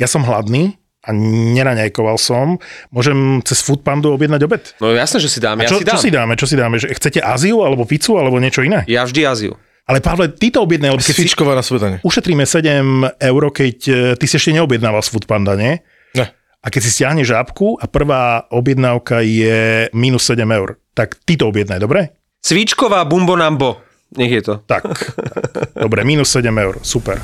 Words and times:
Ja 0.00 0.08
som 0.08 0.24
hladný 0.24 0.80
a 1.02 1.10
neraňajkoval 1.12 2.16
som. 2.16 2.56
Môžem 2.94 3.42
cez 3.42 3.60
Foodpandu 3.60 4.14
objednať 4.14 4.40
obed? 4.46 4.62
No 4.78 4.94
jasné, 4.94 5.18
že 5.18 5.28
si 5.28 5.42
dám. 5.42 5.58
A 5.60 5.66
Ja 5.66 5.70
čo, 5.70 5.82
si 5.82 5.84
dám. 5.84 5.92
čo 5.92 5.98
si 6.00 6.10
dáme? 6.10 6.32
Čo 6.38 6.46
si 6.46 6.56
dáme? 6.56 6.76
Že 6.78 6.88
chcete 6.94 7.18
Áziu, 7.20 7.66
alebo 7.66 7.82
pizzu, 7.84 8.16
alebo 8.16 8.38
niečo 8.38 8.62
iné? 8.62 8.86
Ja 8.86 9.02
vždy 9.04 9.20
Aziu. 9.26 9.52
Ale 9.82 9.98
Pavle, 9.98 10.30
ty 10.30 10.54
to 10.54 10.62
objednaj, 10.62 10.94
lebo 10.94 11.02
keď 11.02 11.16
si, 11.18 11.26
na 11.26 11.64
svetane. 11.66 11.96
ušetríme 12.06 12.46
7 12.46 13.18
eur, 13.18 13.42
keď 13.50 13.76
e, 13.90 13.94
ty 14.14 14.24
si 14.30 14.38
ešte 14.38 14.54
neobjednával 14.54 15.02
z 15.02 15.10
Foodpanda, 15.10 15.58
nie? 15.58 15.82
Ne. 16.14 16.30
A 16.62 16.66
keď 16.70 16.80
si 16.86 16.90
stiahneš 16.94 17.34
žábku 17.34 17.82
a 17.82 17.90
prvá 17.90 18.46
objednávka 18.54 19.26
je 19.26 19.90
minus 19.90 20.22
7 20.30 20.46
eur, 20.54 20.78
tak 20.94 21.18
ty 21.26 21.34
to 21.34 21.50
objednaj, 21.50 21.82
dobre? 21.82 22.14
Cvičková 22.46 23.02
bumbonambo. 23.10 23.82
Nech 24.14 24.30
je 24.30 24.42
to. 24.44 24.54
Tak. 24.70 24.82
tak. 24.86 24.98
Dobre, 25.88 26.04
minus 26.04 26.30
7 26.30 26.52
eur, 26.52 26.78
super. 26.84 27.16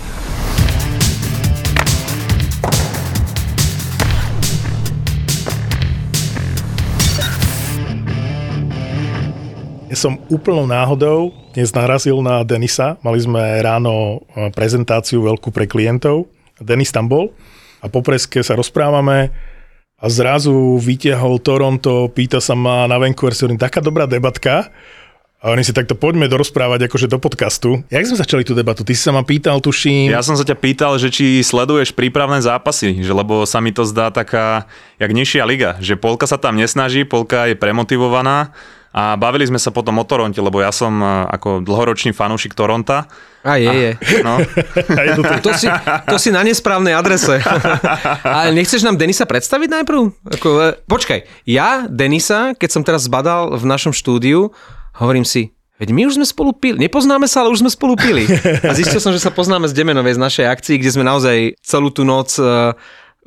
Ja 9.88 9.96
som 9.96 10.20
úplnou 10.28 10.68
náhodou 10.68 11.32
dnes 11.56 11.72
narazil 11.72 12.20
na 12.20 12.44
Denisa. 12.44 13.00
Mali 13.00 13.24
sme 13.24 13.40
ráno 13.64 14.20
e, 14.36 14.52
prezentáciu 14.52 15.24
veľkú 15.24 15.48
pre 15.48 15.64
klientov. 15.64 16.28
Denis 16.60 16.92
tam 16.92 17.08
bol 17.08 17.32
a 17.80 17.88
po 17.88 18.04
preske 18.04 18.44
sa 18.44 18.52
rozprávame 18.52 19.32
a 19.96 20.06
zrazu 20.12 20.76
vytiahol 20.76 21.40
Toronto, 21.40 22.12
pýta 22.12 22.36
sa 22.36 22.52
ma 22.52 22.84
na 22.84 23.00
Vancouver, 23.00 23.32
si 23.32 23.48
hovorím, 23.48 23.56
taká 23.56 23.80
dobrá 23.80 24.04
debatka. 24.04 24.68
A 25.38 25.54
oni 25.54 25.64
si 25.64 25.72
takto 25.72 25.94
poďme 25.96 26.28
dorozprávať 26.28 26.90
akože 26.90 27.08
do 27.08 27.16
podcastu. 27.22 27.80
Jak 27.88 28.10
sme 28.10 28.18
začali 28.18 28.42
tú 28.44 28.58
debatu? 28.58 28.82
Ty 28.84 28.92
si 28.92 29.00
sa 29.06 29.14
ma 29.14 29.24
pýtal, 29.24 29.62
tuším. 29.62 30.12
Ja 30.12 30.20
som 30.20 30.34
sa 30.36 30.42
ťa 30.42 30.58
pýtal, 30.58 30.98
že 31.00 31.14
či 31.14 31.40
sleduješ 31.40 31.94
prípravné 31.94 32.42
zápasy, 32.42 33.00
že 33.00 33.14
lebo 33.14 33.46
sa 33.48 33.62
mi 33.62 33.72
to 33.72 33.86
zdá 33.88 34.12
taká, 34.12 34.68
jak 35.00 35.14
nižšia 35.14 35.48
liga, 35.48 35.70
že 35.80 35.96
polka 35.96 36.28
sa 36.28 36.36
tam 36.36 36.58
nesnaží, 36.58 37.06
polka 37.08 37.48
je 37.48 37.56
premotivovaná 37.56 38.52
a 38.88 39.20
bavili 39.20 39.44
sme 39.44 39.60
sa 39.60 39.68
potom 39.68 40.00
o 40.00 40.04
Toronte, 40.04 40.40
lebo 40.40 40.64
ja 40.64 40.72
som 40.72 40.96
eh, 40.98 41.08
ako 41.28 41.60
dlhoročný 41.60 42.16
fanúšik 42.16 42.56
Toronta. 42.56 43.04
A 43.44 43.60
je, 43.60 43.70
je. 43.70 43.90
No, 44.24 44.40
A 44.98 45.00
je 45.04 45.10
to. 45.14 45.22
To 45.22 45.50
si, 45.54 45.68
to 46.08 46.16
si 46.18 46.28
na 46.34 46.42
nesprávnej 46.42 46.96
adrese. 46.96 47.38
Ale 48.24 48.50
nechceš 48.56 48.82
nám 48.82 48.98
Denisa 48.98 49.28
predstaviť 49.28 49.68
najprv? 49.78 50.00
Ako, 50.40 50.48
e, 50.58 50.66
počkaj, 50.88 51.46
ja 51.46 51.86
Denisa, 51.86 52.56
keď 52.58 52.70
som 52.72 52.82
teraz 52.82 53.06
zbadal 53.06 53.54
v 53.54 53.64
našom 53.68 53.94
štúdiu, 53.94 54.50
hovorím 54.98 55.22
si, 55.22 55.54
veď 55.78 55.94
my 55.94 56.02
už 56.10 56.18
sme 56.18 56.26
spolu 56.26 56.50
pili. 56.50 56.82
Nepoznáme 56.82 57.30
sa, 57.30 57.46
ale 57.46 57.54
už 57.54 57.62
sme 57.62 57.70
spolu 57.70 57.94
pili. 57.94 58.26
A 58.66 58.74
zistil 58.74 58.98
som, 58.98 59.14
že 59.14 59.22
sa 59.22 59.30
poznáme 59.30 59.70
z 59.70 59.76
Demenovej, 59.76 60.18
z 60.18 60.20
našej 60.20 60.46
akcii, 60.48 60.76
kde 60.82 60.90
sme 60.98 61.06
naozaj 61.06 61.54
celú 61.62 61.94
tú 61.94 62.02
noc 62.02 62.34
e, 62.36 62.74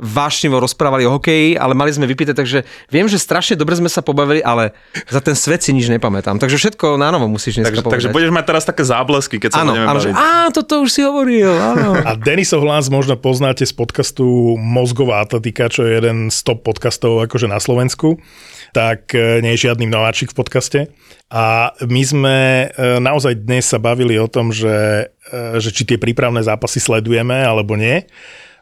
vášnivo 0.02 0.58
rozprávali 0.58 1.06
o 1.06 1.14
hokeji, 1.14 1.54
ale 1.62 1.78
mali 1.78 1.94
sme 1.94 2.10
vypité, 2.10 2.34
takže 2.34 2.66
viem, 2.90 3.06
že 3.06 3.22
strašne 3.22 3.54
dobre 3.54 3.78
sme 3.78 3.86
sa 3.86 4.02
pobavili, 4.02 4.42
ale 4.42 4.74
za 5.06 5.22
ten 5.22 5.38
svet 5.38 5.62
si 5.62 5.70
nič 5.78 5.86
nepamätám. 5.94 6.42
Takže 6.42 6.58
všetko 6.58 6.98
na 6.98 7.14
novo 7.14 7.30
musíš 7.30 7.62
dneska 7.62 7.80
takže, 7.80 7.86
povedať. 7.86 7.96
takže 8.10 8.16
budeš 8.18 8.32
mať 8.34 8.46
teraz 8.50 8.64
také 8.66 8.84
záblesky, 8.84 9.38
keď 9.38 9.50
sa 9.54 9.62
Áno, 9.62 9.78
budeme 9.78 9.86
áno, 9.86 10.00
že, 10.02 10.10
baviť. 10.10 10.18
á, 10.18 10.50
toto 10.50 10.74
už 10.82 10.90
si 10.90 11.02
hovoril, 11.06 11.54
áno. 11.54 11.90
A 12.10 12.18
Denisov 12.18 12.66
hlas 12.66 12.90
možno 12.90 13.14
poznáte 13.14 13.62
z 13.62 13.74
podcastu 13.78 14.58
Mozgová 14.58 15.22
atletika, 15.22 15.70
čo 15.70 15.86
je 15.86 16.02
jeden 16.02 16.34
z 16.34 16.38
top 16.42 16.66
podcastov 16.66 17.22
akože 17.30 17.46
na 17.46 17.62
Slovensku. 17.62 18.18
Tak 18.74 19.14
e, 19.14 19.46
nie 19.46 19.54
je 19.54 19.70
žiadny 19.70 19.86
nováčik 19.86 20.34
v 20.34 20.38
podcaste. 20.42 20.80
A 21.30 21.76
my 21.86 22.02
sme 22.02 22.38
e, 22.72 22.98
naozaj 22.98 23.44
dnes 23.44 23.70
sa 23.70 23.78
bavili 23.78 24.18
o 24.18 24.32
tom, 24.32 24.50
že, 24.50 25.12
e, 25.30 25.60
že 25.62 25.70
či 25.70 25.86
tie 25.86 26.02
prípravné 26.02 26.42
zápasy 26.42 26.80
sledujeme 26.80 27.36
alebo 27.36 27.78
nie. 27.78 28.08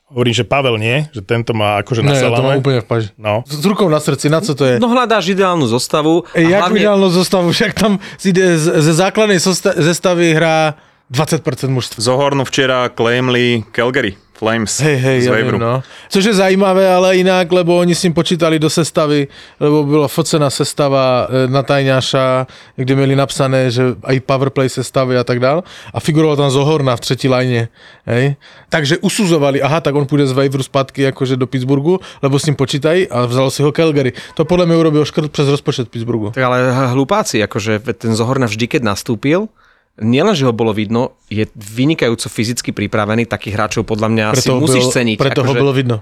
Hovorím, 0.10 0.34
že 0.34 0.42
Pavel 0.42 0.76
nie, 0.76 1.06
že 1.10 1.22
tento 1.22 1.54
má 1.54 1.78
akože 1.80 2.02
Ne, 2.02 2.12
ja 2.12 2.28
to 2.28 2.42
mám 2.42 2.50
naselané. 2.50 2.56
úplne 2.58 2.80
v 2.82 2.88
paži. 2.88 3.10
No. 3.14 3.46
S 3.46 3.62
rukou 3.62 3.86
na 3.86 3.98
srdci, 3.98 4.26
na 4.26 4.42
co 4.42 4.52
to 4.52 4.66
je? 4.66 4.76
No 4.78 4.90
hľadáš 4.90 5.30
ideálnu 5.30 5.64
zostavu. 5.64 6.26
a 6.26 6.34
Ej, 6.34 6.50
jak 6.50 6.62
hlavne- 6.66 6.78
ideálnu 6.78 7.10
zostavu, 7.10 7.48
však 7.50 7.72
tam 7.74 7.92
si 8.18 8.34
ze 8.34 8.94
základnej 8.96 9.38
zestavy 9.78 10.34
hrá 10.34 10.74
20% 11.10 11.42
mužstva. 11.68 11.98
Zohornu 12.00 12.42
včera 12.44 12.90
claimli 12.90 13.66
Calgary 13.70 14.14
Flames 14.40 14.72
Hej, 14.80 14.98
hej, 15.04 15.18
z 15.22 15.26
ja 15.28 15.36
viem, 15.36 15.60
no. 15.60 15.84
Což 16.08 16.32
je 16.32 16.34
zajímavé, 16.40 16.88
ale 16.88 17.20
inak, 17.20 17.52
lebo 17.52 17.76
oni 17.76 17.92
s 17.92 18.08
ním 18.08 18.16
počítali 18.16 18.56
do 18.56 18.72
sestavy, 18.72 19.28
lebo 19.60 19.84
byla 19.84 20.08
focená 20.08 20.48
sestava 20.48 21.28
e, 21.28 21.52
na 21.52 21.60
Tajňáša, 21.60 22.48
kde 22.80 22.96
měli 22.96 23.16
napsané, 23.20 23.68
že 23.68 24.00
aj 24.00 24.24
powerplay 24.24 24.72
sestavy 24.72 25.20
a 25.20 25.28
tak 25.28 25.44
dál. 25.44 25.68
A 25.92 26.00
figuroval 26.00 26.40
tam 26.40 26.48
Zohorna 26.48 26.96
v 26.96 27.00
třetí 27.04 27.28
lajne. 27.28 27.68
Hej. 28.08 28.40
Takže 28.72 29.04
usuzovali, 29.04 29.60
aha, 29.60 29.84
tak 29.84 29.96
on 29.96 30.08
půjde 30.08 30.28
z 30.28 30.32
Waveru 30.32 30.64
zpátky 30.64 31.12
akože 31.12 31.36
do 31.36 31.48
Pittsburghu, 31.48 32.00
lebo 32.24 32.40
s 32.40 32.46
ním 32.46 32.56
počítají 32.56 33.12
a 33.12 33.26
vzal 33.26 33.52
si 33.52 33.60
ho 33.60 33.76
Calgary. 33.76 34.16
To 34.40 34.48
podľa 34.48 34.72
mňa 34.72 34.76
urobil 34.80 35.04
škrt 35.06 35.36
přes 35.36 35.52
rozpočet 35.52 35.92
Pittsburghu. 35.92 36.32
Tak 36.32 36.44
ale 36.44 36.72
hlupáci, 36.96 37.44
akože 37.44 37.84
ten 38.00 38.16
Zohorna 38.16 38.48
vždy, 38.48 38.72
keď 38.72 38.82
nastúpil, 38.88 39.52
nielen, 40.00 40.36
že 40.36 40.48
ho 40.48 40.54
bolo 40.56 40.72
vidno, 40.72 41.20
je 41.28 41.46
vynikajúco 41.54 42.28
fyzicky 42.32 42.72
pripravený, 42.72 43.28
takých 43.28 43.56
hráčov 43.56 43.84
podľa 43.86 44.08
mňa 44.10 44.26
si 44.40 44.50
ho 44.50 44.60
musíš 44.60 44.90
bylo, 44.90 44.96
ceniť. 44.96 45.18
Preto 45.20 45.42
ho 45.44 45.52
akože 45.52 45.62
bylo 45.62 45.74
vidno. 45.76 45.98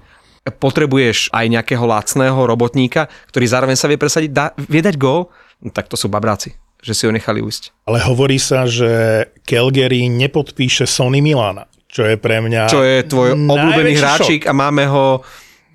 Potrebuješ 0.47 1.35
aj 1.35 1.45
nejakého 1.51 1.83
lacného 1.83 2.39
robotníka, 2.47 3.11
ktorý 3.27 3.45
zároveň 3.51 3.75
sa 3.75 3.91
vie 3.91 3.99
presadiť, 3.99 4.31
dá, 4.31 4.55
vie 4.55 4.79
dať 4.79 4.95
gól, 4.95 5.27
no, 5.59 5.69
tak 5.75 5.91
to 5.91 5.99
sú 5.99 6.07
babráci, 6.07 6.55
že 6.79 6.95
si 6.95 7.03
ho 7.03 7.11
nechali 7.11 7.43
ujsť. 7.43 7.83
Ale 7.83 7.99
hovorí 8.07 8.39
sa, 8.39 8.63
že 8.63 9.27
Calgary 9.43 10.07
nepodpíše 10.07 10.87
Sony 10.87 11.19
Milana, 11.19 11.67
čo 11.91 12.07
je 12.07 12.15
pre 12.15 12.39
mňa... 12.39 12.71
Čo 12.71 12.79
je 12.79 13.03
tvoj 13.03 13.35
obľúbený 13.35 13.93
hráčik 13.99 14.47
a 14.47 14.55
máme 14.55 14.87
ho 14.87 15.19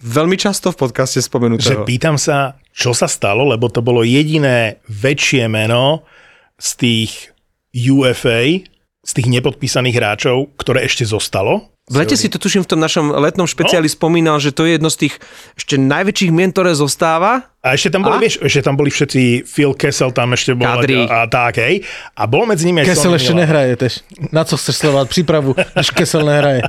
veľmi 0.02 0.40
často 0.40 0.72
v 0.72 0.88
podcaste 0.88 1.20
Že 1.20 1.28
spomenutého. 1.28 1.82
pýtam 1.84 2.16
sa, 2.16 2.56
čo 2.72 2.96
sa 2.96 3.06
stalo, 3.06 3.44
lebo 3.44 3.68
to 3.68 3.84
bolo 3.84 4.00
jediné 4.02 4.80
väčšie 4.88 5.46
meno 5.52 6.08
z 6.56 6.70
tých 6.80 7.31
UFA, 7.74 8.68
z 9.02 9.10
tých 9.12 9.26
nepodpísaných 9.28 9.98
hráčov, 9.98 10.54
ktoré 10.54 10.86
ešte 10.86 11.02
zostalo. 11.02 11.72
V 11.90 11.98
lete 11.98 12.14
si 12.14 12.30
to 12.30 12.38
tuším 12.38 12.62
v 12.62 12.70
tom 12.70 12.78
našom 12.78 13.10
letnom 13.10 13.42
špeciáli 13.42 13.90
No. 13.90 13.94
spomínal, 13.98 14.38
že 14.38 14.54
to 14.54 14.62
je 14.62 14.78
jedno 14.78 14.86
z 14.86 15.02
tých 15.02 15.14
ešte 15.58 15.74
najväčších 15.74 16.30
mien, 16.30 16.54
ktoré 16.54 16.78
zostáva. 16.78 17.50
A 17.58 17.74
ešte 17.74 17.90
tam 17.90 18.06
boli, 18.06 18.16
A? 18.16 18.22
vieš, 18.22 18.38
ešte 18.38 18.62
tam 18.62 18.78
boli 18.78 18.86
všetci, 18.86 19.42
Phil 19.42 19.74
Kessel 19.74 20.14
tam 20.14 20.30
ešte 20.30 20.54
bol 20.54 20.62
Kadri. 20.62 21.02
a, 21.02 21.26
a 21.26 21.26
tak, 21.26 21.58
hej. 21.58 21.82
A 22.14 22.30
bol 22.30 22.46
medzi 22.46 22.70
nimi 22.70 22.86
aj 22.86 22.94
Sonny 22.94 23.18
ešte 23.18 23.34
nehraje 23.34 23.74
tež. 23.74 23.92
Na 24.30 24.46
co 24.46 24.54
chceš 24.54 24.78
sledovať 24.78 25.06
prípravu, 25.10 25.50
když 25.58 25.90
Kesel 25.90 26.22
nehraje? 26.22 26.62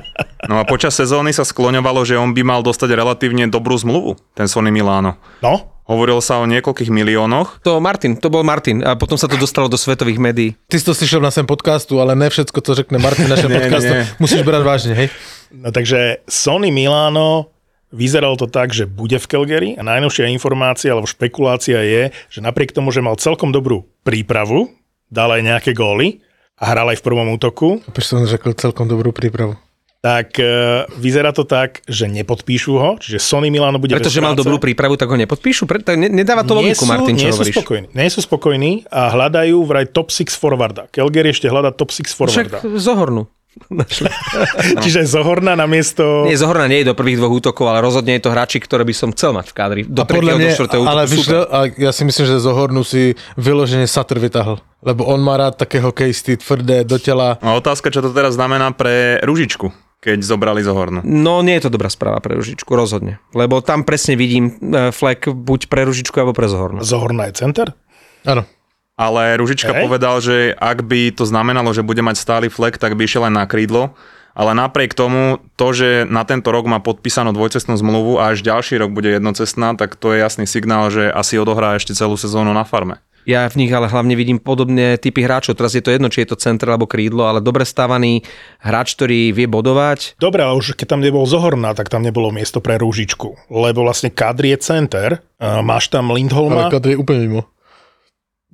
No 0.50 0.58
a 0.58 0.66
počas 0.66 0.92
sezóny 0.92 1.30
sa 1.30 1.46
skloňovalo, 1.46 2.02
že 2.02 2.18
on 2.18 2.34
by 2.34 2.42
mal 2.42 2.60
dostať 2.60 2.90
relatívne 2.90 3.46
dobrú 3.46 3.78
zmluvu, 3.78 4.18
ten 4.34 4.50
Sony 4.50 4.74
Milano. 4.74 5.14
No, 5.38 5.73
Hovorilo 5.84 6.24
sa 6.24 6.40
o 6.40 6.48
niekoľkých 6.48 6.88
miliónoch. 6.88 7.60
To 7.60 7.76
Martin, 7.76 8.16
to 8.16 8.32
bol 8.32 8.40
Martin 8.40 8.80
a 8.80 8.96
potom 8.96 9.20
sa 9.20 9.28
to 9.28 9.36
dostalo 9.36 9.68
do 9.68 9.76
svetových 9.76 10.16
médií. 10.16 10.56
Ty 10.68 10.80
si 10.80 10.84
to 10.88 10.96
slyšel 10.96 11.20
na 11.20 11.28
sem 11.28 11.44
podcastu, 11.44 12.00
ale 12.00 12.16
ne 12.16 12.32
všetko, 12.32 12.56
co 12.56 12.70
řekne 12.72 12.96
Martin 12.96 13.28
na 13.28 13.36
našem 13.36 13.52
podcastu, 13.60 13.92
nie. 13.92 14.08
musíš 14.16 14.42
brať 14.48 14.62
vážne, 14.64 14.92
hej? 14.96 15.08
no 15.52 15.68
takže 15.70 16.24
Sony 16.24 16.72
Milano 16.72 17.54
Vyzeralo 17.94 18.34
to 18.34 18.50
tak, 18.50 18.74
že 18.74 18.90
bude 18.90 19.22
v 19.22 19.30
Calgary 19.30 19.70
a 19.78 19.86
najnovšia 19.86 20.26
informácia 20.34 20.90
alebo 20.90 21.06
špekulácia 21.06 21.78
je, 21.78 22.10
že 22.26 22.42
napriek 22.42 22.74
tomu, 22.74 22.90
že 22.90 22.98
mal 22.98 23.14
celkom 23.14 23.54
dobrú 23.54 23.86
prípravu, 24.02 24.74
dal 25.06 25.30
aj 25.30 25.46
nejaké 25.46 25.70
góly 25.78 26.18
a 26.58 26.74
hral 26.74 26.90
aj 26.90 26.98
v 26.98 27.06
prvom 27.06 27.30
útoku, 27.30 27.86
Opäť 27.86 28.04
som 28.10 28.26
řekl 28.26 28.50
celkom 28.58 28.90
dobrú 28.90 29.14
prípravu. 29.14 29.54
Tak 30.04 30.36
e, 30.36 30.84
vyzerá 31.00 31.32
to 31.32 31.48
tak, 31.48 31.80
že 31.88 32.04
nepodpíšu 32.04 32.76
ho, 32.76 33.00
čiže 33.00 33.16
Sony 33.16 33.48
Milano 33.48 33.80
bude 33.80 33.96
Pretože 33.96 34.20
mal 34.20 34.36
dobrú 34.36 34.60
prípravu, 34.60 35.00
tak 35.00 35.08
ho 35.08 35.16
nepodpíšu? 35.16 35.64
Pre, 35.64 35.80
tak 35.80 35.96
ne, 35.96 36.12
nedáva 36.12 36.44
to 36.44 36.60
nie 36.60 36.76
logiku, 36.76 36.84
sú, 36.84 36.92
Martin, 36.92 37.16
čo 37.16 37.24
nie 37.24 37.32
sú 37.32 37.40
hovoríš. 37.40 37.54
spokojní. 37.56 37.86
Nie 37.96 38.10
sú 38.12 38.20
spokojní 38.20 38.72
a 38.92 39.08
hľadajú 39.16 39.56
vraj 39.64 39.88
top 39.88 40.12
6 40.12 40.36
forwarda. 40.36 40.92
Calgary 40.92 41.32
ešte 41.32 41.48
hľada 41.48 41.72
top 41.72 41.88
6 41.88 42.04
Však 42.04 42.16
forwarda. 42.20 42.58
zohornú. 42.76 43.32
Čiže 44.84 45.06
Zohorna 45.06 45.54
na 45.54 45.70
miesto... 45.70 46.26
Nie, 46.26 46.34
Zohorna 46.34 46.66
nie 46.66 46.82
je 46.82 46.90
do 46.90 46.98
prvých 46.98 47.22
dvoch 47.22 47.38
útokov, 47.38 47.70
ale 47.70 47.86
rozhodne 47.86 48.18
je 48.18 48.26
to 48.26 48.34
hráčik, 48.34 48.66
ktoré 48.66 48.82
by 48.82 48.90
som 48.90 49.14
chcel 49.14 49.30
mať 49.30 49.46
v 49.46 49.54
kádri. 49.54 49.80
Do 49.86 50.02
A 50.02 50.10
podľa 50.10 50.34
mňa, 50.42 50.50
do 50.58 50.82
ale 50.82 51.06
super. 51.06 51.46
a 51.46 51.58
ja 51.70 51.94
si 51.94 52.02
myslím, 52.02 52.26
že 52.34 52.42
Zohornu 52.42 52.82
si 52.82 53.14
vyložene 53.38 53.86
Satr 53.86 54.18
vytahl. 54.18 54.58
Lebo 54.82 55.06
on 55.06 55.22
má 55.22 55.38
rád 55.38 55.54
také 55.54 55.78
hokejisty, 55.78 56.34
tvrdé, 56.36 56.82
do 56.82 56.98
tela. 56.98 57.38
A 57.40 57.54
otázka, 57.54 57.94
čo 57.94 58.02
to 58.02 58.10
teraz 58.10 58.34
znamená 58.34 58.74
pre 58.74 59.22
Ružičku, 59.22 59.70
keď 60.04 60.20
zobrali 60.20 60.60
Zohornu. 60.60 61.00
No 61.00 61.40
nie 61.40 61.56
je 61.56 61.64
to 61.64 61.72
dobrá 61.72 61.88
správa 61.88 62.20
pre 62.20 62.36
Ružičku, 62.36 62.68
rozhodne. 62.76 63.24
Lebo 63.32 63.64
tam 63.64 63.88
presne 63.88 64.20
vidím 64.20 64.52
e, 64.60 64.92
flek 64.92 65.32
buď 65.32 65.72
pre 65.72 65.88
Ružičku, 65.88 66.12
alebo 66.20 66.36
pre 66.36 66.44
Zohornu. 66.44 66.84
Zohorna 66.84 67.32
je 67.32 67.40
center? 67.40 67.72
Áno. 68.28 68.44
Ale 68.94 69.40
Ružička 69.40 69.72
Hej. 69.72 69.82
povedal, 69.88 70.20
že 70.20 70.52
ak 70.54 70.84
by 70.84 71.16
to 71.16 71.24
znamenalo, 71.24 71.72
že 71.72 71.82
bude 71.82 72.04
mať 72.04 72.20
stály 72.20 72.46
flek, 72.52 72.76
tak 72.76 72.94
by 72.94 73.08
išiel 73.08 73.26
len 73.26 73.34
na 73.34 73.48
krídlo. 73.48 73.96
Ale 74.34 74.50
napriek 74.50 74.98
tomu, 74.98 75.38
to, 75.54 75.70
že 75.70 76.10
na 76.10 76.26
tento 76.26 76.50
rok 76.50 76.66
má 76.66 76.82
podpísanú 76.82 77.30
dvojcestnú 77.30 77.78
zmluvu 77.78 78.18
a 78.18 78.34
až 78.34 78.42
ďalší 78.42 78.82
rok 78.82 78.90
bude 78.90 79.14
jednocestná, 79.14 79.78
tak 79.78 79.94
to 79.94 80.10
je 80.10 80.18
jasný 80.18 80.50
signál, 80.50 80.90
že 80.90 81.06
asi 81.06 81.38
odohrá 81.38 81.78
ešte 81.78 81.94
celú 81.94 82.18
sezónu 82.18 82.50
na 82.50 82.66
farme. 82.66 82.98
Ja 83.24 83.48
v 83.48 83.56
nich 83.56 83.72
ale 83.72 83.88
hlavne 83.88 84.12
vidím 84.20 84.36
podobné 84.36 85.00
typy 85.00 85.24
hráčov. 85.24 85.56
Teraz 85.56 85.72
je 85.72 85.80
to 85.80 85.88
jedno, 85.88 86.12
či 86.12 86.26
je 86.26 86.34
to 86.34 86.36
center 86.36 86.68
alebo 86.68 86.84
krídlo, 86.84 87.24
ale 87.24 87.40
dobre 87.40 87.64
stávaný 87.64 88.20
hráč, 88.60 88.92
ktorý 89.00 89.32
vie 89.32 89.48
bodovať. 89.48 90.20
Dobre, 90.20 90.44
ale 90.44 90.60
už 90.60 90.76
keď 90.76 90.92
tam 90.92 91.00
nebol 91.00 91.24
Zohorná, 91.24 91.72
tak 91.72 91.88
tam 91.88 92.04
nebolo 92.04 92.28
miesto 92.28 92.60
pre 92.60 92.76
Rúžičku. 92.76 93.48
Lebo 93.48 93.88
vlastne 93.88 94.12
Kadri 94.12 94.52
je 94.52 94.60
center, 94.60 95.24
máš 95.40 95.88
tam 95.88 96.12
Ale 96.12 96.20
Lindholma. 96.20 96.68
Kadri 96.68 96.92
je 96.92 97.00
úplne 97.00 97.20
mimo. 97.24 97.42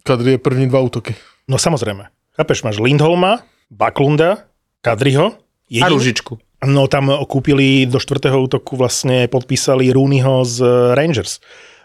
Kadri 0.07 0.37
je 0.37 0.39
první 0.39 0.71
dva 0.71 0.87
útoky. 0.87 1.19
No 1.51 1.59
samozrejme. 1.59 2.07
Chápeš, 2.39 2.63
máš 2.63 2.79
Lindholma, 2.79 3.43
Baklunda, 3.75 4.47
Kadriho. 4.87 5.35
A 5.79 5.87
Ružičku. 5.87 6.35
No 6.67 6.91
tam 6.91 7.09
kúpili 7.25 7.87
do 7.87 7.97
štvrtého 7.97 8.37
útoku 8.37 8.75
vlastne 8.77 9.31
podpísali 9.31 9.89
Rooneyho 9.95 10.43
z 10.45 10.57
Rangers. 10.93 11.39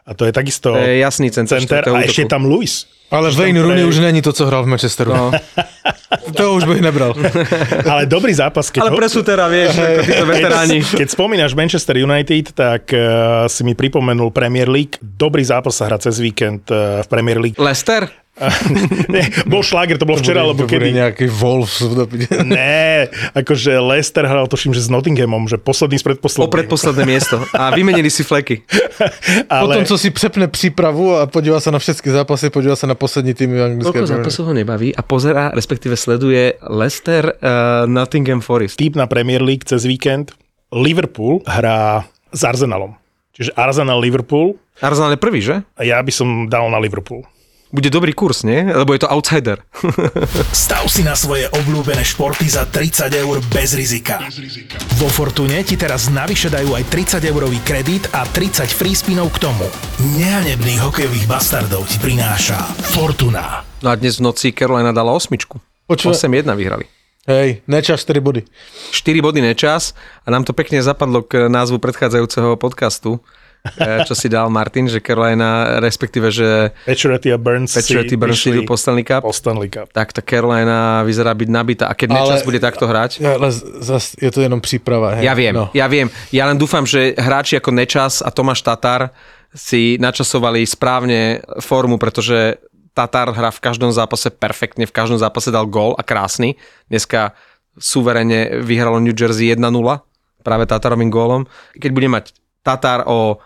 A 0.06 0.14
to 0.14 0.26
je 0.26 0.34
takisto 0.34 0.74
To 0.74 0.82
je 0.82 0.98
jasný 1.00 1.30
center. 1.32 1.62
center 1.62 1.82
a 1.94 2.02
ešte 2.02 2.26
útoku. 2.26 2.34
tam 2.34 2.44
Luis. 2.46 2.86
Ale 3.14 3.30
Wayne 3.32 3.62
Rooney 3.62 3.86
pre- 3.86 3.90
už 3.90 3.98
není 4.02 4.22
to, 4.22 4.34
co 4.34 4.46
hral 4.46 4.64
v 4.66 4.68
Manchesteru. 4.74 5.14
No. 5.14 5.32
To 6.36 6.54
už 6.56 6.64
bych 6.68 6.82
nebral. 6.82 7.16
Ale 7.92 8.06
dobrý 8.06 8.34
zápas. 8.36 8.68
Keď 8.72 8.82
Ale 8.84 8.92
ho- 8.92 8.98
pre 9.00 9.08
Sutera, 9.08 9.48
vieš, 9.48 9.80
ako 9.80 10.02
títo 10.04 10.26
veteráni. 10.28 10.78
Keď, 10.84 11.00
keď 11.00 11.08
spomínaš 11.12 11.52
Manchester 11.56 11.96
United, 11.98 12.52
tak 12.52 12.92
uh, 12.92 13.48
si 13.48 13.64
mi 13.64 13.74
pripomenul 13.74 14.30
Premier 14.36 14.68
League. 14.68 15.00
Dobrý 15.00 15.44
zápas 15.48 15.76
sa 15.76 15.88
hrá 15.88 15.98
cez 15.98 16.20
víkend 16.20 16.68
uh, 16.72 17.02
v 17.04 17.08
Premier 17.08 17.40
League. 17.40 17.56
Lester? 17.56 18.26
Nie, 19.08 19.32
bol 19.48 19.64
šláger, 19.64 19.96
to 19.96 20.04
bolo 20.04 20.20
včera, 20.20 20.44
to 20.44 20.52
lebo 20.52 20.68
bude 20.68 20.76
kedy... 20.76 20.92
nejaký 20.92 21.26
Wolves. 21.32 21.80
Ne, 22.44 23.08
akože 23.32 23.80
Leicester 23.80 24.28
hral 24.28 24.52
tuším, 24.52 24.76
že 24.76 24.84
s 24.84 24.90
Nottinghamom, 24.92 25.48
že 25.48 25.56
posledný 25.56 25.96
z 25.96 26.04
O 26.04 26.08
predposledných. 26.12 26.52
predposledné 26.52 27.04
miesto. 27.08 27.40
A 27.56 27.72
vymenili 27.72 28.12
si 28.12 28.28
fleky. 28.28 28.68
Potom, 28.68 29.80
Ale 29.80 29.86
co 29.86 29.96
si 29.98 30.12
přepne 30.12 30.48
přípravu 30.48 31.16
a 31.16 31.28
podívá 31.28 31.60
se 31.60 31.72
na 31.72 31.80
všechny 31.80 32.12
zápasy, 32.12 32.50
podívá 32.50 32.76
se 32.76 32.88
na 32.88 32.96
poslední 32.96 33.34
týmy 33.34 33.62
anglické. 33.62 34.04
Koľko 34.04 34.08
zápasov 34.08 34.44
ho 34.52 34.54
nebaví 34.54 34.92
a 34.96 35.02
pozerá, 35.02 35.52
respektíve 35.56 35.96
sleduje 35.96 36.25
Leicester 36.66 37.38
uh, 37.38 37.86
Nottingham 37.86 38.42
Forest. 38.42 38.80
typ 38.80 38.96
na 38.96 39.06
Premier 39.06 39.44
League 39.44 39.68
cez 39.68 39.86
víkend. 39.86 40.34
Liverpool 40.74 41.46
hrá 41.46 42.08
s 42.34 42.42
Arsenalom. 42.42 42.98
Čiže 43.36 43.52
Arsenal 43.54 44.00
Liverpool 44.00 44.56
Arsenal 44.84 45.16
je 45.16 45.20
prvý, 45.20 45.40
že? 45.40 45.64
a 45.64 45.82
ja 45.88 46.04
by 46.04 46.12
som 46.12 46.28
dal 46.52 46.68
na 46.68 46.80
Liverpool. 46.80 47.24
Bude 47.76 47.92
dobrý 47.92 48.16
kurz, 48.16 48.48
nie? 48.48 48.62
Lebo 48.72 48.96
je 48.96 49.04
to 49.04 49.12
outsider. 49.12 49.60
Stav 50.56 50.88
si 50.88 51.04
na 51.04 51.12
svoje 51.12 51.50
obľúbené 51.52 52.08
športy 52.08 52.48
za 52.48 52.64
30 52.64 53.12
eur 53.12 53.44
bez 53.52 53.76
rizika. 53.76 54.24
Vo 54.96 55.12
Fortune 55.12 55.60
ti 55.66 55.76
teraz 55.76 56.08
navyše 56.08 56.48
dajú 56.48 56.72
aj 56.72 56.88
30 57.20 57.26
eurový 57.28 57.60
kredit 57.68 58.08
a 58.16 58.24
30 58.24 58.72
free 58.72 58.96
spinov 58.96 59.28
k 59.36 59.50
tomu. 59.50 59.68
Nehanebných 60.16 60.88
hokejových 60.88 61.28
bastardov 61.28 61.84
ti 61.90 62.00
prináša 62.00 62.64
Fortuna. 62.96 63.68
No 63.84 63.92
a 63.92 63.96
dnes 64.00 64.24
v 64.24 64.30
noci 64.30 64.56
Carolina 64.56 64.96
dala 64.96 65.12
osmičku. 65.12 65.60
Počúva- 65.86 66.14
8-1 66.14 66.54
vyhrali. 66.54 66.86
Hej, 67.26 67.66
nečas 67.66 68.02
4 68.02 68.22
body. 68.22 68.46
4 68.92 69.18
body 69.20 69.42
nečas 69.44 69.98
a 70.22 70.30
nám 70.30 70.42
to 70.42 70.54
pekne 70.54 70.78
zapadlo 70.78 71.22
k 71.22 71.46
názvu 71.46 71.78
predchádzajúceho 71.80 72.54
podcastu, 72.56 73.18
eh, 73.76 74.06
čo 74.06 74.14
si 74.14 74.30
dal 74.30 74.46
Martin, 74.48 74.86
že 74.86 75.02
Carolina, 75.02 75.82
respektíve, 75.82 76.30
že 76.30 76.70
Patrioty 76.86 77.34
a 77.34 77.38
Burns 77.38 77.74
Patrioty 77.74 78.14
si 78.14 78.16
Burns 78.16 78.46
idú 78.46 78.62
po 78.62 78.78
Stanley 78.78 79.02
Cup, 79.02 79.26
po 79.26 79.34
Stanley 79.34 79.70
Cup. 79.70 79.90
tak 79.90 80.10
tá 80.12 80.22
Carolina 80.22 81.02
vyzerá 81.02 81.34
byť 81.34 81.50
nabitá. 81.50 81.90
A 81.90 81.94
keď 81.94 82.14
Ale- 82.14 82.18
nečas 82.30 82.46
bude 82.46 82.62
takto 82.62 82.86
hrať, 82.86 83.12
Ale 83.20 83.50
zas 83.82 84.14
je 84.16 84.30
to 84.30 84.42
jenom 84.42 84.62
příprava. 84.62 85.18
Hej. 85.18 85.26
Ja 85.26 85.34
viem, 85.34 85.54
No. 85.56 85.74
ja 85.74 85.90
viem. 85.90 86.14
Ja 86.30 86.46
len 86.46 86.58
dúfam, 86.58 86.86
že 86.86 87.18
hráči 87.18 87.58
ako 87.58 87.74
Nečas 87.74 88.22
a 88.22 88.30
Tomáš 88.30 88.62
Tatar 88.62 89.10
si 89.50 89.98
načasovali 89.98 90.62
správne 90.62 91.42
formu, 91.58 91.98
pretože 91.98 92.62
Tatar 92.96 93.36
hrá 93.36 93.52
v 93.52 93.60
každom 93.60 93.92
zápase 93.92 94.32
perfektne, 94.32 94.88
v 94.88 94.96
každom 94.96 95.20
zápase 95.20 95.52
dal 95.52 95.68
gól 95.68 96.00
a 96.00 96.04
krásny. 96.08 96.56
Dneska 96.88 97.36
suverene 97.76 98.64
vyhralo 98.64 99.04
New 99.04 99.12
Jersey 99.12 99.52
1-0 99.52 99.60
práve 100.40 100.64
Tatarovým 100.64 101.12
gólom. 101.12 101.44
Keď 101.76 101.92
bude 101.92 102.08
mať 102.08 102.32
Tatar 102.64 103.04
o 103.04 103.44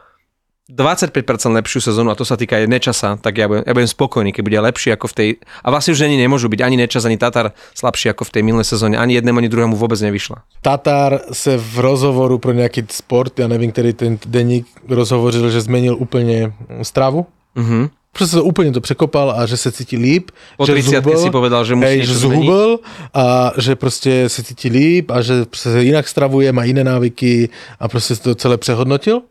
25% 0.69 1.10
lepšiu 1.50 1.81
sezónu, 1.81 2.13
a 2.13 2.16
to 2.16 2.22
sa 2.22 2.38
týka 2.38 2.54
aj 2.62 2.69
Nečasa, 2.69 3.18
tak 3.18 3.42
ja 3.42 3.50
budem, 3.50 3.66
ja 3.66 3.74
budem 3.74 3.90
spokojný, 3.90 4.30
keď 4.30 4.44
bude 4.46 4.60
lepší 4.62 4.94
ako 4.94 5.10
v 5.10 5.13
tej... 5.18 5.30
A 5.66 5.74
vlastne 5.74 5.98
už 5.98 6.06
ani 6.06 6.22
nemôžu 6.22 6.46
byť 6.46 6.62
ani 6.62 6.78
Nečas, 6.78 7.10
ani 7.10 7.18
Tatar 7.18 7.57
slabší 7.74 8.13
ako 8.13 8.30
v 8.30 8.34
tej 8.38 8.42
minulej 8.46 8.69
sezóne. 8.69 9.01
Ani 9.01 9.18
jednému, 9.18 9.42
ani 9.42 9.50
druhému 9.50 9.74
vôbec 9.74 9.98
nevyšla. 9.98 10.46
Tatar 10.62 11.25
se 11.34 11.57
v 11.57 11.80
rozhovoru 11.80 12.38
pro 12.38 12.54
nějaký 12.54 12.86
sport, 12.86 13.40
já 13.40 13.48
nevím, 13.48 13.72
který 13.72 13.94
ten 13.94 14.22
deník 14.25 14.68
rozhovořil, 14.86 15.50
že 15.50 15.62
změnil 15.62 15.98
úplně 15.98 16.54
stravu. 16.86 17.25
Mhm. 17.56 17.90
Prostě 18.14 18.36
to 18.36 18.44
úplně 18.44 18.72
to 18.72 18.82
překopal 18.82 19.32
a 19.32 19.46
že 19.46 19.58
se 19.58 19.72
cítí 19.72 19.98
líp. 19.98 20.32
Po 20.58 20.66
že 20.66 20.74
30 20.74 21.04
si 21.18 21.30
povedal, 21.30 21.66
že 21.66 21.76
musí 21.76 21.88
hej, 21.88 22.06
že 22.06 22.14
zhubl 22.14 22.80
a 23.14 23.52
že 23.58 23.76
prostě 23.76 24.30
se 24.30 24.44
cítí 24.44 24.70
líp 24.70 25.12
a 25.12 25.22
že 25.22 25.34
se 25.56 25.84
jinak 25.84 26.08
stravuje, 26.08 26.52
má 26.52 26.64
jiné 26.64 26.84
návyky 26.84 27.50
a 27.80 27.88
prostě 27.88 28.16
to 28.16 28.36
celé 28.36 28.58
přehodnotil 28.58 29.22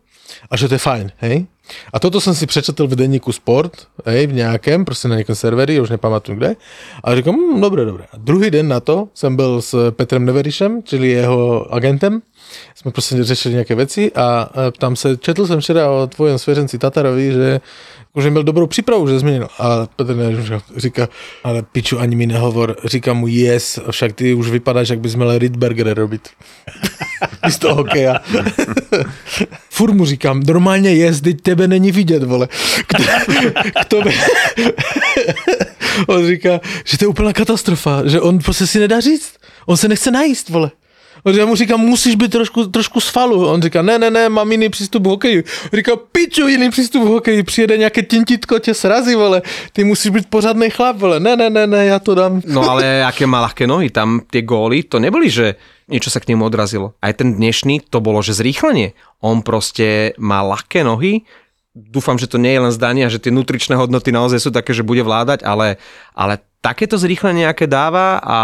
a 0.51 0.57
že 0.57 0.67
to 0.67 0.73
je 0.73 0.77
fajn, 0.77 1.11
hej. 1.17 1.45
A 1.93 1.99
toto 1.99 2.21
jsem 2.21 2.35
si 2.35 2.45
přečetl 2.45 2.87
v 2.87 2.95
denníku 2.95 3.31
Sport, 3.31 3.87
hej, 4.05 4.27
v 4.27 4.33
nějakém, 4.33 4.85
prostě 4.85 5.07
na 5.07 5.15
nějakém 5.15 5.35
serveri, 5.35 5.79
už 5.79 5.89
nepamatuju 5.89 6.37
kde. 6.37 6.55
A 7.03 7.15
říkám, 7.15 7.35
hm, 7.35 7.61
dobré, 7.61 7.85
dobré. 7.85 8.03
A 8.13 8.17
druhý 8.17 8.51
den 8.51 8.67
na 8.67 8.79
to 8.79 9.07
jsem 9.13 9.35
byl 9.35 9.61
s 9.61 9.91
Petrem 9.91 10.25
Neverišem, 10.25 10.83
čili 10.83 11.07
jeho 11.07 11.73
agentem. 11.73 12.21
Jsme 12.75 12.91
prostě 12.91 13.23
řešili 13.23 13.53
nějaké 13.53 13.75
věci 13.75 14.11
a 14.15 14.49
e, 14.67 14.71
tam 14.71 14.95
se, 14.95 15.17
četl 15.17 15.47
jsem 15.47 15.59
včera 15.59 15.91
o 15.91 16.07
tvojom 16.07 16.37
svěřenci 16.37 16.77
Tatarovi, 16.77 17.31
že 17.31 17.61
že 18.17 18.29
měl 18.29 18.43
dobrou 18.43 18.67
přípravu, 18.67 19.07
že 19.07 19.19
změnil. 19.19 19.47
A 19.59 19.87
Petr 19.95 20.15
říká, 20.77 21.09
ale 21.43 21.63
piču, 21.63 21.99
ani 21.99 22.15
mi 22.15 22.25
nehovor. 22.25 22.75
Říkám 22.85 23.17
mu, 23.17 23.27
yes, 23.27 23.79
však 23.91 24.13
ty 24.13 24.33
už 24.33 24.49
vypadáš, 24.49 24.89
jak 24.89 24.99
bys 24.99 25.15
měl 25.15 25.37
Rydberger 25.37 25.97
robit. 25.97 26.29
Místo 27.45 27.75
hokeja. 27.75 28.15
Furt 29.69 29.93
mu 29.93 30.05
říkám, 30.05 30.43
normálně 30.47 30.93
jest, 30.93 31.21
teď 31.21 31.41
tebe 31.41 31.67
není 31.67 31.91
vidět, 31.91 32.23
vole. 32.23 32.47
Kdo, 32.87 33.03
kdo 33.87 34.01
by... 34.01 34.15
On 36.07 36.27
říká, 36.27 36.59
že 36.85 36.97
to 36.97 37.03
je 37.05 37.07
úplná 37.07 37.33
katastrofa, 37.33 38.01
že 38.05 38.21
on 38.21 38.39
prostě 38.39 38.67
si 38.67 38.79
nedá 38.79 38.99
říct. 38.99 39.33
On 39.65 39.77
se 39.77 39.87
nechce 39.87 40.11
najíst, 40.11 40.49
vole. 40.49 40.71
Já 41.25 41.45
mu 41.45 41.55
říkám, 41.55 41.79
musíš 41.79 42.15
být 42.15 42.31
trošku, 42.31 42.65
trošku 42.67 42.99
svalu. 42.99 43.47
On 43.47 43.61
říká, 43.61 43.81
ne, 43.81 43.99
ne, 43.99 44.09
ne, 44.09 44.29
mám 44.29 44.51
jiný 44.51 44.69
přístup 44.69 45.03
k 45.03 45.07
hokeji. 45.07 45.43
Říká, 45.73 45.95
piču, 46.11 46.47
jiný 46.47 46.69
přístup 46.69 47.03
k 47.03 47.07
hokeji. 47.07 47.43
Přijede 47.43 47.77
nějaké 47.77 48.01
tintítko, 48.03 48.59
tě 48.59 48.73
srazí, 48.73 49.15
vole. 49.15 49.41
Ty 49.73 49.83
musíš 49.83 50.11
být 50.11 50.29
pořádný 50.29 50.69
chlap, 50.69 50.97
vole. 50.97 51.19
Ne, 51.19 51.35
ne, 51.35 51.49
ne, 51.49 51.67
ne, 51.67 51.85
já 51.85 51.99
to 51.99 52.15
dám. 52.15 52.41
No 52.45 52.69
ale 52.69 53.03
aké 53.09 53.27
má 53.27 53.41
ľahké 53.41 53.67
nohy, 53.67 53.89
tam 53.89 54.21
tie 54.31 54.41
góly, 54.41 54.83
to 54.83 54.99
neboli, 54.99 55.29
že 55.29 55.55
niečo 55.89 56.13
sa 56.13 56.21
k 56.21 56.29
nemu 56.31 56.45
odrazilo. 56.45 56.93
Aj 57.01 57.11
ten 57.17 57.35
dnešný, 57.35 57.89
to 57.89 57.99
bolo, 57.99 58.21
že 58.21 58.37
zrýchlenie. 58.37 58.93
On 59.19 59.41
proste 59.41 60.13
má 60.21 60.45
ľahké 60.45 60.85
nohy, 60.85 61.25
dúfam, 61.73 62.19
že 62.19 62.29
to 62.29 62.37
nie 62.37 62.53
je 62.53 62.63
len 62.63 62.73
zdanie 62.73 63.03
a 63.07 63.13
že 63.13 63.21
tie 63.21 63.33
nutričné 63.33 63.75
hodnoty 63.75 64.13
naozaj 64.13 64.39
sú 64.39 64.49
také, 64.53 64.75
že 64.75 64.85
bude 64.85 65.01
vládať, 65.01 65.43
ale, 65.45 65.81
ale 66.13 66.43
takéto 66.59 66.99
zrýchlenie, 66.99 67.47
aké 67.47 67.65
dáva 67.65 68.19
a 68.19 68.37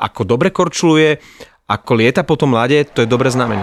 ako 0.00 0.24
dobre 0.24 0.48
korčuluje, 0.48 1.20
ako 1.70 1.92
lieta 1.94 2.26
po 2.26 2.34
tom 2.34 2.58
ľade, 2.58 2.82
to 2.90 3.06
je 3.06 3.08
dobré 3.08 3.30
znamenie. 3.30 3.62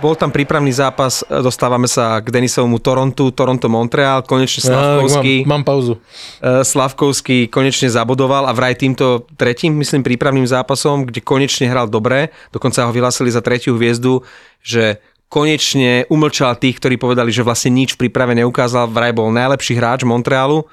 Bol 0.00 0.16
tam 0.16 0.32
prípravný 0.32 0.72
zápas, 0.72 1.20
dostávame 1.28 1.84
sa 1.84 2.24
k 2.24 2.32
Denisovmu 2.32 2.80
Torontu, 2.80 3.28
Toronto-Montreal, 3.36 4.24
konečne 4.24 4.72
Slavkovský. 4.72 5.44
mám, 5.44 5.60
mám 5.60 5.64
pauzu. 5.68 6.00
Eh, 6.40 6.64
Slavkovský 6.64 7.52
konečne 7.52 7.92
zabodoval 7.92 8.48
a 8.48 8.56
vraj 8.56 8.80
týmto 8.80 9.28
tretím, 9.36 9.76
myslím, 9.76 10.00
prípravným 10.00 10.48
zápasom, 10.48 11.04
kde 11.04 11.20
konečne 11.20 11.68
hral 11.68 11.84
dobre, 11.84 12.32
dokonca 12.48 12.88
ho 12.88 12.96
vyhlásili 12.96 13.28
za 13.28 13.44
tretiu 13.44 13.76
hviezdu, 13.76 14.24
že 14.64 15.04
konečne 15.28 16.08
umlčal 16.08 16.56
tých, 16.56 16.80
ktorí 16.80 16.96
povedali, 16.96 17.28
že 17.28 17.44
vlastne 17.44 17.68
nič 17.68 17.94
v 17.94 18.08
príprave 18.08 18.32
neukázal, 18.40 18.88
vraj 18.88 19.12
bol 19.12 19.28
najlepší 19.28 19.76
hráč 19.76 20.08
Montrealu. 20.08 20.64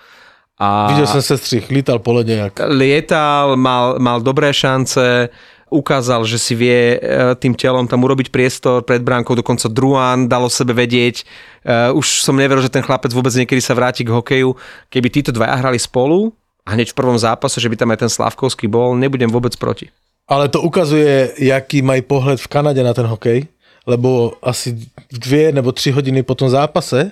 A 0.60 0.88
Viděl 0.88 1.08
jsem 1.08 1.22
se 1.22 1.38
střih, 1.38 1.70
lítal 1.70 2.00
po 2.00 2.14
ledě 2.14 2.34
jak. 2.34 2.60
lietal, 2.68 3.58
mal, 3.58 4.00
mal 4.00 4.22
dobré 4.22 4.54
šance, 4.54 5.30
ukázal, 5.70 6.26
že 6.26 6.40
si 6.40 6.56
vie 6.56 6.96
e, 6.96 7.36
tým 7.36 7.54
telom 7.54 7.88
tam 7.88 8.04
urobiť 8.04 8.32
priestor 8.32 8.82
pred 8.82 9.04
bránkou, 9.04 9.36
dokonca 9.36 9.68
Druan 9.68 10.26
dalo 10.32 10.50
sebe 10.50 10.74
vedieť. 10.74 11.28
E, 11.62 11.92
Už 11.92 12.24
som 12.24 12.40
neveril, 12.40 12.64
že 12.64 12.72
ten 12.72 12.82
chlapec 12.82 13.12
vôbec 13.14 13.36
niekedy 13.36 13.62
sa 13.62 13.76
vráti 13.76 14.08
k 14.08 14.10
hokeju. 14.16 14.56
Keby 14.90 15.08
títo 15.12 15.36
dvaja 15.36 15.60
hrali 15.60 15.78
spolu 15.78 16.32
a 16.66 16.72
hneď 16.74 16.92
v 16.92 16.98
prvom 16.98 17.20
zápase, 17.20 17.60
že 17.60 17.70
by 17.70 17.76
tam 17.76 17.92
aj 17.92 18.00
ten 18.08 18.12
Slavkovský 18.12 18.66
bol, 18.72 18.96
nebudem 18.96 19.30
vôbec 19.30 19.54
proti. 19.60 19.92
Ale 20.28 20.48
to 20.48 20.62
ukazuje, 20.62 21.32
jaký 21.40 21.82
mají 21.82 22.02
pohled 22.02 22.40
v 22.40 22.48
Kanadě 22.48 22.84
na 22.84 22.94
ten 22.94 23.06
hokej, 23.06 23.48
lebo 23.88 24.34
asi 24.44 24.76
dvě 25.12 25.52
nebo 25.52 25.72
tři 25.72 25.92
hodiny 25.92 26.24
po 26.24 26.36
tom 26.36 26.50
zápase, 26.50 27.12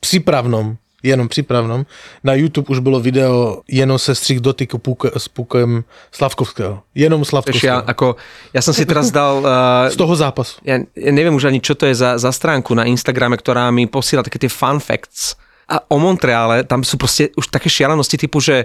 přípravnom, 0.00 0.76
jenom 1.04 1.28
přípravnom. 1.28 1.84
Na 2.24 2.34
YouTube 2.34 2.72
už 2.72 2.78
bylo 2.80 3.00
video 3.00 3.60
jenom 3.68 3.98
se 3.98 4.14
střih 4.14 4.40
dotyku 4.40 4.78
puk, 4.78 5.04
s 5.16 5.28
pukem 5.28 5.84
Slavkovského. 6.12 6.82
Jenom 6.94 7.20
Vieš, 7.20 7.28
ja, 7.28 7.30
Slavkovského. 7.30 7.82
ako, 7.84 8.06
ja 8.56 8.60
som 8.64 8.72
si 8.72 8.88
teraz 8.88 9.12
dal... 9.12 9.44
Uh, 9.44 9.92
Z 9.94 10.00
toho 10.00 10.16
zápasu. 10.16 10.56
ja, 10.64 10.80
ja 10.80 11.12
neviem 11.12 11.36
už 11.36 11.52
ani, 11.52 11.60
čo 11.60 11.76
to 11.76 11.84
je 11.84 11.92
za, 11.92 12.16
za 12.16 12.32
stránku 12.32 12.72
na 12.72 12.88
Instagrame, 12.88 13.36
ktorá 13.36 13.68
mi 13.68 13.84
posiela 13.84 14.24
také 14.24 14.40
tie 14.40 14.48
fun 14.48 14.80
facts. 14.80 15.36
A 15.68 15.84
o 15.92 16.00
Montreale, 16.00 16.64
tam 16.64 16.80
sú 16.80 16.96
proste 16.96 17.32
už 17.36 17.52
také 17.52 17.68
šialenosti 17.68 18.16
typu, 18.16 18.40
že 18.40 18.64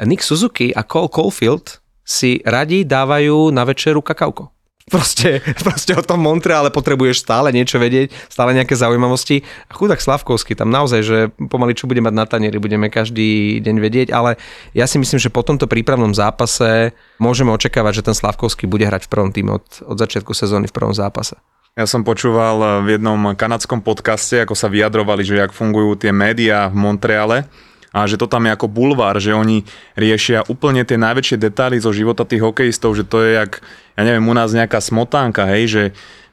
Nick 0.00 0.24
Suzuki 0.24 0.72
a 0.72 0.84
Cole 0.84 1.12
Caulfield 1.12 1.84
si 2.04 2.40
radi 2.44 2.84
dávajú 2.84 3.52
na 3.52 3.64
večeru 3.64 4.00
kakauko. 4.00 4.53
Proste, 4.84 5.40
proste 5.64 5.96
o 5.96 6.04
tom 6.04 6.20
Montreale 6.20 6.68
potrebuješ 6.68 7.24
stále 7.24 7.48
niečo 7.56 7.80
vedieť, 7.80 8.12
stále 8.28 8.52
nejaké 8.52 8.76
zaujímavosti. 8.76 9.40
A 9.68 9.72
chudák 9.72 9.96
Slavkovský 9.96 10.52
tam 10.52 10.68
naozaj, 10.68 11.00
že 11.00 11.18
pomaly 11.48 11.72
čo 11.72 11.88
bude 11.88 12.04
mať 12.04 12.14
na 12.14 12.28
tanieri, 12.28 12.60
budeme 12.60 12.92
každý 12.92 13.58
deň 13.64 13.76
vedieť, 13.80 14.08
ale 14.12 14.36
ja 14.76 14.84
si 14.84 15.00
myslím, 15.00 15.16
že 15.16 15.32
po 15.32 15.40
tomto 15.40 15.64
prípravnom 15.64 16.12
zápase 16.12 16.92
môžeme 17.16 17.48
očakávať, 17.56 18.04
že 18.04 18.06
ten 18.12 18.16
Slavkovský 18.16 18.68
bude 18.68 18.84
hrať 18.84 19.08
v 19.08 19.12
prvom 19.12 19.30
týme 19.32 19.56
od, 19.56 19.64
od 19.88 19.96
začiatku 19.96 20.36
sezóny 20.36 20.68
v 20.68 20.76
prvom 20.76 20.92
zápase. 20.92 21.40
Ja 21.74 21.90
som 21.90 22.06
počúval 22.06 22.86
v 22.86 23.00
jednom 23.00 23.34
kanadskom 23.34 23.82
podcaste, 23.82 24.38
ako 24.38 24.54
sa 24.54 24.70
vyjadrovali, 24.70 25.26
že 25.26 25.42
jak 25.42 25.50
fungujú 25.50 25.98
tie 25.98 26.14
médiá 26.14 26.70
v 26.70 26.78
Montreale 26.78 27.50
a 27.94 28.10
že 28.10 28.18
to 28.18 28.26
tam 28.26 28.46
je 28.46 28.54
ako 28.54 28.66
bulvár, 28.66 29.22
že 29.22 29.30
oni 29.30 29.62
riešia 29.94 30.42
úplne 30.50 30.82
tie 30.82 30.98
najväčšie 30.98 31.38
detaily 31.38 31.78
zo 31.78 31.94
života 31.94 32.26
tých 32.26 32.42
hokejistov, 32.42 32.98
že 32.98 33.06
to 33.06 33.22
je 33.22 33.38
jak, 33.38 33.62
ja 33.94 34.02
neviem, 34.02 34.26
u 34.26 34.34
nás 34.34 34.50
nejaká 34.50 34.82
smotánka, 34.82 35.46
hej, 35.54 35.64
že 35.70 35.82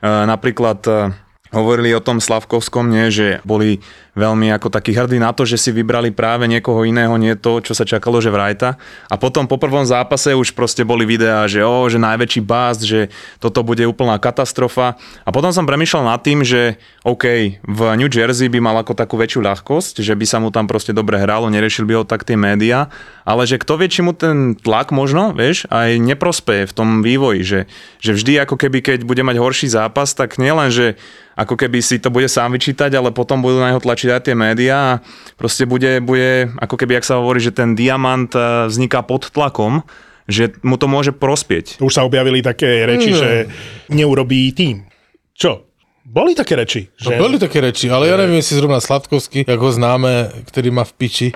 uh, 0.01 0.25
napríklad 0.25 0.79
uh, 0.89 1.13
hovorili 1.51 1.91
o 1.93 2.01
tom 2.01 2.23
Slavkovskom, 2.23 2.89
nie, 2.89 3.11
že 3.11 3.43
boli 3.43 3.83
veľmi 4.11 4.51
ako 4.51 4.67
takí 4.67 4.91
hrdí 4.91 5.17
na 5.23 5.31
to, 5.31 5.47
že 5.47 5.55
si 5.55 5.69
vybrali 5.71 6.11
práve 6.11 6.43
niekoho 6.43 6.83
iného, 6.83 7.15
nie 7.15 7.31
to, 7.39 7.63
čo 7.63 7.71
sa 7.71 7.87
čakalo, 7.87 8.19
že 8.19 8.27
vrajta. 8.27 8.75
A 9.07 9.15
potom 9.15 9.47
po 9.47 9.55
prvom 9.55 9.87
zápase 9.87 10.35
už 10.35 10.51
proste 10.51 10.83
boli 10.83 11.07
videá, 11.07 11.47
že 11.47 11.63
o, 11.63 11.87
že 11.87 11.95
najväčší 11.95 12.41
bást, 12.43 12.83
že 12.83 13.07
toto 13.39 13.63
bude 13.63 13.87
úplná 13.87 14.19
katastrofa. 14.19 14.99
A 15.23 15.29
potom 15.31 15.55
som 15.55 15.63
premýšľal 15.63 16.03
nad 16.11 16.19
tým, 16.19 16.43
že 16.43 16.75
OK, 17.07 17.25
v 17.63 17.79
New 17.95 18.11
Jersey 18.11 18.51
by 18.51 18.59
mal 18.59 18.75
ako 18.83 18.93
takú 18.93 19.15
väčšiu 19.15 19.41
ľahkosť, 19.47 20.03
že 20.03 20.13
by 20.13 20.25
sa 20.27 20.37
mu 20.43 20.51
tam 20.51 20.67
proste 20.67 20.91
dobre 20.91 21.15
hralo, 21.15 21.47
neriešil 21.47 21.87
by 21.87 21.93
ho 21.97 22.03
tak 22.03 22.27
tie 22.27 22.35
médiá, 22.35 22.91
ale 23.23 23.47
že 23.47 23.61
kto 23.61 23.79
vie, 23.79 23.87
či 23.87 24.03
mu 24.03 24.11
ten 24.11 24.59
tlak 24.59 24.91
možno, 24.91 25.31
vieš, 25.31 25.69
aj 25.71 25.97
neprospeje 26.01 26.67
v 26.67 26.73
tom 26.75 26.89
vývoji, 26.99 27.41
že, 27.41 27.59
že 28.03 28.11
vždy 28.11 28.43
ako 28.43 28.59
keby, 28.59 28.83
keď 28.83 28.99
bude 29.07 29.23
mať 29.23 29.37
horší 29.39 29.67
zápas, 29.71 30.11
tak 30.11 30.35
nielen, 30.35 30.67
že 30.67 30.99
ako 31.41 31.55
keby 31.55 31.79
si 31.79 31.97
to 31.97 32.11
bude 32.11 32.27
sám 32.27 32.53
vyčítať, 32.53 32.91
ale 32.93 33.15
potom 33.15 33.39
budú 33.39 33.57
na 33.57 33.71
neho 33.71 33.81
tlačiť 33.81 34.00
aj 34.09 34.31
tie 34.31 34.35
médiá 34.35 34.97
a 34.97 34.99
proste 35.37 35.69
bude, 35.69 36.01
bude 36.01 36.49
ako 36.57 36.75
keby, 36.79 36.97
ak 36.97 37.05
sa 37.05 37.21
hovorí, 37.21 37.37
že 37.37 37.53
ten 37.53 37.77
diamant 37.77 38.31
eh, 38.33 38.65
vzniká 38.65 39.05
pod 39.05 39.29
tlakom, 39.29 39.85
že 40.25 40.57
mu 40.65 40.79
to 40.79 40.87
môže 40.87 41.11
prospieť. 41.11 41.77
Už 41.83 41.93
sa 41.93 42.07
objavili 42.07 42.39
také 42.41 42.87
reči, 42.87 43.11
že 43.13 43.51
neurobí 43.91 44.55
tým. 44.55 44.87
Čo? 45.35 45.67
Boli 46.05 46.33
také 46.33 46.55
reči. 46.55 46.89
No, 47.05 47.11
Že... 47.11 47.17
byly 47.17 47.39
také 47.39 47.61
reči, 47.61 47.89
ale 47.89 48.07
já 48.07 48.17
nevím, 48.17 48.35
jestli 48.35 48.55
zrovna 48.55 48.79
Sladkovský, 48.79 49.45
jak 49.47 49.59
ho 49.59 49.71
známe, 49.71 50.31
který 50.45 50.71
má 50.71 50.83
v 50.83 50.93
piči, 50.93 51.31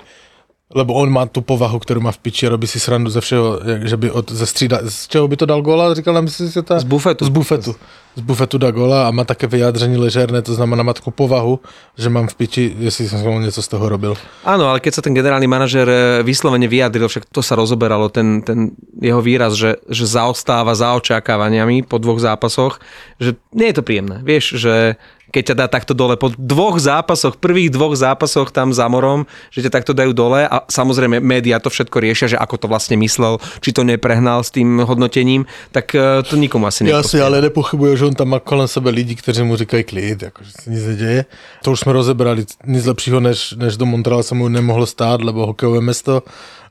lebo 0.74 0.94
on 0.98 1.10
má 1.14 1.26
tu 1.30 1.46
povahu, 1.46 1.80
kterou 1.80 2.02
má 2.02 2.12
v 2.12 2.18
piči 2.18 2.48
a 2.48 2.50
robí 2.50 2.66
si 2.66 2.80
srandu 2.82 3.10
ze 3.10 3.22
všeho, 3.22 3.60
že 3.86 3.98
by 3.98 4.12
od, 4.12 4.32
ze 4.32 4.46
střída, 4.46 4.82
z 4.90 5.08
čeho 5.08 5.28
by 5.28 5.38
to 5.38 5.46
dal 5.46 5.62
gola, 5.62 5.94
říkal 5.94 6.14
nám, 6.14 6.28
si 6.28 6.64
to... 6.64 6.80
Z 6.80 6.84
bufetu. 6.84 7.26
Z 7.26 7.30
bufetu. 7.30 7.76
Z 8.16 8.22
bufetu 8.22 8.58
dá 8.58 8.72
gola 8.72 9.08
a 9.08 9.12
má 9.12 9.24
také 9.24 9.48
vyjádření 9.48 9.98
ležérne, 9.98 10.42
to 10.42 10.56
znamená 10.56 10.84
má 10.84 10.94
takú 10.94 11.12
povahu, 11.12 11.60
že 12.00 12.10
mám 12.10 12.28
v 12.28 12.36
piči, 12.36 12.64
jestli 12.80 13.12
som 13.12 13.42
něco 13.44 13.62
z 13.62 13.68
toho 13.68 13.90
robil. 13.90 14.18
Áno, 14.48 14.72
ale 14.72 14.80
keď 14.80 14.94
sa 14.96 15.02
ten 15.04 15.14
generálny 15.14 15.46
manažer 15.52 15.86
e, 15.86 16.24
vyslovene 16.24 16.66
vyjadril, 16.66 17.12
však 17.12 17.28
to 17.28 17.44
sa 17.44 17.60
rozoberalo, 17.60 18.08
ten, 18.10 18.42
ten 18.42 18.72
jeho 19.04 19.20
výraz, 19.20 19.54
že, 19.54 19.84
že 19.92 20.08
zaostáva 20.08 20.74
za 20.74 20.96
očakávaniami 20.96 21.84
po 21.84 22.00
dvoch 22.00 22.24
zápasoch, 22.24 22.80
že 23.20 23.36
nie 23.52 23.70
je 23.70 23.76
to 23.76 23.84
príjemné. 23.84 24.24
Vieš, 24.24 24.64
že 24.64 24.96
keď 25.36 25.52
ťa 25.52 25.56
dá 25.60 25.68
takto 25.68 25.92
dole 25.92 26.16
po 26.16 26.32
dvoch 26.32 26.80
zápasoch, 26.80 27.36
prvých 27.36 27.76
dvoch 27.76 27.92
zápasoch 28.00 28.56
tam 28.56 28.72
za 28.72 28.88
morom, 28.88 29.28
že 29.52 29.68
ťa 29.68 29.72
takto 29.76 29.92
dajú 29.92 30.16
dole 30.16 30.48
a 30.48 30.64
samozrejme 30.72 31.20
médiá 31.20 31.60
to 31.60 31.68
všetko 31.68 32.00
riešia, 32.00 32.32
že 32.32 32.38
ako 32.40 32.56
to 32.56 32.68
vlastne 32.72 32.96
myslel, 33.04 33.44
či 33.60 33.76
to 33.76 33.84
neprehnal 33.84 34.48
s 34.48 34.56
tým 34.56 34.80
hodnotením, 34.88 35.44
tak 35.76 35.92
e, 35.92 36.24
to 36.24 36.40
nikomu 36.40 36.72
asi 36.72 36.88
Já 36.88 37.04
si 37.04 37.20
ale 37.22 37.42
nepochybuju, 37.42 37.96
že 37.96 38.06
on 38.06 38.16
tam 38.16 38.30
má 38.32 38.40
kolem 38.40 38.68
sebe 38.68 38.90
lidi, 38.90 39.16
kteří 39.16 39.44
mu 39.44 39.56
říkají 39.56 39.84
klid, 39.84 40.24
jako, 40.24 40.44
že 40.44 40.52
se 40.62 40.70
nic 40.70 40.86
neděje. 40.86 41.26
To 41.64 41.72
už 41.72 41.80
jsme 41.80 41.94
rozebrali, 41.94 42.46
nic 42.66 42.86
lepšího, 42.86 43.20
než, 43.20 43.52
než 43.58 43.78
do 43.78 43.86
Montreal 43.86 44.24
se 44.24 44.36
mu 44.36 44.48
nemohlo 44.48 44.86
stát, 44.86 45.22
lebo 45.22 45.46
hokejové 45.46 45.82
mesto, 45.82 46.24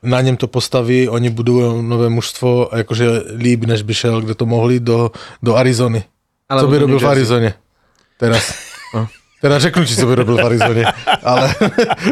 na 0.03 0.21
něm 0.21 0.37
to 0.37 0.47
postaví, 0.47 1.09
oni 1.09 1.29
budují 1.29 1.83
nové 1.83 2.09
mužstvo, 2.09 2.69
jakože 2.75 3.07
líp, 3.37 3.65
než 3.65 3.81
by 3.81 3.93
šel, 3.93 4.21
kde 4.21 4.35
to 4.35 4.45
mohli, 4.45 4.79
do, 4.79 5.11
do 5.43 5.55
Arizony. 5.55 6.03
Alebo 6.49 6.67
co 6.67 6.71
by 6.71 6.77
robil 6.77 6.99
v. 6.99 7.05
Arizoně? 7.05 7.53
Teraz. 8.17 8.75
Teda 9.41 9.59
řeknu 9.59 9.85
ti, 9.85 9.95
co 9.95 10.05
by 10.05 10.15
robil 10.15 10.35
v 10.37 10.45
Arizoně, 10.45 10.85
ale, 11.23 11.55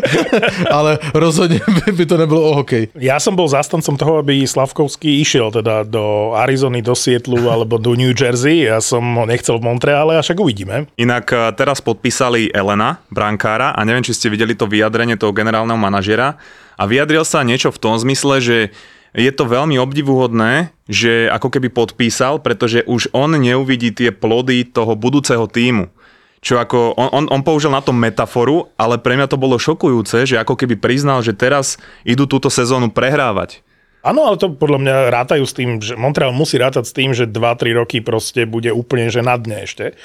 ale 0.71 0.99
rozhodně 1.13 1.59
by, 1.85 1.91
by 1.91 2.05
to 2.05 2.17
nebylo 2.17 2.49
o 2.49 2.55
hokej. 2.61 2.93
Ja 2.99 3.17
som 3.17 3.33
bol 3.33 3.49
zástancom 3.49 3.97
toho, 3.97 4.21
aby 4.21 4.45
Slavkovský 4.45 5.17
išiel 5.17 5.49
teda 5.49 5.81
do 5.87 6.37
Arizony, 6.37 6.85
do 6.85 6.93
Sietlu 6.93 7.49
alebo 7.49 7.81
do 7.81 7.97
New 7.97 8.13
Jersey. 8.13 8.69
Ja 8.69 8.83
som 8.85 9.01
ho 9.17 9.25
nechcel 9.25 9.57
v 9.57 9.65
Montreale, 9.65 10.13
a 10.13 10.21
však 10.21 10.37
uvidíme. 10.37 10.85
Inak 10.93 11.25
eh, 11.33 11.49
teraz 11.57 11.81
podpísali 11.81 12.53
Elena, 12.53 13.01
brankára, 13.09 13.73
a 13.73 13.81
neviem, 13.81 14.05
či 14.05 14.13
ste 14.13 14.29
videli 14.29 14.53
to 14.53 14.69
vyjadrenie 14.69 15.17
toho 15.17 15.33
generálneho 15.33 15.79
manažera. 15.79 16.37
A 16.77 16.85
vyjadril 16.85 17.25
sa 17.25 17.41
niečo 17.41 17.73
v 17.73 17.81
tom 17.81 17.97
zmysle, 17.97 18.45
že 18.45 18.57
je 19.13 19.31
to 19.31 19.45
veľmi 19.45 19.77
obdivuhodné, 19.77 20.73
že 20.89 21.29
ako 21.29 21.53
keby 21.53 21.69
podpísal, 21.69 22.41
pretože 22.41 22.81
už 22.89 23.13
on 23.13 23.37
neuvidí 23.37 23.93
tie 23.93 24.09
plody 24.09 24.65
toho 24.65 24.97
budúceho 24.97 25.45
týmu. 25.45 25.93
Čo 26.43 26.59
ako, 26.59 26.99
on, 26.99 27.09
on, 27.13 27.25
on 27.31 27.41
použil 27.45 27.71
na 27.71 27.79
to 27.79 27.95
metaforu, 27.95 28.67
ale 28.75 28.99
pre 28.99 29.15
mňa 29.15 29.31
to 29.31 29.39
bolo 29.39 29.55
šokujúce, 29.55 30.27
že 30.27 30.35
ako 30.35 30.59
keby 30.59 30.75
priznal, 30.75 31.23
že 31.23 31.31
teraz 31.31 31.79
idú 32.03 32.27
túto 32.27 32.51
sezónu 32.51 32.91
prehrávať. 32.91 33.63
Áno, 34.03 34.27
ale 34.27 34.35
to 34.35 34.51
podľa 34.51 34.79
mňa 34.83 34.95
rátajú 35.15 35.47
s 35.47 35.55
tým, 35.55 35.79
že 35.79 35.95
Montreal 35.95 36.35
musí 36.35 36.59
rátať 36.59 36.91
s 36.91 36.91
tým, 36.91 37.15
že 37.15 37.23
2-3 37.23 37.71
roky 37.71 38.03
proste 38.03 38.43
bude 38.43 38.67
úplne 38.75 39.07
že 39.07 39.23
na 39.23 39.39
dne 39.39 39.63
ešte. 39.63 39.95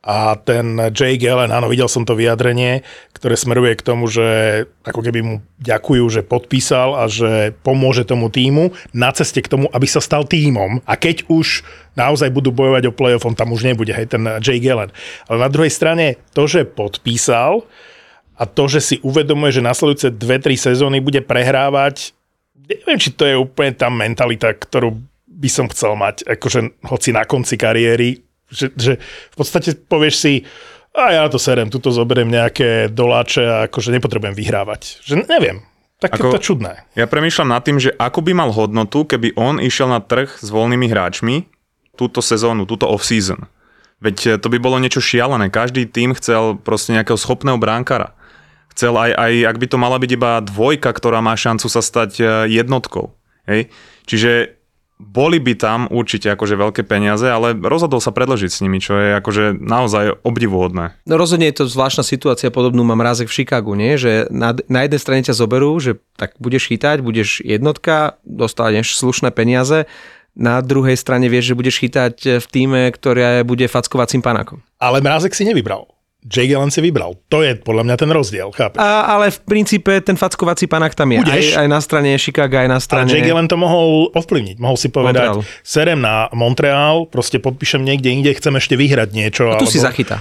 A 0.00 0.40
ten 0.40 0.80
Jake 0.88 1.28
Allen, 1.28 1.52
áno, 1.52 1.68
videl 1.68 1.84
som 1.84 2.08
to 2.08 2.16
vyjadrenie, 2.16 2.80
ktoré 3.12 3.36
smeruje 3.36 3.76
k 3.76 3.84
tomu, 3.84 4.08
že 4.08 4.64
ako 4.88 5.04
keby 5.04 5.20
mu 5.20 5.34
ďakujú, 5.60 6.04
že 6.08 6.24
podpísal 6.24 6.96
a 6.96 7.12
že 7.12 7.52
pomôže 7.60 8.08
tomu 8.08 8.32
týmu 8.32 8.72
na 8.96 9.12
ceste 9.12 9.44
k 9.44 9.52
tomu, 9.52 9.68
aby 9.68 9.84
sa 9.84 10.00
stal 10.00 10.24
týmom. 10.24 10.80
A 10.88 10.96
keď 10.96 11.28
už 11.28 11.60
naozaj 11.92 12.32
budú 12.32 12.56
bojovať 12.56 12.88
o 12.88 12.96
playoff, 12.96 13.28
on 13.28 13.36
tam 13.36 13.52
už 13.52 13.68
nebude, 13.68 13.92
hej, 13.92 14.08
ten 14.08 14.24
Jake 14.40 14.64
Allen. 14.64 14.88
Ale 15.28 15.38
na 15.44 15.52
druhej 15.52 15.70
strane, 15.70 16.16
to, 16.32 16.48
že 16.48 16.64
podpísal 16.64 17.68
a 18.40 18.48
to, 18.48 18.64
že 18.64 18.80
si 18.80 18.96
uvedomuje, 19.04 19.60
že 19.60 19.60
nasledujúce 19.60 20.08
2-3 20.16 20.72
sezóny 20.72 21.04
bude 21.04 21.20
prehrávať, 21.20 22.16
neviem, 22.80 23.00
či 23.00 23.10
to 23.12 23.28
je 23.28 23.36
úplne 23.36 23.76
tá 23.76 23.92
mentalita, 23.92 24.54
ktorú 24.54 24.96
by 25.26 25.50
som 25.50 25.66
chcel 25.68 25.98
mať, 25.98 26.24
akože 26.24 26.86
hoci 26.86 27.10
na 27.10 27.26
konci 27.26 27.58
kariéry, 27.58 28.22
že, 28.46 28.70
že 28.76 28.92
v 29.32 29.36
podstate 29.36 29.74
povieš 29.74 30.14
si, 30.14 30.32
a 30.92 31.12
ja 31.12 31.24
to 31.32 31.40
serem, 31.40 31.72
tuto 31.72 31.88
zoberiem 31.88 32.28
nejaké 32.28 32.92
doláče 32.92 33.42
a 33.42 33.56
akože 33.66 33.90
nepotrebujem 33.96 34.36
vyhrávať. 34.36 35.00
Že 35.02 35.24
neviem, 35.24 35.64
tak 35.98 36.20
Ako- 36.20 36.36
to 36.36 36.38
je 36.38 36.46
čudné. 36.52 36.72
Ja 36.92 37.08
premýšľam 37.08 37.48
nad 37.48 37.62
tým, 37.64 37.80
že 37.80 37.94
ako 37.96 38.20
by 38.26 38.32
mal 38.36 38.50
hodnotu, 38.52 39.08
keby 39.08 39.32
on 39.38 39.62
išiel 39.62 39.88
na 39.88 40.04
trh 40.04 40.28
s 40.42 40.48
voľnými 40.52 40.90
hráčmi 40.90 41.48
túto 41.96 42.20
sezónu, 42.20 42.68
túto 42.68 42.90
off-season. 42.90 43.48
Veď 44.02 44.16
eh, 44.26 44.30
to 44.36 44.50
by 44.50 44.58
bolo 44.58 44.82
niečo 44.82 44.98
šialené. 44.98 45.48
Každý 45.48 45.86
tým 45.86 46.12
chcel 46.18 46.58
proste 46.58 46.92
nejakého 46.92 47.16
schopného 47.16 47.56
bránkara. 47.56 48.12
Chcel 48.72 48.96
aj, 48.96 49.12
aj, 49.14 49.32
ak 49.52 49.56
by 49.60 49.66
to 49.68 49.76
mala 49.76 49.96
byť 50.00 50.10
iba 50.16 50.40
dvojka, 50.40 50.90
ktorá 50.92 51.20
má 51.20 51.36
šancu 51.36 51.68
sa 51.68 51.84
stať 51.84 52.10
eh, 52.18 52.26
jednotkou. 52.48 53.12
Hej? 53.44 53.68
Čiže 54.08 54.62
boli 55.02 55.42
by 55.42 55.58
tam 55.58 55.80
určite 55.90 56.30
akože 56.30 56.54
veľké 56.54 56.82
peniaze, 56.86 57.26
ale 57.26 57.58
rozhodol 57.58 57.98
sa 57.98 58.14
predložiť 58.14 58.50
s 58.54 58.62
nimi, 58.62 58.78
čo 58.78 58.94
je 58.94 59.18
akože 59.18 59.58
naozaj 59.58 60.22
obdivuhodné. 60.22 60.94
No 61.10 61.14
rozhodne 61.18 61.50
je 61.50 61.58
to 61.58 61.64
zvláštna 61.66 62.06
situácia, 62.06 62.54
podobnú 62.54 62.86
mám 62.86 63.02
rázek 63.02 63.26
v 63.26 63.42
Chicagu, 63.42 63.74
nie? 63.74 63.98
že 63.98 64.30
na, 64.30 64.54
na 64.70 64.86
jednej 64.86 65.02
strane 65.02 65.26
ťa 65.26 65.34
zoberú, 65.34 65.74
že 65.82 65.98
tak 66.14 66.38
budeš 66.38 66.70
chytať, 66.70 67.02
budeš 67.02 67.42
jednotka, 67.42 68.22
dostaneš 68.22 68.94
slušné 68.94 69.34
peniaze, 69.34 69.90
na 70.32 70.64
druhej 70.64 70.96
strane 70.96 71.28
vieš, 71.28 71.52
že 71.52 71.58
budeš 71.58 71.76
chytať 71.84 72.40
v 72.40 72.46
týme, 72.48 72.88
ktoré 72.88 73.44
bude 73.44 73.68
fackovacím 73.68 74.24
panákom. 74.24 74.64
Ale 74.80 75.04
Mrázek 75.04 75.36
si 75.36 75.44
nevybral. 75.44 75.91
Jake 76.22 76.54
Allen 76.54 76.70
si 76.70 76.78
vybral. 76.78 77.18
To 77.34 77.42
je 77.42 77.58
podľa 77.58 77.82
mňa 77.82 77.96
ten 77.98 78.10
rozdiel, 78.14 78.54
chápeš? 78.54 78.78
A, 78.78 79.10
ale 79.18 79.34
v 79.34 79.38
princípe 79.42 79.90
ten 80.06 80.14
fackovací 80.14 80.70
panák 80.70 80.94
tam 80.94 81.10
je. 81.10 81.18
Aj, 81.18 81.26
Budeš. 81.26 81.46
aj 81.58 81.66
na 81.66 81.80
strane 81.82 82.10
Chicago, 82.14 82.62
aj 82.62 82.68
na 82.70 82.78
Ale 82.78 82.86
strane... 82.86 83.10
Jake 83.10 83.26
Allen 83.26 83.50
to 83.50 83.58
mohol 83.58 84.06
ovplyvniť. 84.14 84.56
Mohol 84.62 84.76
si 84.78 84.88
povedať, 84.94 85.34
Montreal. 85.34 85.66
serem 85.66 85.98
na 85.98 86.30
Montreal, 86.30 87.10
proste 87.10 87.42
podpíšem 87.42 87.82
niekde 87.82 88.14
inde, 88.14 88.30
chcem 88.38 88.54
ešte 88.54 88.78
vyhrať 88.78 89.10
niečo. 89.10 89.50
tu 89.58 89.66
si 89.66 89.82
alebo- 89.82 89.90
zachytá. 89.90 90.18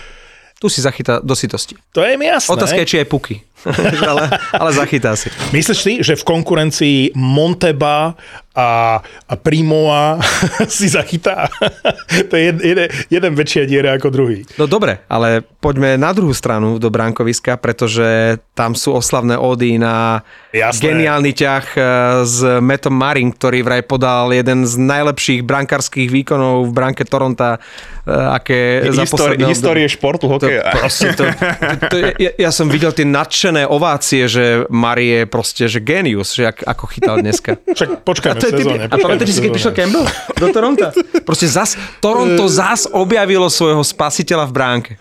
Tu 0.62 0.70
si 0.70 0.78
zachytá 0.78 1.18
do 1.26 1.34
sitosti. 1.34 1.74
To 1.90 2.06
je 2.06 2.14
mi 2.22 2.30
jasné. 2.30 2.54
Otázka 2.54 2.86
je, 2.86 2.90
či 2.90 3.02
aj 3.02 3.08
puky. 3.10 3.42
ale, 4.10 4.38
ale 4.54 4.70
zachytá 4.74 5.18
si. 5.18 5.34
Myslíš 5.50 5.80
si, 5.82 5.94
že 6.06 6.14
v 6.14 6.22
konkurencii 6.22 7.18
Monteba 7.18 8.14
a, 8.52 9.00
a 9.04 9.34
Primoa 9.40 10.20
si 10.68 10.92
zachytá? 10.92 11.48
to 12.30 12.36
je 12.36 12.52
jeden, 12.52 12.88
jeden 13.08 13.32
väčšia 13.32 13.64
diera 13.64 13.96
ako 13.96 14.12
druhý. 14.12 14.44
No 14.60 14.68
dobre, 14.68 15.00
ale 15.08 15.40
poďme 15.64 15.96
na 15.96 16.12
druhú 16.12 16.36
stranu 16.36 16.76
do 16.76 16.92
bránkoviska, 16.92 17.56
pretože 17.56 18.40
tam 18.52 18.76
sú 18.76 18.92
oslavné 18.92 19.40
ódy 19.40 19.80
na 19.80 20.20
Jasné. 20.52 20.84
geniálny 20.84 21.32
ťah 21.32 21.66
eh, 21.74 21.84
s 22.28 22.44
Metom 22.60 22.92
Marin, 22.92 23.32
ktorý 23.32 23.64
vraj 23.64 23.88
podal 23.88 24.36
jeden 24.36 24.68
z 24.68 24.76
najlepších 24.76 25.48
brankárskych 25.48 26.12
výkonov 26.12 26.68
v 26.68 26.72
bránke 26.76 27.08
Toronta, 27.08 27.56
eh, 27.56 28.12
aké 28.12 28.84
za 28.92 29.08
Histórie, 29.08 29.40
posledné 29.40 29.48
histórie 29.48 29.88
športu, 29.88 30.28
To, 30.28 30.36
hokeja. 30.44 30.76
proste 30.76 31.16
to, 31.16 31.24
to, 31.24 31.86
to, 31.88 31.96
ja, 32.20 32.32
ja 32.36 32.52
som 32.52 32.68
videl 32.68 32.92
tie 32.92 33.08
nadšené 33.08 33.64
ovácie, 33.64 34.28
že 34.28 34.68
Mari 34.68 35.08
je 35.08 35.22
proste, 35.24 35.64
že 35.72 35.80
genius, 35.80 36.36
že 36.36 36.52
ak, 36.52 36.68
ako 36.68 36.84
chytal 36.92 37.16
dneska. 37.24 37.56
Však 37.64 38.04
počkajme 38.04 38.41
To 38.42 38.48
je 38.50 38.54
typ, 38.58 38.66
sezóne. 38.66 38.90
a 38.90 38.96
pamätáš 38.98 39.38
si, 39.38 39.42
keď 39.46 39.52
prišiel 39.54 39.74
Campbell 39.78 40.06
do 40.36 40.48
Toronta? 40.50 40.88
Proste 41.22 41.46
zas, 41.46 41.78
Toronto 42.02 42.50
zas 42.60 42.90
objavilo 42.90 43.48
svojho 43.48 43.86
spasiteľa 43.86 44.50
v 44.50 44.54
bránke. 44.54 44.94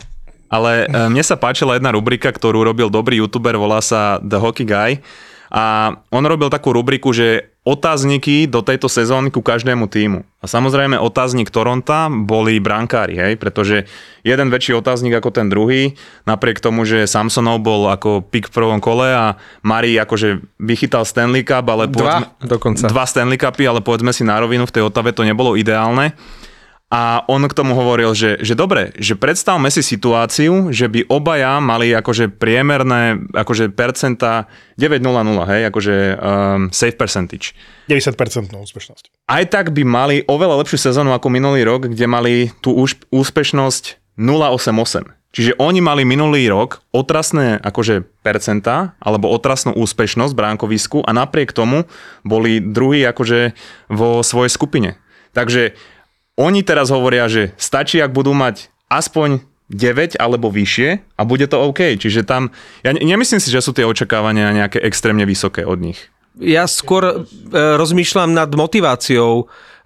Ale 0.50 0.86
e, 0.90 1.06
mne 1.08 1.22
sa 1.22 1.38
páčila 1.38 1.78
jedna 1.78 1.94
rubrika, 1.94 2.28
ktorú 2.28 2.66
robil 2.66 2.90
dobrý 2.90 3.22
youtuber, 3.22 3.54
volá 3.54 3.78
sa 3.80 4.18
The 4.20 4.38
Hockey 4.38 4.66
Guy. 4.66 5.00
A 5.50 5.94
on 6.14 6.22
robil 6.22 6.46
takú 6.46 6.70
rubriku, 6.70 7.10
že 7.10 7.49
otázniky 7.60 8.48
do 8.48 8.64
tejto 8.64 8.88
sezóny 8.88 9.28
ku 9.28 9.44
každému 9.44 9.84
týmu. 9.84 10.24
A 10.40 10.48
samozrejme 10.48 10.96
otáznik 10.96 11.52
Toronta 11.52 12.08
boli 12.08 12.56
brankári, 12.56 13.20
hej, 13.20 13.36
pretože 13.36 13.84
jeden 14.24 14.48
väčší 14.48 14.72
otáznik 14.72 15.12
ako 15.12 15.28
ten 15.28 15.52
druhý, 15.52 15.92
napriek 16.24 16.64
tomu, 16.64 16.88
že 16.88 17.04
Samsonov 17.04 17.60
bol 17.60 17.92
ako 17.92 18.24
pik 18.24 18.48
v 18.48 18.54
prvom 18.56 18.80
kole 18.80 19.12
a 19.12 19.36
Mari 19.60 20.00
akože 20.00 20.40
vychytal 20.56 21.04
Stanley 21.04 21.44
Cup, 21.44 21.68
ale 21.68 21.92
Dva 21.92 22.24
dokonca. 22.40 22.88
dva 22.88 23.04
Stanley 23.04 23.36
Cupy, 23.36 23.68
ale 23.68 23.84
povedzme 23.84 24.16
si 24.16 24.24
na 24.24 24.40
rovinu, 24.40 24.64
v 24.64 24.80
tej 24.80 24.88
Otave 24.88 25.12
to 25.12 25.28
nebolo 25.28 25.52
ideálne. 25.52 26.16
A 26.90 27.22
on 27.30 27.46
k 27.46 27.54
tomu 27.54 27.78
hovoril, 27.78 28.18
že, 28.18 28.42
že 28.42 28.58
dobre, 28.58 28.90
že 28.98 29.14
predstavme 29.14 29.70
si 29.70 29.78
situáciu, 29.78 30.74
že 30.74 30.90
by 30.90 31.06
obaja 31.06 31.62
mali 31.62 31.94
akože 31.94 32.34
priemerné 32.34 33.30
akože 33.30 33.70
percenta 33.70 34.50
9.00, 34.74 34.98
hej, 35.54 35.62
akože 35.70 35.94
um, 36.18 36.18
safe 36.74 36.98
percentage. 36.98 37.54
90% 37.86 38.50
úspešnosť. 38.50 39.06
Aj 39.30 39.44
tak 39.46 39.70
by 39.70 39.86
mali 39.86 40.16
oveľa 40.26 40.66
lepšiu 40.66 40.90
sezónu 40.90 41.14
ako 41.14 41.30
minulý 41.30 41.62
rok, 41.62 41.86
kde 41.86 42.06
mali 42.10 42.50
tú 42.58 42.74
úspešnosť 43.14 44.18
0,88. 44.18 45.14
Čiže 45.30 45.62
oni 45.62 45.78
mali 45.78 46.02
minulý 46.02 46.50
rok 46.50 46.82
otrasné 46.90 47.62
akože 47.62 48.02
percentá, 48.26 48.98
alebo 48.98 49.30
otrasnú 49.30 49.78
úspešnosť 49.78 50.34
bránkovisku 50.34 51.06
a 51.06 51.14
napriek 51.14 51.54
tomu 51.54 51.86
boli 52.26 52.58
druhí 52.58 53.06
akože 53.06 53.54
vo 53.86 54.26
svojej 54.26 54.50
skupine. 54.50 54.90
Takže 55.30 55.78
oni 56.40 56.64
teraz 56.64 56.88
hovoria, 56.88 57.28
že 57.28 57.52
stačí, 57.60 58.00
ak 58.00 58.16
budú 58.16 58.32
mať 58.32 58.72
aspoň 58.88 59.44
9 59.70 60.18
alebo 60.18 60.50
vyššie 60.50 61.14
a 61.14 61.22
bude 61.22 61.46
to 61.46 61.60
OK. 61.60 62.00
Čiže 62.00 62.26
tam, 62.26 62.50
ja 62.82 62.90
ne- 62.90 63.04
nemyslím 63.04 63.38
si, 63.38 63.52
že 63.52 63.62
sú 63.62 63.76
tie 63.76 63.86
očakávania 63.86 64.50
nejaké 64.50 64.82
extrémne 64.82 65.22
vysoké 65.28 65.62
od 65.62 65.78
nich. 65.78 66.10
Ja 66.40 66.66
skôr 66.66 67.04
e, 67.06 67.16
rozmýšľam 67.54 68.34
nad 68.34 68.50
motiváciou 68.50 69.44
e, 69.44 69.44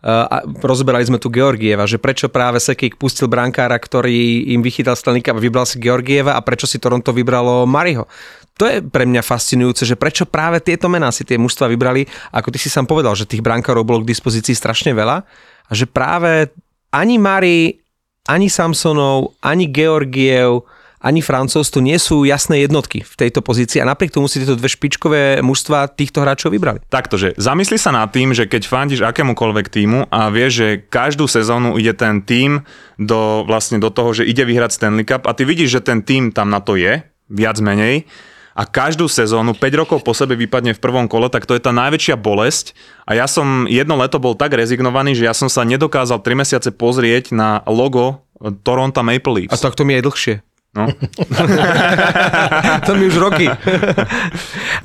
a 0.08 0.40
rozberali 0.44 1.04
sme 1.04 1.20
tu 1.20 1.28
Georgieva, 1.28 1.84
že 1.84 2.00
prečo 2.00 2.32
práve 2.32 2.62
Sekik 2.64 2.96
pustil 2.96 3.28
brankára, 3.28 3.76
ktorý 3.76 4.48
im 4.56 4.64
vychytal 4.64 4.96
Stanley 4.96 5.24
a 5.28 5.36
vybral 5.36 5.68
si 5.68 5.76
Georgieva 5.76 6.38
a 6.38 6.44
prečo 6.44 6.64
si 6.64 6.80
Toronto 6.80 7.12
vybralo 7.12 7.68
Mariho. 7.68 8.08
To 8.56 8.70
je 8.70 8.80
pre 8.80 9.02
mňa 9.02 9.26
fascinujúce, 9.26 9.82
že 9.82 9.98
prečo 9.98 10.24
práve 10.30 10.62
tieto 10.62 10.86
mená 10.86 11.10
si 11.10 11.26
tie 11.26 11.34
mužstva 11.34 11.66
vybrali, 11.66 12.06
ako 12.30 12.54
ty 12.54 12.58
si 12.62 12.70
sám 12.70 12.86
povedal, 12.86 13.18
že 13.18 13.26
tých 13.26 13.42
brankárov 13.42 13.82
bolo 13.82 14.06
k 14.06 14.14
dispozícii 14.14 14.54
strašne 14.54 14.94
veľa 14.94 15.26
a 15.68 15.72
že 15.72 15.88
práve 15.88 16.52
ani 16.94 17.18
Mari, 17.18 17.80
ani 18.28 18.48
Samsonov, 18.48 19.36
ani 19.42 19.68
Georgiev, 19.68 20.64
ani 21.04 21.20
Francouz 21.20 21.68
tu 21.68 21.84
nie 21.84 22.00
sú 22.00 22.24
jasné 22.24 22.64
jednotky 22.64 23.04
v 23.04 23.14
tejto 23.20 23.44
pozícii 23.44 23.76
a 23.84 23.88
napriek 23.92 24.08
tomu 24.08 24.24
si 24.24 24.40
tieto 24.40 24.56
dve 24.56 24.72
špičkové 24.72 25.44
mužstva 25.44 25.92
týchto 25.92 26.24
hráčov 26.24 26.56
vybrali. 26.56 26.80
Takto, 26.88 27.20
že 27.20 27.36
zamysli 27.36 27.76
sa 27.76 27.92
nad 27.92 28.08
tým, 28.08 28.32
že 28.32 28.48
keď 28.48 28.64
fandíš 28.64 29.04
akémukoľvek 29.04 29.66
týmu 29.68 30.08
a 30.08 30.32
vieš, 30.32 30.64
že 30.64 30.68
každú 30.88 31.28
sezónu 31.28 31.76
ide 31.76 31.92
ten 31.92 32.24
tým 32.24 32.64
do, 32.96 33.44
vlastne 33.44 33.76
do 33.76 33.92
toho, 33.92 34.16
že 34.16 34.24
ide 34.24 34.48
vyhrať 34.48 34.80
Stanley 34.80 35.04
Cup 35.04 35.28
a 35.28 35.36
ty 35.36 35.44
vidíš, 35.44 35.76
že 35.76 35.84
ten 35.84 36.00
tým 36.00 36.32
tam 36.32 36.48
na 36.48 36.64
to 36.64 36.80
je, 36.80 37.04
viac 37.28 37.60
menej, 37.60 38.08
a 38.54 38.62
každú 38.62 39.10
sezónu 39.10 39.52
5 39.58 39.80
rokov 39.82 39.98
po 40.06 40.14
sebe 40.14 40.38
vypadne 40.38 40.78
v 40.78 40.82
prvom 40.82 41.10
kole, 41.10 41.26
tak 41.26 41.44
to 41.44 41.58
je 41.58 41.62
tá 41.62 41.74
najväčšia 41.74 42.14
bolesť. 42.14 42.78
A 43.02 43.18
ja 43.18 43.26
som 43.26 43.66
jedno 43.66 43.98
leto 43.98 44.22
bol 44.22 44.38
tak 44.38 44.54
rezignovaný, 44.54 45.18
že 45.18 45.26
ja 45.26 45.34
som 45.34 45.50
sa 45.50 45.66
nedokázal 45.66 46.22
3 46.22 46.38
mesiace 46.38 46.70
pozrieť 46.70 47.34
na 47.34 47.60
logo 47.66 48.22
Toronto 48.62 49.02
Maple 49.02 49.44
Leafs. 49.44 49.52
A 49.52 49.58
tak 49.58 49.74
to 49.74 49.82
mi 49.82 49.98
je 49.98 50.06
dlhšie. 50.06 50.34
No. 50.76 50.86
to 52.86 52.94
mi 52.94 53.06
už 53.06 53.16
roky. 53.16 53.50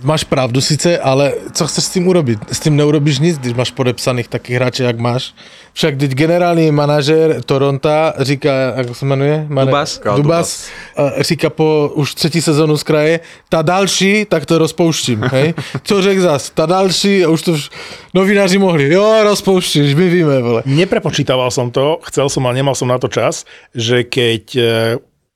Máš 0.04 0.23
pravdu 0.23 0.62
sice, 0.62 0.97
ale 0.99 1.34
co 1.54 1.67
chceš 1.67 1.84
s 1.84 1.89
tím 1.89 2.08
urobit? 2.08 2.39
S 2.52 2.60
tím 2.60 2.75
neurobíš 2.75 3.19
nic, 3.19 3.38
když 3.38 3.54
máš 3.54 3.71
podepsaných 3.71 4.28
takých 4.28 4.56
hráčů, 4.56 4.84
jak 4.84 4.99
máš. 4.99 5.34
Však 5.73 5.97
teď 5.97 6.12
generální 6.12 6.71
manažer 6.71 7.41
Toronta 7.45 8.13
říká, 8.19 8.52
jak 8.78 8.95
se 8.95 9.06
jmenuje? 9.06 9.45
Mane- 9.49 9.65
Dubas. 9.65 9.99
Dubas 10.15 10.67
eh, 10.97 11.23
říká 11.23 11.49
po 11.49 11.91
už 11.93 12.15
třetí 12.15 12.41
sezonu 12.41 12.78
z 12.78 12.84
kraje, 12.84 13.19
ta 13.49 13.62
další, 13.62 14.25
tak 14.25 14.45
to 14.45 14.58
rozpouštím, 14.58 15.21
hej? 15.32 15.54
Co 15.84 16.02
řek 16.02 16.19
zas? 16.19 16.49
Ta 16.49 16.65
další, 16.65 17.25
a 17.25 17.30
už 17.30 17.41
to 17.41 17.54
vš- 17.54 17.71
novináři 18.13 18.58
mohli, 18.58 18.93
jo, 18.93 19.23
rozpouštíš, 19.23 19.93
my 19.95 20.10
víme, 20.10 20.41
vole. 20.41 20.62
Neprepočítaval 20.65 21.52
som 21.52 21.71
to, 21.71 21.99
chcel 22.04 22.30
som, 22.30 22.45
ale 22.45 22.56
nemal 22.56 22.75
som 22.75 22.88
na 22.88 22.97
to 22.97 23.08
čas, 23.08 23.45
že 23.75 24.04
keď 24.04 24.43
e, 24.56 24.63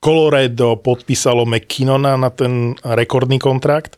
Colorado 0.04 0.76
podpísalo 0.84 1.48
McKinnona 1.48 2.20
na 2.20 2.28
ten 2.28 2.76
rekordný 2.84 3.40
kontrakt, 3.40 3.96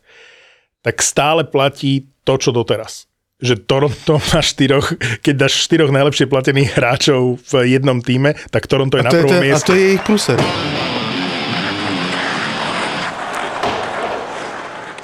tak 0.85 1.01
stále 1.01 1.49
platí 1.49 2.05
to, 2.21 2.37
čo 2.37 2.53
doteraz. 2.53 3.09
Že 3.41 3.65
Toronto 3.65 4.21
má 4.29 4.39
štyroch, 4.45 4.93
keď 5.25 5.33
dáš 5.33 5.65
štyroch 5.65 5.89
najlepšie 5.89 6.29
platených 6.29 6.77
hráčov 6.77 7.41
v 7.41 7.73
jednom 7.73 7.97
týme, 8.05 8.37
tak 8.53 8.69
Toronto 8.69 9.01
je 9.01 9.03
A 9.03 9.05
na 9.09 9.11
to 9.11 9.17
je, 9.17 9.21
prvom 9.25 9.33
ten, 9.33 9.41
a 9.41 9.45
mieste. 9.49 9.65
to 9.65 9.73
je 9.73 9.81
jejich 9.81 10.03
pluser. 10.05 10.37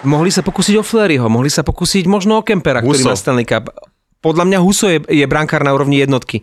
Mohli 0.01 0.33
sa 0.33 0.41
pokúsiť 0.41 0.81
o 0.81 0.83
Fleryho, 0.85 1.29
mohli 1.29 1.49
sa 1.53 1.61
pokúsiť 1.61 2.09
možno 2.09 2.41
o 2.41 2.45
Kempera, 2.45 2.81
ktorý 2.81 3.05
Huso. 3.05 3.09
má 3.09 3.17
Stanley 3.17 3.45
Cup. 3.45 3.69
Podľa 4.21 4.45
mňa 4.49 4.57
Huso 4.61 4.89
je, 4.89 5.01
je 5.05 5.25
brankár 5.29 5.61
na 5.61 5.73
úrovni 5.73 6.01
jednotky. 6.01 6.41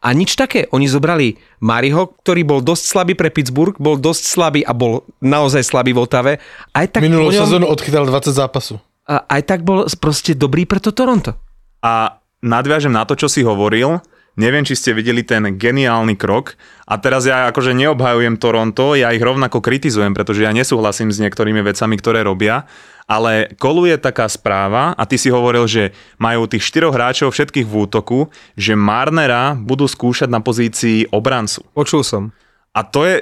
A 0.00 0.16
nič 0.16 0.32
také. 0.32 0.64
Oni 0.72 0.88
zobrali 0.88 1.36
Mariho, 1.60 2.16
ktorý 2.24 2.40
bol 2.42 2.60
dosť 2.64 2.84
slabý 2.88 3.12
pre 3.12 3.28
Pittsburgh, 3.28 3.76
bol 3.76 4.00
dosť 4.00 4.22
slabý 4.24 4.60
a 4.64 4.72
bol 4.72 5.04
naozaj 5.20 5.60
slabý 5.60 5.92
v 5.92 6.00
Otave. 6.00 6.32
Aj 6.72 6.88
tak, 6.88 7.04
Minulou 7.04 7.28
po 7.28 7.36
ňom- 7.36 7.42
sezónu 7.44 7.66
odchytal 7.68 8.08
20 8.08 8.32
zápasů. 8.32 8.80
a 9.10 9.26
aj 9.28 9.42
tak 9.42 9.60
bol 9.66 9.84
proste 9.98 10.32
dobrý 10.32 10.64
pre 10.64 10.78
to 10.78 10.94
Toronto. 10.94 11.34
A 11.82 12.16
nadviažem 12.40 12.94
na 12.94 13.02
to, 13.02 13.18
čo 13.18 13.26
si 13.26 13.42
hovoril, 13.42 13.98
neviem, 14.38 14.62
či 14.62 14.78
ste 14.78 14.94
videli 14.94 15.26
ten 15.26 15.58
geniálny 15.58 16.14
krok. 16.14 16.54
A 16.86 16.96
teraz 16.96 17.26
ja 17.26 17.50
akože 17.50 17.74
neobhajujem 17.74 18.38
Toronto, 18.38 18.94
ja 18.94 19.10
ich 19.10 19.20
rovnako 19.20 19.58
kritizujem, 19.60 20.14
pretože 20.14 20.46
ja 20.46 20.54
nesúhlasím 20.54 21.10
s 21.10 21.18
niektorými 21.18 21.60
vecami, 21.60 21.98
ktoré 21.98 22.22
robia. 22.22 22.64
Ale 23.10 23.50
koluje 23.58 23.98
taká 23.98 24.30
správa, 24.30 24.94
a 24.94 25.02
ty 25.02 25.18
si 25.18 25.34
hovoril, 25.34 25.66
že 25.66 25.90
majú 26.22 26.46
tých 26.46 26.62
štyroch 26.62 26.94
hráčov 26.94 27.34
všetkých 27.34 27.66
v 27.66 27.74
útoku, 27.74 28.30
že 28.54 28.78
Marnera 28.78 29.58
budú 29.58 29.90
skúšať 29.90 30.30
na 30.30 30.38
pozícii 30.38 31.10
obrancu. 31.10 31.66
Počul 31.74 32.06
som. 32.06 32.30
A 32.70 32.86
to 32.86 33.02
je 33.02 33.18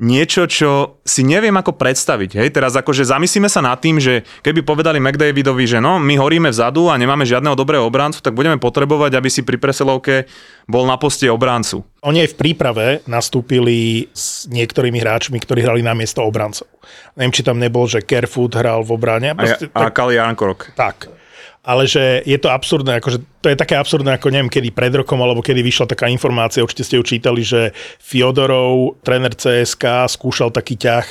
niečo, 0.00 0.48
čo 0.48 0.98
si 1.04 1.20
neviem 1.20 1.52
ako 1.52 1.76
predstaviť. 1.76 2.40
Hej, 2.40 2.48
teraz 2.56 2.72
akože 2.72 3.04
zamyslíme 3.04 3.52
sa 3.52 3.60
nad 3.60 3.76
tým, 3.76 4.00
že 4.00 4.24
keby 4.40 4.64
povedali 4.64 4.96
McDavidovi, 4.96 5.68
že 5.68 5.78
no, 5.78 6.00
my 6.00 6.16
horíme 6.16 6.48
vzadu 6.48 6.88
a 6.88 6.96
nemáme 6.96 7.28
žiadneho 7.28 7.52
dobrého 7.52 7.84
obrancu, 7.84 8.24
tak 8.24 8.32
budeme 8.32 8.56
potrebovať, 8.56 9.12
aby 9.12 9.28
si 9.28 9.44
pri 9.44 9.60
presilovke 9.60 10.24
bol 10.64 10.88
na 10.88 10.96
poste 10.96 11.28
obrancu. 11.28 11.84
Oni 12.00 12.24
aj 12.24 12.32
v 12.32 12.38
príprave 12.40 12.86
nastúpili 13.04 14.08
s 14.16 14.48
niektorými 14.48 14.96
hráčmi, 15.04 15.36
ktorí 15.36 15.60
hrali 15.60 15.84
na 15.84 15.92
miesto 15.92 16.24
obrancov. 16.24 16.66
Neviem, 17.20 17.36
či 17.36 17.44
tam 17.44 17.60
nebol, 17.60 17.84
že 17.84 18.00
Kerfoot 18.00 18.56
hral 18.56 18.80
v 18.80 18.90
obrane. 18.96 19.28
A, 19.30 19.36
Proste, 19.36 19.68
a 19.68 19.92
Kali 19.92 20.16
Jankorok. 20.16 20.72
Tak. 20.72 21.19
Ale 21.60 21.84
že 21.84 22.24
je 22.24 22.40
to 22.40 22.48
absurdné, 22.48 23.04
akože 23.04 23.20
to 23.44 23.52
je 23.52 23.60
také 23.60 23.76
absurdné, 23.76 24.16
ako 24.16 24.32
neviem, 24.32 24.48
kedy 24.48 24.72
pred 24.72 24.96
rokom, 24.96 25.20
alebo 25.20 25.44
kedy 25.44 25.60
vyšla 25.60 25.92
taká 25.92 26.08
informácia, 26.08 26.64
určite 26.64 26.88
ste 26.88 26.96
ju 26.96 27.04
čítali, 27.04 27.44
že 27.44 27.76
Fiodorov, 28.00 28.96
tréner 29.04 29.36
CSK, 29.36 30.08
skúšal 30.08 30.56
taký 30.56 30.80
ťah, 30.80 31.06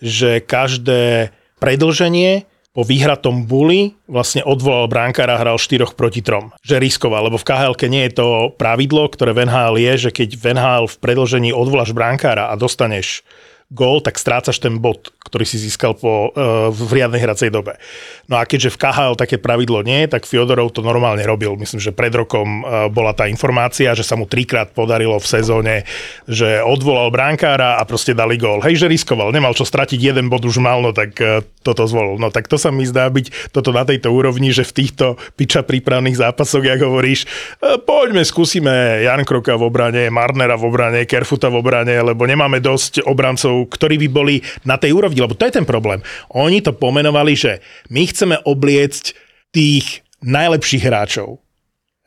že 0.00 0.40
každé 0.40 1.32
predlženie 1.60 2.48
po 2.70 2.86
vyhratom 2.86 3.50
buli 3.50 3.98
vlastne 4.06 4.46
odvolal 4.46 4.86
bránkára 4.86 5.36
a 5.36 5.42
hral 5.42 5.58
4 5.58 5.90
proti 5.98 6.22
3. 6.22 6.62
Že 6.62 6.76
riskoval, 6.78 7.26
lebo 7.26 7.36
v 7.36 7.46
KHL 7.46 7.74
nie 7.90 8.06
je 8.06 8.12
to 8.14 8.28
pravidlo, 8.54 9.10
ktoré 9.10 9.34
v 9.34 9.50
NHL 9.50 9.74
je, 9.76 9.92
že 10.08 10.10
keď 10.14 10.28
v 10.38 10.44
NHL 10.54 10.84
v 10.86 10.96
predlžení 11.02 11.50
odvoláš 11.50 11.90
bránkára 11.90 12.48
a 12.48 12.54
dostaneš 12.54 13.26
gól, 13.70 14.02
tak 14.02 14.18
strácaš 14.18 14.58
ten 14.58 14.82
bod, 14.82 15.14
ktorý 15.22 15.46
si 15.46 15.54
získal 15.62 15.94
po, 15.94 16.34
uh, 16.34 16.74
v 16.74 16.90
riadnej 16.90 17.22
hracej 17.22 17.54
dobe. 17.54 17.78
No 18.26 18.42
a 18.42 18.42
keďže 18.42 18.74
v 18.74 18.80
KHL 18.82 19.14
také 19.14 19.38
pravidlo 19.38 19.86
nie, 19.86 20.10
tak 20.10 20.26
Fiodorov 20.26 20.74
to 20.74 20.82
normálne 20.82 21.22
robil. 21.22 21.54
Myslím, 21.54 21.78
že 21.78 21.94
pred 21.94 22.10
rokom 22.10 22.66
uh, 22.66 22.90
bola 22.90 23.14
tá 23.14 23.30
informácia, 23.30 23.94
že 23.94 24.02
sa 24.02 24.18
mu 24.18 24.26
trikrát 24.26 24.74
podarilo 24.74 25.14
v 25.22 25.30
sezóne, 25.30 25.74
že 26.26 26.58
odvolal 26.58 27.14
bránkára 27.14 27.78
a 27.78 27.86
proste 27.86 28.10
dali 28.10 28.34
gól. 28.42 28.58
Hej, 28.66 28.82
že 28.82 28.90
riskoval, 28.90 29.30
nemal 29.30 29.54
čo 29.54 29.62
stratiť, 29.62 30.02
jeden 30.02 30.26
bod 30.26 30.42
už 30.42 30.58
mal, 30.58 30.82
no 30.82 30.90
tak 30.90 31.14
uh, 31.22 31.38
toto 31.62 31.86
zvolil. 31.86 32.18
No 32.18 32.34
tak 32.34 32.50
to 32.50 32.58
sa 32.58 32.74
mi 32.74 32.82
zdá 32.82 33.06
byť 33.06 33.54
toto 33.54 33.70
na 33.70 33.86
tejto 33.86 34.10
úrovni, 34.10 34.50
že 34.50 34.66
v 34.66 34.82
týchto 34.82 35.14
piča 35.38 35.62
prípravných 35.62 36.18
zápasoch, 36.18 36.66
jak 36.66 36.82
hovoríš, 36.82 37.30
uh, 37.62 37.78
poďme, 37.78 38.26
skúsime 38.26 39.06
Jan 39.06 39.22
Kroka 39.22 39.54
v 39.54 39.70
obrane, 39.70 40.10
Marnera 40.10 40.58
v 40.58 40.66
obrane, 40.66 41.06
Kerfuta 41.06 41.46
v 41.46 41.62
obrane, 41.62 41.94
lebo 42.02 42.26
nemáme 42.26 42.58
dosť 42.58 43.06
obrancov, 43.06 43.59
ktorí 43.66 44.00
by 44.06 44.08
boli 44.08 44.36
na 44.64 44.78
tej 44.78 44.94
úrovni, 44.94 45.20
lebo 45.20 45.36
to 45.36 45.48
je 45.48 45.56
ten 45.60 45.66
problém. 45.66 46.00
Oni 46.32 46.62
to 46.62 46.76
pomenovali, 46.76 47.34
že 47.34 47.52
my 47.90 48.06
chceme 48.06 48.36
obliecť 48.46 49.16
tých 49.50 50.06
najlepších 50.22 50.84
hráčov. 50.86 51.40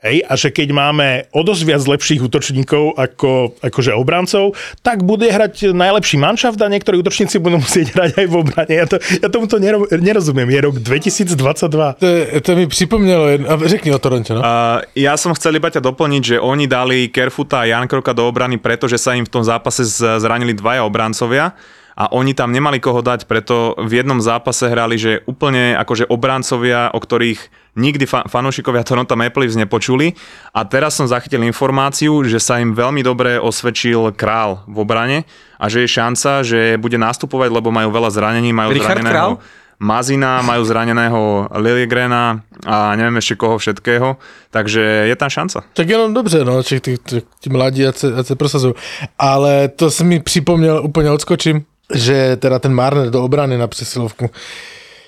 Hej, 0.04 0.20
a 0.28 0.36
že 0.36 0.52
keď 0.52 0.76
máme 0.76 1.08
o 1.32 1.48
dosť 1.48 1.64
viac 1.64 1.80
lepších 1.88 2.20
útočníkov 2.28 3.00
ako, 3.00 3.56
akože 3.64 3.96
obrancov, 3.96 4.52
tak 4.84 5.00
bude 5.00 5.32
hrať 5.32 5.72
najlepší 5.72 6.20
manšaft 6.20 6.60
a 6.60 6.68
niektorí 6.68 7.00
útočníci 7.00 7.40
budú 7.40 7.64
musieť 7.64 7.96
hrať 7.96 8.12
aj 8.20 8.28
v 8.28 8.36
obrane. 8.36 8.74
Ja, 8.76 8.84
to, 8.84 9.00
ja 9.00 9.32
tomu 9.32 9.48
to 9.48 9.64
nerozumiem. 9.96 10.52
Je 10.52 10.60
rok 10.60 10.76
2022. 10.84 12.04
To, 12.04 12.08
to 12.44 12.52
mi 12.52 12.68
připomnělo, 12.68 13.48
a 13.48 13.54
řekni 13.64 13.96
o 13.96 14.00
Toronto. 14.00 14.36
No? 14.36 14.44
Uh, 14.44 14.84
ja 14.92 15.16
som 15.16 15.32
chcel 15.40 15.56
iba 15.56 15.72
ťa 15.72 15.80
doplniť, 15.80 16.36
že 16.36 16.38
oni 16.44 16.68
dali 16.68 17.08
Kerfuta 17.08 17.64
a 17.64 17.70
Jan 17.72 17.88
Kroka 17.88 18.12
do 18.12 18.28
obrany, 18.28 18.60
pretože 18.60 19.00
sa 19.00 19.16
im 19.16 19.24
v 19.24 19.32
tom 19.32 19.48
zápase 19.48 19.88
zranili 20.20 20.52
dvaja 20.52 20.84
obrancovia 20.84 21.56
a 21.94 22.10
oni 22.14 22.34
tam 22.34 22.50
nemali 22.50 22.82
koho 22.82 23.06
dať, 23.06 23.30
preto 23.30 23.78
v 23.78 24.02
jednom 24.02 24.18
zápase 24.18 24.66
hrali, 24.66 24.98
že 24.98 25.22
úplne 25.30 25.78
akože 25.78 26.10
obrancovia, 26.10 26.90
o 26.90 27.00
ktorých 27.00 27.40
nikdy 27.78 28.06
fa- 28.06 28.26
fanúšikovia 28.26 28.86
Toronto 28.86 29.14
Maple 29.18 29.46
Leafs 29.46 29.58
nepočuli 29.58 30.14
a 30.54 30.66
teraz 30.66 30.98
som 30.98 31.10
zachytil 31.10 31.42
informáciu, 31.46 32.22
že 32.26 32.38
sa 32.38 32.62
im 32.62 32.74
veľmi 32.74 33.02
dobre 33.02 33.38
osvedčil 33.42 34.14
král 34.14 34.66
v 34.70 34.78
obrane 34.82 35.18
a 35.58 35.70
že 35.70 35.86
je 35.86 35.90
šanca, 35.90 36.42
že 36.46 36.78
bude 36.78 36.98
nastupovať, 36.98 37.50
lebo 37.50 37.74
majú 37.74 37.90
veľa 37.90 38.10
zranení, 38.14 38.54
majú 38.54 38.74
Richard 38.74 39.02
zraneného 39.02 39.38
Král? 39.38 39.62
Mazina, 39.84 40.40
majú 40.46 40.64
zraneného 40.64 41.50
Liliegrena 41.60 42.40
a 42.64 42.96
neviem 42.96 43.20
ešte 43.20 43.36
koho 43.36 43.60
všetkého, 43.60 44.16
takže 44.48 45.12
je 45.12 45.16
tam 45.18 45.30
šanca. 45.30 45.66
Tak 45.74 45.90
jenom 45.90 46.14
dobře, 46.14 46.46
no, 46.46 46.64
či 46.64 46.80
ty, 46.80 46.98
ty, 46.98 47.22
ty 47.42 47.50
mladí, 47.50 47.88
ať 47.88 47.96
se, 47.98 48.08
ať 48.16 48.26
se 48.28 48.36
prosazují. 48.36 48.74
Ale 49.20 49.68
to 49.68 49.92
si 49.92 50.04
mi 50.04 50.20
připomněl, 50.20 50.82
úplně 50.84 51.12
odskočím, 51.12 51.66
že 51.96 52.36
teda 52.36 52.60
ten 52.60 52.74
Marner 52.74 53.10
do 53.10 53.24
obrany 53.24 53.58
na 53.58 53.68
přesilovku. 53.68 54.30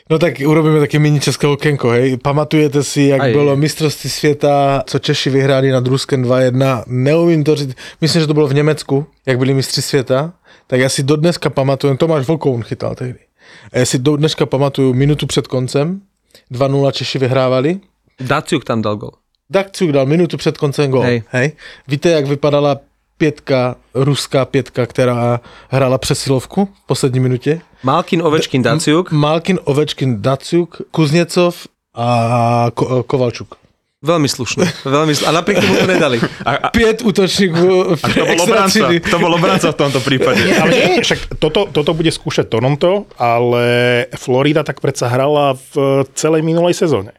No 0.09 0.19
tak 0.19 0.33
urobíme 0.47 0.79
také 0.79 0.99
mini 0.99 1.19
české 1.19 1.47
okénko, 1.47 1.89
hej. 1.89 2.17
Pamatujete 2.17 2.83
si, 2.83 3.01
jak 3.01 3.21
Aj. 3.21 3.31
bylo 3.31 3.55
mistrovství 3.55 4.09
světa, 4.09 4.83
co 4.87 4.99
Češi 4.99 5.29
vyhráli 5.29 5.71
nad 5.71 5.87
Ruskem 5.87 6.23
2-1. 6.23 6.83
Neumím 6.87 7.43
to 7.43 7.55
říct, 7.55 7.75
myslím, 8.01 8.21
že 8.21 8.27
to 8.27 8.33
bylo 8.33 8.47
v 8.47 8.53
Německu, 8.53 9.05
jak 9.25 9.37
byli 9.37 9.53
mistři 9.53 9.81
světa. 9.81 10.33
Tak 10.67 10.79
já 10.79 10.89
si 10.89 11.03
do 11.03 11.15
dneska 11.15 11.49
pamatuju, 11.49 11.97
Tomáš 11.97 12.27
Volkoun 12.27 12.63
chytal 12.63 12.95
tehdy. 12.95 13.19
A 13.73 13.79
já 13.79 13.85
si 13.85 13.99
do 13.99 14.17
dneška 14.17 14.45
pamatuju 14.45 14.93
minutu 14.93 15.27
před 15.27 15.47
koncem, 15.47 16.01
2-0 16.51 16.91
Češi 16.91 17.19
vyhrávali. 17.19 17.79
Daciuk 18.19 18.63
tam 18.63 18.81
dal 18.81 18.95
gol. 18.95 19.11
Dakciuk 19.49 19.91
dal 19.91 20.05
minutu 20.05 20.37
před 20.37 20.57
koncem 20.57 20.91
gol. 20.91 21.01
Hej. 21.01 21.23
Hej. 21.29 21.51
Víte, 21.87 22.09
jak 22.09 22.25
vypadala 22.25 22.79
pětka, 23.17 23.75
ruská 23.93 24.45
pětka, 24.45 24.85
která 24.85 25.39
hrála 25.69 25.97
přesilovku 25.97 26.65
v 26.83 26.87
poslední 26.87 27.19
minutě? 27.19 27.61
Malkin, 27.83 28.21
Ovečkin, 28.21 28.61
Daciuk. 28.61 29.11
Malkin, 29.11 29.59
Ovečkin, 29.63 30.21
Daciuk, 30.21 30.81
Kuzněcov 30.91 31.67
a 31.95 32.67
Ko- 32.75 33.03
Kovalčuk. 33.03 33.55
Veľmi 34.05 34.29
slušné. 34.29 34.85
Veľmi 34.85 35.17
slušné. 35.17 35.29
A 35.33 35.37
napriek 35.41 35.65
tomu 35.65 35.81
to 35.81 35.87
nedali. 35.89 36.17
A, 36.45 36.51
a, 36.55 36.69
Pět 36.69 37.01
útočníků 37.01 37.95
v 37.97 38.01
a 38.05 38.07
to 38.13 38.21
bol 38.21 38.41
obranca, 38.45 38.85
to 39.01 39.17
bol 39.17 39.33
obranca 39.33 39.67
v 39.73 39.77
tomto 39.81 39.99
prípade. 40.05 40.45
Ale 40.61 40.69
nie, 40.69 41.01
však 41.01 41.41
toto, 41.41 41.65
toto 41.73 41.91
bude 41.97 42.13
skúšať 42.13 42.45
Toronto, 42.45 43.09
ale 43.17 43.65
Florida 44.13 44.61
tak 44.61 44.77
predsa 44.77 45.09
hrala 45.09 45.57
v 45.73 46.05
celej 46.13 46.45
minulej 46.45 46.77
sezóne. 46.77 47.17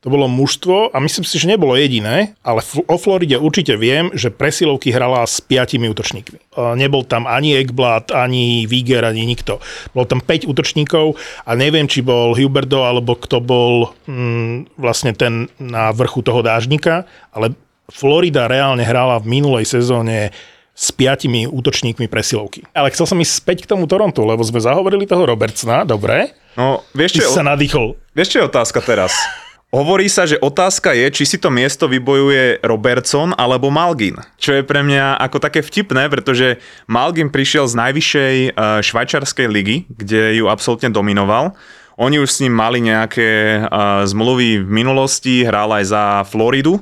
To 0.00 0.08
bolo 0.08 0.32
mužstvo 0.32 0.92
a 0.92 0.96
myslím 0.96 1.28
si, 1.28 1.36
že 1.36 1.44
nebolo 1.44 1.76
jediné, 1.76 2.32
ale 2.40 2.64
o 2.88 2.96
Floride 2.96 3.36
určite 3.36 3.76
viem, 3.76 4.08
že 4.16 4.32
presilovky 4.32 4.88
hrala 4.88 5.20
s 5.28 5.44
piatimi 5.44 5.92
útočníkmi. 5.92 6.40
E, 6.40 6.62
Nebol 6.72 7.04
tam 7.04 7.28
ani 7.28 7.60
Ekblad, 7.60 8.08
ani 8.08 8.64
Viger, 8.64 9.04
ani 9.04 9.28
nikto. 9.28 9.60
Bolo 9.92 10.08
tam 10.08 10.24
5 10.24 10.48
útočníkov 10.48 11.20
a 11.44 11.52
neviem, 11.52 11.84
či 11.84 12.00
bol 12.00 12.32
Huberdo, 12.32 12.80
alebo 12.80 13.12
kto 13.12 13.44
bol 13.44 13.92
mm, 14.08 14.72
vlastne 14.80 15.12
ten 15.12 15.52
na 15.60 15.92
vrchu 15.92 16.24
toho 16.24 16.40
dážnika, 16.40 17.04
ale 17.36 17.52
Florida 17.92 18.48
reálne 18.48 18.80
hrala 18.80 19.20
v 19.20 19.36
minulej 19.36 19.68
sezóne 19.68 20.32
s 20.72 20.88
piatimi 20.96 21.44
útočníkmi 21.44 22.08
presilovky. 22.08 22.64
Ale 22.72 22.88
chcel 22.88 23.04
som 23.04 23.20
ísť 23.20 23.34
späť 23.36 23.58
k 23.68 23.76
tomu 23.76 23.84
Torontu, 23.84 24.24
lebo 24.24 24.40
sme 24.40 24.64
zahovorili 24.64 25.04
toho 25.04 25.28
Robertsona, 25.28 25.84
dobre? 25.84 26.32
No, 26.56 26.80
vieš 26.96 27.20
čo, 27.20 27.28
si 27.28 27.36
sa 27.36 27.44
nadýchol. 27.44 28.00
vieš 28.16 28.32
čo 28.32 28.36
je 28.40 28.48
otázka 28.48 28.80
teraz? 28.80 29.12
Hovorí 29.70 30.10
sa, 30.10 30.26
že 30.26 30.34
otázka 30.42 30.98
je, 30.98 31.06
či 31.14 31.24
si 31.30 31.38
to 31.38 31.46
miesto 31.46 31.86
vybojuje 31.86 32.58
Robertson 32.66 33.30
alebo 33.38 33.70
Malgin. 33.70 34.18
Čo 34.34 34.58
je 34.58 34.66
pre 34.66 34.82
mňa 34.82 35.14
ako 35.22 35.38
také 35.38 35.62
vtipné, 35.62 36.10
pretože 36.10 36.58
Malgin 36.90 37.30
prišiel 37.30 37.70
z 37.70 37.78
najvyššej 37.78 38.36
eh, 38.50 38.52
švajčarskej 38.82 39.46
ligy, 39.46 39.86
kde 39.86 40.42
ju 40.42 40.50
absolútne 40.50 40.90
dominoval. 40.90 41.54
Oni 42.00 42.18
už 42.18 42.30
s 42.32 42.40
ním 42.40 42.56
mali 42.56 42.80
nejaké 42.80 43.60
uh, 43.60 44.08
zmluvy 44.08 44.64
v 44.64 44.70
minulosti, 44.72 45.44
hral 45.44 45.68
aj 45.68 45.84
za 45.84 46.04
Floridu 46.24 46.80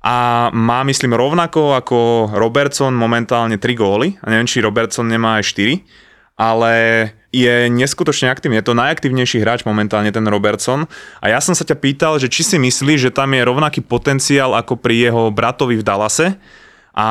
a 0.00 0.48
má 0.56 0.80
myslím 0.88 1.12
rovnako 1.12 1.76
ako 1.76 1.98
Robertson 2.32 2.96
momentálne 2.96 3.60
3 3.60 3.76
góly. 3.76 4.16
A 4.24 4.32
neviem, 4.32 4.48
či 4.48 4.64
Robertson 4.64 5.04
nemá 5.04 5.36
aj 5.36 5.52
4, 5.52 5.84
ale 6.40 6.72
je 7.28 7.68
neskutočne 7.68 8.32
aktívny. 8.32 8.60
Je 8.60 8.68
to 8.72 8.78
najaktívnejší 8.78 9.44
hráč 9.44 9.68
momentálne 9.68 10.08
ten 10.08 10.24
Robertson. 10.24 10.88
A 11.20 11.26
ja 11.28 11.38
som 11.44 11.52
sa 11.52 11.64
ťa 11.64 11.76
pýtal, 11.76 12.16
že 12.16 12.32
či 12.32 12.40
si 12.44 12.56
myslíš, 12.56 13.08
že 13.08 13.14
tam 13.14 13.36
je 13.36 13.44
rovnaký 13.44 13.84
potenciál 13.84 14.56
ako 14.56 14.80
pri 14.80 15.08
jeho 15.08 15.28
bratovi 15.28 15.76
v 15.76 15.84
Dallase. 15.84 16.40
A 16.96 17.06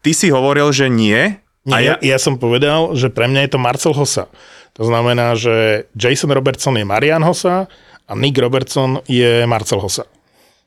ty 0.00 0.16
si 0.16 0.32
hovoril, 0.32 0.72
že 0.72 0.88
nie. 0.88 1.36
Nie, 1.68 1.74
a 1.74 1.76
ja, 1.84 1.94
ja 2.00 2.16
som 2.16 2.40
povedal, 2.40 2.96
že 2.96 3.12
pre 3.12 3.28
mňa 3.28 3.46
je 3.46 3.50
to 3.52 3.60
Marcel 3.60 3.92
Hossa. 3.92 4.32
To 4.80 4.88
znamená, 4.88 5.36
že 5.36 5.84
Jason 5.92 6.32
Robertson 6.32 6.80
je 6.80 6.88
Marian 6.88 7.20
Hossa 7.20 7.68
a 8.08 8.12
Nick 8.16 8.40
Robertson 8.40 9.04
je 9.04 9.44
Marcel 9.44 9.76
Hossa. 9.76 10.08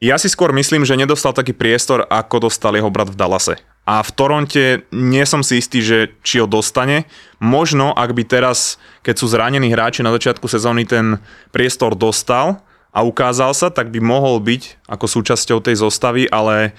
Ja 0.03 0.19
si 0.19 0.27
skôr 0.27 0.51
myslím, 0.53 0.84
že 0.86 0.99
nedostal 0.99 1.32
taký 1.34 1.56
priestor, 1.56 2.06
ako 2.12 2.51
dostal 2.51 2.75
jeho 2.75 2.91
brat 2.93 3.10
v 3.10 3.17
Dallase. 3.17 3.56
A 3.83 3.99
v 3.99 4.11
Toronte 4.15 4.87
nie 4.95 5.27
som 5.27 5.43
si 5.43 5.59
istý, 5.59 5.83
že 5.83 6.15
či 6.23 6.39
ho 6.39 6.47
dostane. 6.47 7.03
Možno, 7.43 7.91
ak 7.91 8.15
by 8.15 8.23
teraz, 8.23 8.79
keď 9.03 9.15
sú 9.19 9.27
zranení 9.27 9.67
hráči 9.75 9.99
na 10.07 10.15
začiatku 10.15 10.47
sezóny, 10.47 10.87
ten 10.87 11.19
priestor 11.51 11.91
dostal 11.91 12.63
a 12.95 13.03
ukázal 13.03 13.51
sa, 13.51 13.67
tak 13.67 13.91
by 13.91 13.99
mohol 13.99 14.39
byť 14.39 14.87
ako 14.87 15.05
súčasťou 15.19 15.59
tej 15.59 15.83
zostavy, 15.83 16.31
ale 16.31 16.71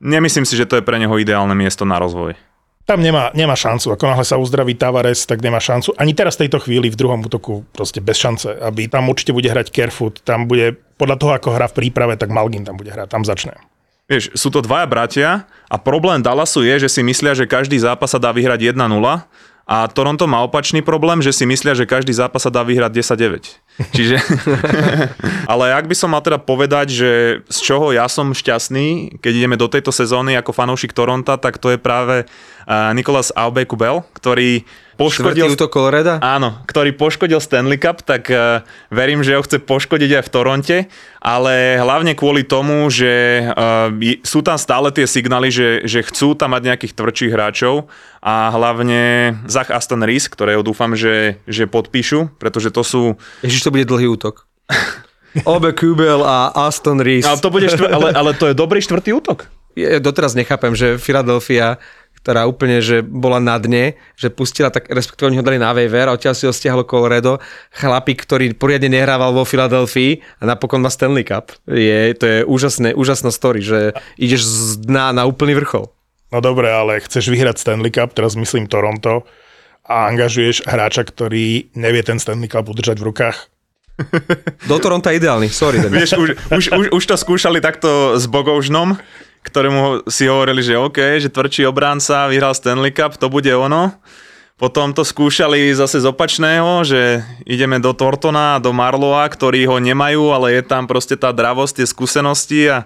nemyslím 0.00 0.48
si, 0.48 0.56
že 0.56 0.64
to 0.64 0.80
je 0.80 0.86
pre 0.86 0.96
neho 0.96 1.12
ideálne 1.20 1.52
miesto 1.52 1.84
na 1.84 2.00
rozvoj. 2.00 2.32
Tam 2.88 3.04
nemá, 3.04 3.30
nemá 3.36 3.54
šancu. 3.54 3.92
Ako 3.94 4.08
náhle 4.08 4.24
sa 4.26 4.40
uzdraví 4.40 4.74
Tavares, 4.74 5.28
tak 5.28 5.44
nemá 5.44 5.60
šancu. 5.60 5.94
Ani 6.00 6.16
teraz 6.16 6.34
v 6.40 6.48
tejto 6.48 6.58
chvíli 6.64 6.90
v 6.90 6.98
druhom 6.98 7.20
útoku 7.22 7.62
proste 7.70 8.00
bez 8.00 8.18
šance. 8.18 8.50
Aby 8.50 8.88
tam 8.88 9.06
určite 9.06 9.30
bude 9.30 9.46
hrať 9.46 9.70
Kerfoot, 9.70 10.24
tam 10.26 10.50
bude, 10.50 10.74
podľa 10.98 11.16
toho, 11.20 11.32
ako 11.36 11.48
hrá 11.54 11.70
v 11.70 11.76
príprave, 11.84 12.16
tak 12.16 12.32
Malgin 12.34 12.66
tam 12.66 12.80
bude 12.80 12.90
hrať, 12.90 13.06
tam 13.12 13.22
začne. 13.22 13.54
Vieš, 14.10 14.34
sú 14.34 14.50
to 14.50 14.58
dvaja 14.58 14.90
bratia 14.90 15.30
a 15.70 15.78
problém 15.78 16.18
Dallasu 16.18 16.66
je, 16.66 16.82
že 16.82 16.90
si 16.90 17.00
myslia, 17.06 17.30
že 17.30 17.46
každý 17.46 17.78
zápas 17.78 18.10
sa 18.10 18.18
dá 18.18 18.34
vyhrať 18.34 18.74
1-0 18.74 18.82
a 19.70 19.86
Toronto 19.86 20.26
má 20.26 20.42
opačný 20.42 20.82
problém, 20.82 21.22
že 21.22 21.30
si 21.30 21.46
myslia, 21.46 21.78
že 21.78 21.86
každý 21.86 22.10
zápas 22.10 22.42
sa 22.42 22.50
dá 22.50 22.66
vyhrať 22.66 22.90
10-9. 22.90 23.54
Čiže... 23.94 24.18
Ale 25.52 25.70
ak 25.70 25.86
by 25.86 25.94
som 25.94 26.10
mal 26.10 26.26
teda 26.26 26.42
povedať, 26.42 26.90
že 26.90 27.10
z 27.46 27.58
čoho 27.62 27.94
ja 27.94 28.10
som 28.10 28.34
šťastný, 28.34 29.22
keď 29.22 29.32
ideme 29.32 29.54
do 29.54 29.70
tejto 29.70 29.94
sezóny 29.94 30.34
ako 30.34 30.50
fanúšik 30.50 30.90
Toronta, 30.90 31.38
tak 31.38 31.62
to 31.62 31.70
je 31.70 31.78
práve 31.78 32.26
uh, 32.26 32.90
Nicolas 32.98 33.30
Aubé-Kubel, 33.30 34.02
ktorý 34.10 34.66
Štvrtý 34.66 34.89
poškodil... 35.00 35.56
útok 35.56 35.72
Coloreda? 35.72 36.20
Áno, 36.20 36.60
ktorý 36.68 36.92
poškodil 36.92 37.40
Stanley 37.40 37.80
Cup, 37.80 38.04
tak 38.04 38.28
uh, 38.28 38.60
verím, 38.92 39.24
že 39.24 39.32
ho 39.32 39.40
chce 39.40 39.64
poškodiť 39.64 40.20
aj 40.20 40.24
v 40.28 40.32
Toronte, 40.32 40.76
ale 41.24 41.80
hlavne 41.80 42.12
kvôli 42.12 42.44
tomu, 42.44 42.92
že 42.92 43.48
uh, 43.48 43.88
sú 44.20 44.44
tam 44.44 44.60
stále 44.60 44.92
tie 44.92 45.08
signály, 45.08 45.48
že, 45.48 45.88
že 45.88 46.04
chcú 46.04 46.36
tam 46.36 46.52
mať 46.52 46.62
nejakých 46.68 46.92
tvrdších 46.92 47.32
hráčov 47.32 47.88
a 48.20 48.52
hlavne 48.52 49.34
Zach 49.48 49.72
Aston 49.72 50.04
Rees, 50.04 50.28
ktorého 50.28 50.60
dúfam, 50.60 50.92
že, 50.92 51.40
že 51.48 51.64
podpíšu, 51.64 52.36
pretože 52.36 52.68
to 52.68 52.84
sú... 52.84 53.16
Ježiš, 53.40 53.64
to 53.64 53.72
bude 53.72 53.88
dlhý 53.88 54.12
útok. 54.12 54.44
Obe 55.46 55.70
Kubel 55.72 56.26
a 56.26 56.50
Aston 56.68 56.98
Rees. 56.98 57.24
Ale 57.24 57.38
to, 57.38 57.48
bude 57.48 57.70
štvr... 57.70 57.88
ale, 57.88 58.08
ale 58.12 58.30
to 58.34 58.50
je 58.50 58.54
dobrý 58.54 58.82
štvrtý 58.82 59.14
útok. 59.14 59.46
Ja 59.78 60.02
doteraz 60.02 60.34
nechápem, 60.34 60.74
že 60.74 60.98
Philadelphia 60.98 61.78
ktorá 62.20 62.44
úplne, 62.44 62.84
že 62.84 63.00
bola 63.00 63.40
na 63.40 63.56
dne, 63.56 63.96
že 64.14 64.28
pustila, 64.28 64.68
tak 64.68 64.92
respektíve 64.92 65.32
oni 65.32 65.40
ho 65.40 65.46
dali 65.46 65.56
na 65.56 65.72
waiver 65.72 66.12
a 66.12 66.14
odtiaľ 66.16 66.36
si 66.36 66.44
ho 66.44 66.52
stiahlo 66.52 66.84
Colorado. 66.84 67.40
Chlapík, 67.72 68.28
ktorý 68.28 68.52
poriadne 68.52 68.92
nehrával 68.92 69.32
vo 69.32 69.48
Filadelfii 69.48 70.20
a 70.40 70.42
napokon 70.44 70.84
má 70.84 70.92
Stanley 70.92 71.24
Cup. 71.24 71.56
Je, 71.64 72.12
to 72.16 72.24
je 72.28 72.38
úžasné, 72.44 72.92
úžasná 72.92 73.32
story, 73.32 73.64
že 73.64 73.96
ideš 74.20 74.44
z 74.44 74.84
dna 74.84 75.16
na 75.16 75.24
úplný 75.24 75.56
vrchol. 75.56 75.88
No 76.30 76.38
dobre, 76.38 76.68
ale 76.68 77.00
chceš 77.00 77.32
vyhrať 77.32 77.56
Stanley 77.58 77.90
Cup, 77.90 78.12
teraz 78.12 78.36
myslím 78.36 78.68
Toronto, 78.68 79.26
a 79.90 80.06
angažuješ 80.06 80.68
hráča, 80.70 81.02
ktorý 81.02 81.72
nevie 81.74 82.02
ten 82.06 82.22
Stanley 82.22 82.46
Cup 82.46 82.70
udržať 82.70 83.02
v 83.02 83.10
rukách? 83.10 83.50
Do 84.70 84.78
Toronto 84.80 85.10
je 85.10 85.18
ideálny, 85.18 85.48
sorry. 85.50 85.82
Vieš, 85.90 86.16
už, 86.16 86.28
už, 86.52 86.64
už, 86.72 86.86
už 86.94 87.02
to 87.04 87.16
skúšali 87.18 87.58
takto 87.58 88.16
s 88.16 88.24
Bogovžnom, 88.30 88.96
ktorému 89.42 90.06
si 90.08 90.28
hovorili, 90.28 90.60
že 90.60 90.76
OK, 90.76 91.20
že 91.20 91.32
tvrdší 91.32 91.64
obránca 91.68 92.28
vyhral 92.28 92.52
Stanley 92.52 92.92
Cup, 92.92 93.16
to 93.16 93.32
bude 93.32 93.48
ono. 93.50 93.96
Potom 94.60 94.92
to 94.92 95.08
skúšali 95.08 95.72
zase 95.72 96.04
z 96.04 96.06
opačného, 96.12 96.84
že 96.84 97.24
ideme 97.48 97.80
do 97.80 97.96
Tortona, 97.96 98.60
do 98.60 98.76
Marloa, 98.76 99.24
ktorí 99.24 99.64
ho 99.64 99.80
nemajú, 99.80 100.36
ale 100.36 100.60
je 100.60 100.62
tam 100.68 100.84
proste 100.84 101.16
tá 101.16 101.32
dravosť, 101.32 101.80
tie 101.80 101.86
skúsenosti 101.88 102.60
a 102.68 102.84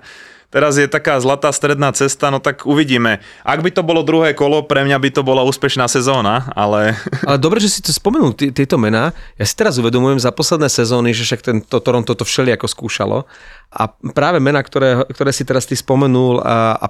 Teraz 0.55 0.79
je 0.79 0.87
taká 0.87 1.19
zlatá 1.19 1.51
stredná 1.51 1.91
cesta, 1.91 2.31
no 2.31 2.39
tak 2.39 2.63
uvidíme. 2.63 3.19
Ak 3.43 3.59
by 3.59 3.75
to 3.75 3.83
bolo 3.83 4.07
druhé 4.07 4.39
kolo, 4.39 4.63
pre 4.63 4.87
mňa 4.87 5.03
by 5.03 5.11
to 5.11 5.27
bola 5.27 5.43
úspešná 5.43 5.91
sezóna, 5.91 6.47
ale... 6.55 6.95
Ale 7.27 7.43
dobre, 7.43 7.59
že 7.59 7.75
si 7.75 7.81
to 7.83 7.91
spomenul, 7.91 8.31
t- 8.39 8.55
tieto 8.55 8.79
mená. 8.79 9.11
Ja 9.35 9.43
si 9.49 9.59
teraz 9.59 9.83
uvedomujem 9.83 10.23
za 10.23 10.31
posledné 10.31 10.71
sezóny, 10.71 11.11
že 11.11 11.27
však 11.27 11.43
tento 11.43 11.77
Toronto 11.83 12.15
to 12.15 12.23
všeli 12.23 12.55
ako 12.55 12.71
skúšalo. 12.71 13.27
A 13.75 13.83
práve 14.15 14.39
mená, 14.39 14.63
ktoré, 14.63 15.03
ktoré 15.11 15.35
si 15.35 15.43
teraz 15.43 15.67
ty 15.67 15.75
spomenul 15.75 16.39
a, 16.39 16.79
a 16.79 16.87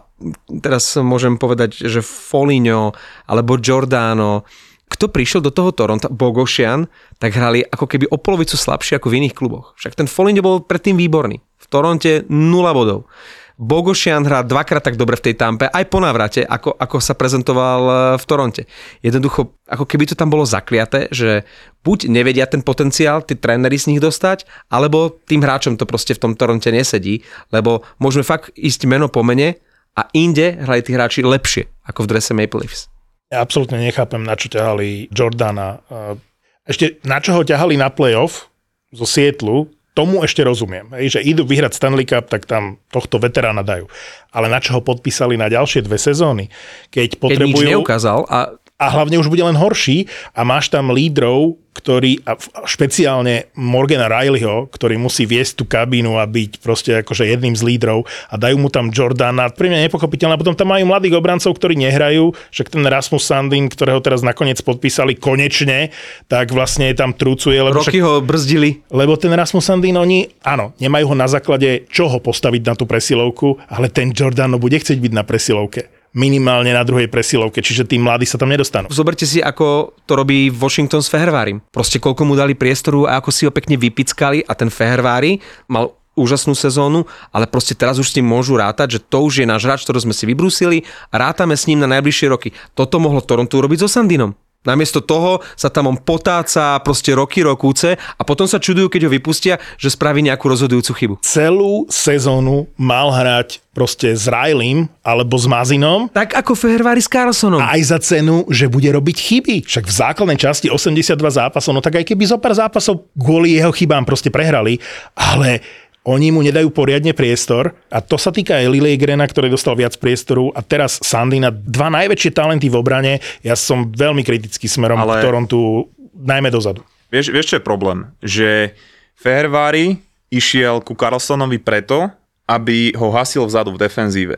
teraz 0.61 1.01
môžem 1.01 1.41
povedať, 1.41 1.89
že 1.89 2.05
Foligno 2.05 2.93
alebo 3.25 3.57
Giordano, 3.57 4.45
kto 4.93 5.09
prišiel 5.09 5.41
do 5.41 5.49
toho 5.49 5.73
Toronto, 5.73 6.13
Bogošian, 6.13 6.85
tak 7.17 7.33
hrali 7.33 7.65
ako 7.65 7.89
keby 7.89 8.13
o 8.13 8.21
polovicu 8.21 8.61
slabšie 8.61 9.01
ako 9.01 9.09
v 9.09 9.25
iných 9.25 9.35
kluboch. 9.35 9.73
Však 9.81 9.97
ten 9.97 10.05
Foligno 10.05 10.45
bol 10.45 10.61
predtým 10.61 11.01
výborný. 11.01 11.41
V 11.41 11.67
Toronte 11.73 12.29
0 12.29 12.77
bodov. 12.77 13.09
Bogošian 13.55 14.27
hrá 14.27 14.43
dvakrát 14.43 14.83
tak 14.83 14.99
dobre 14.99 15.15
v 15.15 15.31
tej 15.31 15.35
tampe, 15.39 15.71
aj 15.71 15.87
po 15.87 16.03
návrate, 16.03 16.43
ako, 16.43 16.75
ako 16.75 16.97
sa 16.99 17.15
prezentoval 17.15 17.83
e, 17.87 17.95
v 18.19 18.25
Toronte. 18.27 18.63
Jednoducho, 18.99 19.55
ako 19.71 19.87
keby 19.87 20.11
to 20.11 20.19
tam 20.19 20.27
bolo 20.27 20.43
zakliaté, 20.43 21.07
že 21.15 21.47
buď 21.87 22.11
nevedia 22.11 22.51
ten 22.51 22.67
potenciál, 22.67 23.23
tí 23.23 23.39
tréneri 23.39 23.79
z 23.79 23.95
nich 23.95 24.03
dostať, 24.03 24.43
alebo 24.75 25.23
tým 25.31 25.39
hráčom 25.39 25.79
to 25.79 25.87
proste 25.87 26.19
v 26.19 26.23
tom 26.27 26.33
Toronte 26.35 26.75
nesedí, 26.75 27.23
lebo 27.55 27.87
môžeme 28.03 28.27
fakt 28.27 28.51
ísť 28.59 28.91
meno 28.91 29.07
po 29.07 29.23
mene 29.23 29.63
a 29.95 30.11
inde 30.11 30.59
hrali 30.59 30.83
tí 30.83 30.91
hráči 30.91 31.23
lepšie 31.23 31.71
ako 31.87 32.05
v 32.05 32.11
drese 32.11 32.35
Maple 32.35 32.67
Leafs. 32.67 32.91
Ja 33.31 33.47
absolútne 33.47 33.79
nechápem, 33.79 34.27
na 34.27 34.35
čo 34.35 34.51
ťahali 34.51 35.15
Jordana. 35.15 35.79
E, 35.87 36.19
ešte 36.67 36.99
na 37.07 37.23
čo 37.23 37.39
ho 37.39 37.47
ťahali 37.47 37.79
na 37.79 37.87
playoff 37.87 38.51
zo 38.91 39.07
Sietlu, 39.07 39.71
tomu 39.95 40.27
ešte 40.27 40.43
rozumiem, 40.43 40.91
hej, 40.99 41.19
že 41.19 41.21
idú 41.23 41.47
vyhrať 41.47 41.79
Stanley 41.79 42.03
Cup, 42.03 42.27
tak 42.27 42.51
tam 42.51 42.83
tohto 42.91 43.23
veterána 43.23 43.63
dajú. 43.63 43.87
Ale 44.35 44.51
na 44.51 44.59
čo 44.59 44.75
ho 44.75 44.83
podpísali 44.83 45.39
na 45.39 45.47
ďalšie 45.47 45.87
dve 45.87 46.03
sezóny? 46.03 46.51
Keď 46.91 47.23
potrebujú... 47.23 47.63
Keď 47.63 47.71
nič 47.71 47.75
neukázal 47.79 48.27
a 48.27 48.59
a 48.75 48.91
hlavne 48.91 49.23
už 49.23 49.31
bude 49.31 49.43
len 49.47 49.55
horší 49.55 50.11
a 50.35 50.43
máš 50.43 50.67
tam 50.67 50.91
lídrov, 50.91 51.55
ktorý, 51.75 52.23
a 52.23 52.39
špeciálne 52.71 53.51
Morgana 53.59 54.07
Rileyho, 54.07 54.71
ktorý 54.71 54.95
musí 54.95 55.27
viesť 55.27 55.53
tú 55.59 55.65
kabínu 55.67 56.23
a 56.23 56.25
byť 56.25 56.63
proste 56.63 57.03
akože 57.03 57.27
jedným 57.27 57.59
z 57.59 57.67
lídrov 57.67 58.07
a 58.31 58.39
dajú 58.39 58.57
mu 58.63 58.71
tam 58.71 58.95
Jordana, 58.95 59.51
pre 59.51 59.67
mňa 59.67 59.91
nepochopiteľné, 59.91 60.39
a 60.39 60.41
potom 60.41 60.55
tam 60.55 60.71
majú 60.71 60.87
mladých 60.87 61.19
obrancov, 61.19 61.51
ktorí 61.59 61.75
nehrajú, 61.83 62.31
však 62.55 62.71
ten 62.71 62.87
Rasmus 62.87 63.27
Sandin, 63.27 63.67
ktorého 63.67 63.99
teraz 63.99 64.23
nakoniec 64.23 64.63
podpísali 64.63 65.19
konečne, 65.19 65.91
tak 66.31 66.55
vlastne 66.55 66.95
tam 66.95 67.11
trúcuje. 67.11 67.59
Lebo 67.59 67.83
Roky 67.83 67.99
však, 67.99 68.07
ho 68.07 68.23
brzdili. 68.23 68.87
Lebo 68.95 69.19
ten 69.19 69.35
Rasmus 69.35 69.67
Sandin, 69.67 69.99
oni, 69.99 70.31
áno, 70.47 70.79
nemajú 70.79 71.11
ho 71.11 71.17
na 71.19 71.27
základe 71.27 71.91
čoho 71.91 72.23
postaviť 72.23 72.63
na 72.71 72.75
tú 72.79 72.87
presilovku, 72.87 73.59
ale 73.67 73.91
ten 73.91 74.15
Jordano 74.15 74.63
bude 74.63 74.79
chcieť 74.79 74.99
byť 75.03 75.13
na 75.15 75.27
presilovke 75.27 75.94
minimálne 76.15 76.71
na 76.71 76.87
druhej 76.87 77.11
presilovke, 77.11 77.61
čiže 77.61 77.85
tí 77.85 77.99
mladí 77.99 78.25
sa 78.25 78.39
tam 78.39 78.49
nedostanú. 78.49 78.87
Zoberte 78.89 79.27
si, 79.27 79.43
ako 79.43 79.99
to 80.07 80.13
robí 80.15 80.49
Washington 80.49 81.03
s 81.03 81.11
Fehervárim. 81.11 81.61
Proste 81.75 81.99
koľko 81.99 82.23
mu 82.23 82.39
dali 82.39 82.55
priestoru 82.55 83.11
a 83.11 83.19
ako 83.19 83.31
si 83.35 83.45
ho 83.45 83.53
pekne 83.53 83.75
vypickali 83.75 84.47
a 84.47 84.55
ten 84.55 84.71
Fehervári 84.71 85.43
mal 85.67 85.93
úžasnú 86.15 86.55
sezónu, 86.55 87.11
ale 87.35 87.51
proste 87.51 87.75
teraz 87.75 87.99
už 87.99 88.07
s 88.07 88.15
tým 88.15 88.23
môžu 88.23 88.55
rátať, 88.55 88.99
že 88.99 89.01
to 89.03 89.27
už 89.27 89.43
je 89.43 89.47
náš 89.51 89.67
hráč, 89.67 89.83
ktorý 89.83 90.07
sme 90.07 90.15
si 90.15 90.25
vybrúsili 90.31 90.87
a 91.11 91.19
rátame 91.19 91.59
s 91.59 91.67
ním 91.67 91.83
na 91.83 91.91
najbližšie 91.91 92.31
roky. 92.31 92.55
Toto 92.79 93.03
mohlo 93.03 93.19
Toronto 93.19 93.59
urobiť 93.59 93.83
so 93.83 93.91
Sandinom. 93.91 94.39
Namiesto 94.65 95.05
toho 95.05 95.45
sa 95.55 95.69
tam 95.69 95.93
on 95.93 96.01
potáca 96.01 96.81
proste 96.81 97.13
roky, 97.13 97.45
rokúce 97.45 98.01
a 98.01 98.23
potom 98.25 98.49
sa 98.49 98.57
čudujú, 98.57 98.89
keď 98.89 99.07
ho 99.07 99.11
vypustia, 99.13 99.61
že 99.77 99.93
spraví 99.93 100.25
nejakú 100.25 100.49
rozhodujúcu 100.49 100.93
chybu. 100.97 101.15
Celú 101.21 101.85
sezónu 101.93 102.65
mal 102.81 103.13
hrať 103.13 103.61
proste 103.75 104.15
s 104.15 104.25
Rajlim 104.31 104.87
alebo 105.03 105.35
s 105.35 105.45
Mazinom. 105.51 106.07
Tak 106.09 106.39
ako 106.39 106.55
Fehervári 106.55 107.03
s 107.03 107.11
Carlsonom. 107.11 107.59
A 107.59 107.75
aj 107.77 107.83
za 107.91 107.99
cenu, 108.01 108.47
že 108.49 108.71
bude 108.71 108.87
robiť 108.89 109.17
chyby. 109.19 109.57
Však 109.67 109.85
v 109.85 109.93
základnej 109.93 110.39
časti 110.39 110.71
82 110.71 111.19
zápasov, 111.19 111.75
no 111.75 111.83
tak 111.83 112.01
aj 112.01 112.07
keby 112.07 112.25
zo 112.25 112.39
pár 112.39 112.55
zápasov 112.55 113.11
kvôli 113.19 113.59
jeho 113.59 113.75
chybám 113.75 114.07
proste 114.07 114.31
prehrali, 114.31 114.79
ale 115.13 115.61
oni 116.05 116.29
mu 116.29 116.45
nedajú 116.45 116.69
poriadne 116.69 117.17
priestor 117.17 117.73
a 117.89 118.05
to 118.05 118.21
sa 118.21 118.29
týka 118.29 118.61
aj 118.61 118.69
Grena, 119.01 119.25
ktorý 119.25 119.49
dostal 119.49 119.73
viac 119.73 119.97
priestoru 119.97 120.53
a 120.53 120.61
teraz 120.61 121.01
Sandina, 121.01 121.49
dva 121.49 121.89
najväčšie 121.89 122.31
talenty 122.37 122.69
v 122.69 122.77
obrane. 122.77 123.25
Ja 123.41 123.57
som 123.57 123.89
veľmi 123.89 124.21
kritický 124.21 124.69
smerom 124.69 125.01
Ale... 125.01 125.21
k 125.21 125.25
Torontu, 125.25 125.89
najmä 126.13 126.53
dozadu. 126.53 126.85
Vieš, 127.09 127.33
vieš, 127.33 127.47
čo 127.49 127.57
je 127.57 127.65
problém? 127.65 128.11
Že 128.21 128.77
Fehervári 129.17 130.03
išiel 130.29 130.85
ku 130.85 130.93
Carlsonovi 130.93 131.57
preto, 131.57 132.13
aby 132.45 132.93
ho 132.93 133.09
hasil 133.09 133.49
vzadu 133.49 133.73
v 133.73 133.81
defenzíve. 133.81 134.37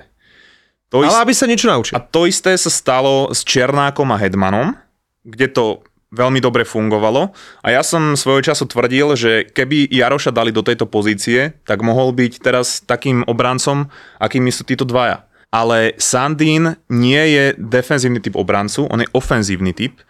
To 0.95 1.03
Ale 1.03 1.11
ist... 1.11 1.23
aby 1.27 1.33
sa 1.35 1.47
niečo 1.51 1.67
naučil. 1.67 1.99
A 1.99 2.01
to 2.05 2.31
isté 2.31 2.55
sa 2.55 2.71
stalo 2.71 3.35
s 3.35 3.43
Černákom 3.43 4.07
a 4.15 4.17
Hedmanom, 4.21 4.79
kde 5.27 5.51
to 5.51 5.83
veľmi 6.17 6.41
dobre 6.41 6.65
fungovalo. 6.65 7.37
A 7.61 7.77
ja 7.77 7.85
som 7.85 8.17
svojho 8.17 8.41
času 8.41 8.65
tvrdil, 8.65 9.13
že 9.13 9.45
keby 9.53 9.93
Jaroša 9.93 10.33
dali 10.33 10.49
do 10.51 10.65
tejto 10.65 10.89
pozície, 10.89 11.53
tak 11.69 11.85
mohol 11.85 12.17
byť 12.17 12.33
teraz 12.41 12.81
takým 12.81 13.21
obrancom, 13.29 13.93
akými 14.17 14.49
sú 14.49 14.65
títo 14.65 14.89
dvaja. 14.89 15.29
Ale 15.53 15.95
Sandin 16.01 16.75
nie 16.89 17.23
je 17.37 17.45
defenzívny 17.61 18.25
typ 18.25 18.35
obrancu, 18.35 18.89
on 18.89 19.05
je 19.05 19.13
ofenzívny 19.13 19.77
typ. 19.77 20.01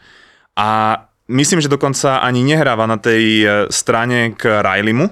A 0.57 1.03
myslím, 1.29 1.61
že 1.61 1.69
dokonca 1.69 2.23
ani 2.23 2.47
nehráva 2.47 2.87
na 2.87 2.97
tej 2.97 3.25
e, 3.43 3.47
strane 3.69 4.33
k 4.39 4.63
Rileymu. 4.63 5.11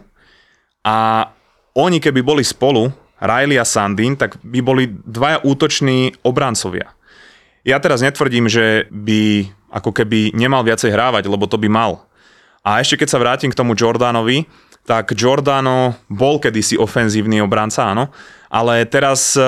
A 0.87 1.29
oni 1.75 1.99
keby 1.99 2.23
boli 2.23 2.47
spolu, 2.47 2.89
Riley 3.25 3.59
a 3.59 3.67
Sandin, 3.67 4.17
tak 4.17 4.37
by 4.45 4.61
boli 4.61 4.85
dvaja 4.91 5.43
útoční 5.43 6.13
obrancovia. 6.23 6.93
Ja 7.65 7.81
teraz 7.81 8.05
netvrdím, 8.05 8.45
že 8.53 8.85
by 8.93 9.49
ako 9.73 9.91
keby 9.97 10.37
nemal 10.37 10.63
viacej 10.63 10.93
hrávať, 10.93 11.25
lebo 11.33 11.49
to 11.49 11.57
by 11.57 11.73
mal. 11.73 12.05
A 12.61 12.85
ešte 12.85 13.01
keď 13.01 13.09
sa 13.09 13.21
vrátim 13.21 13.49
k 13.49 13.57
tomu 13.57 13.73
Jordanovi, 13.73 14.45
tak 14.85 15.17
Jordano 15.17 15.97
bol 16.13 16.37
kedysi 16.37 16.77
ofenzívny 16.77 17.41
obranca, 17.41 17.89
áno, 17.89 18.13
ale 18.53 18.85
teraz 18.85 19.33
e, 19.33 19.41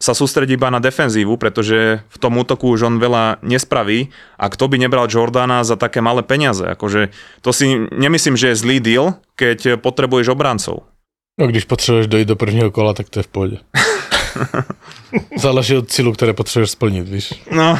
sa 0.00 0.12
sústredí 0.16 0.56
iba 0.56 0.72
na 0.72 0.80
defenzívu, 0.80 1.36
pretože 1.36 2.00
v 2.00 2.16
tom 2.16 2.40
útoku 2.40 2.72
už 2.72 2.88
on 2.88 2.96
veľa 2.96 3.44
nespraví 3.44 4.08
a 4.40 4.48
kto 4.48 4.72
by 4.72 4.80
nebral 4.80 5.04
Jordana 5.04 5.60
za 5.68 5.76
také 5.76 6.00
malé 6.00 6.24
peniaze. 6.24 6.64
Akože 6.64 7.12
to 7.44 7.52
si 7.52 7.76
nemyslím, 7.92 8.40
že 8.40 8.56
je 8.56 8.60
zlý 8.60 8.80
deal, 8.80 9.20
keď 9.36 9.76
potrebuješ 9.84 10.32
obrancov. 10.32 10.88
No 11.36 11.46
když 11.46 11.64
potřebuješ 11.64 12.06
dojít 12.06 12.28
do 12.28 12.36
prvního 12.36 12.70
kola, 12.70 12.94
tak 12.96 13.08
to 13.08 13.20
je 13.20 13.22
v 13.22 13.28
pohodě. 13.28 13.56
Záleží 15.42 15.76
od 15.78 15.90
cílu, 15.90 16.14
ktoré 16.14 16.32
potrebuješ 16.32 16.78
splniť, 16.78 17.04
víš. 17.06 17.34
No. 17.50 17.74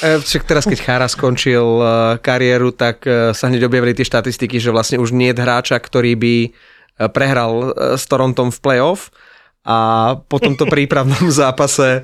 E, 0.00 0.22
však 0.22 0.42
teraz, 0.46 0.64
keď 0.64 0.78
Chára 0.80 1.06
skončil 1.10 1.62
e, 1.62 1.84
kariéru, 2.22 2.70
tak 2.70 3.04
e, 3.04 3.34
sa 3.34 3.50
hneď 3.50 3.66
objavili 3.66 3.94
tie 3.94 4.06
štatistiky, 4.06 4.62
že 4.62 4.70
vlastne 4.70 5.02
už 5.02 5.10
nie 5.12 5.30
je 5.34 5.40
hráča, 5.40 5.76
ktorý 5.78 6.14
by 6.16 6.34
prehral 7.16 7.72
s 7.96 8.04
Torontom 8.04 8.52
v 8.52 8.60
playoff 8.60 9.08
a 9.60 9.76
po 10.16 10.40
tomto 10.40 10.64
prípravnom 10.64 11.28
zápase 11.40 12.00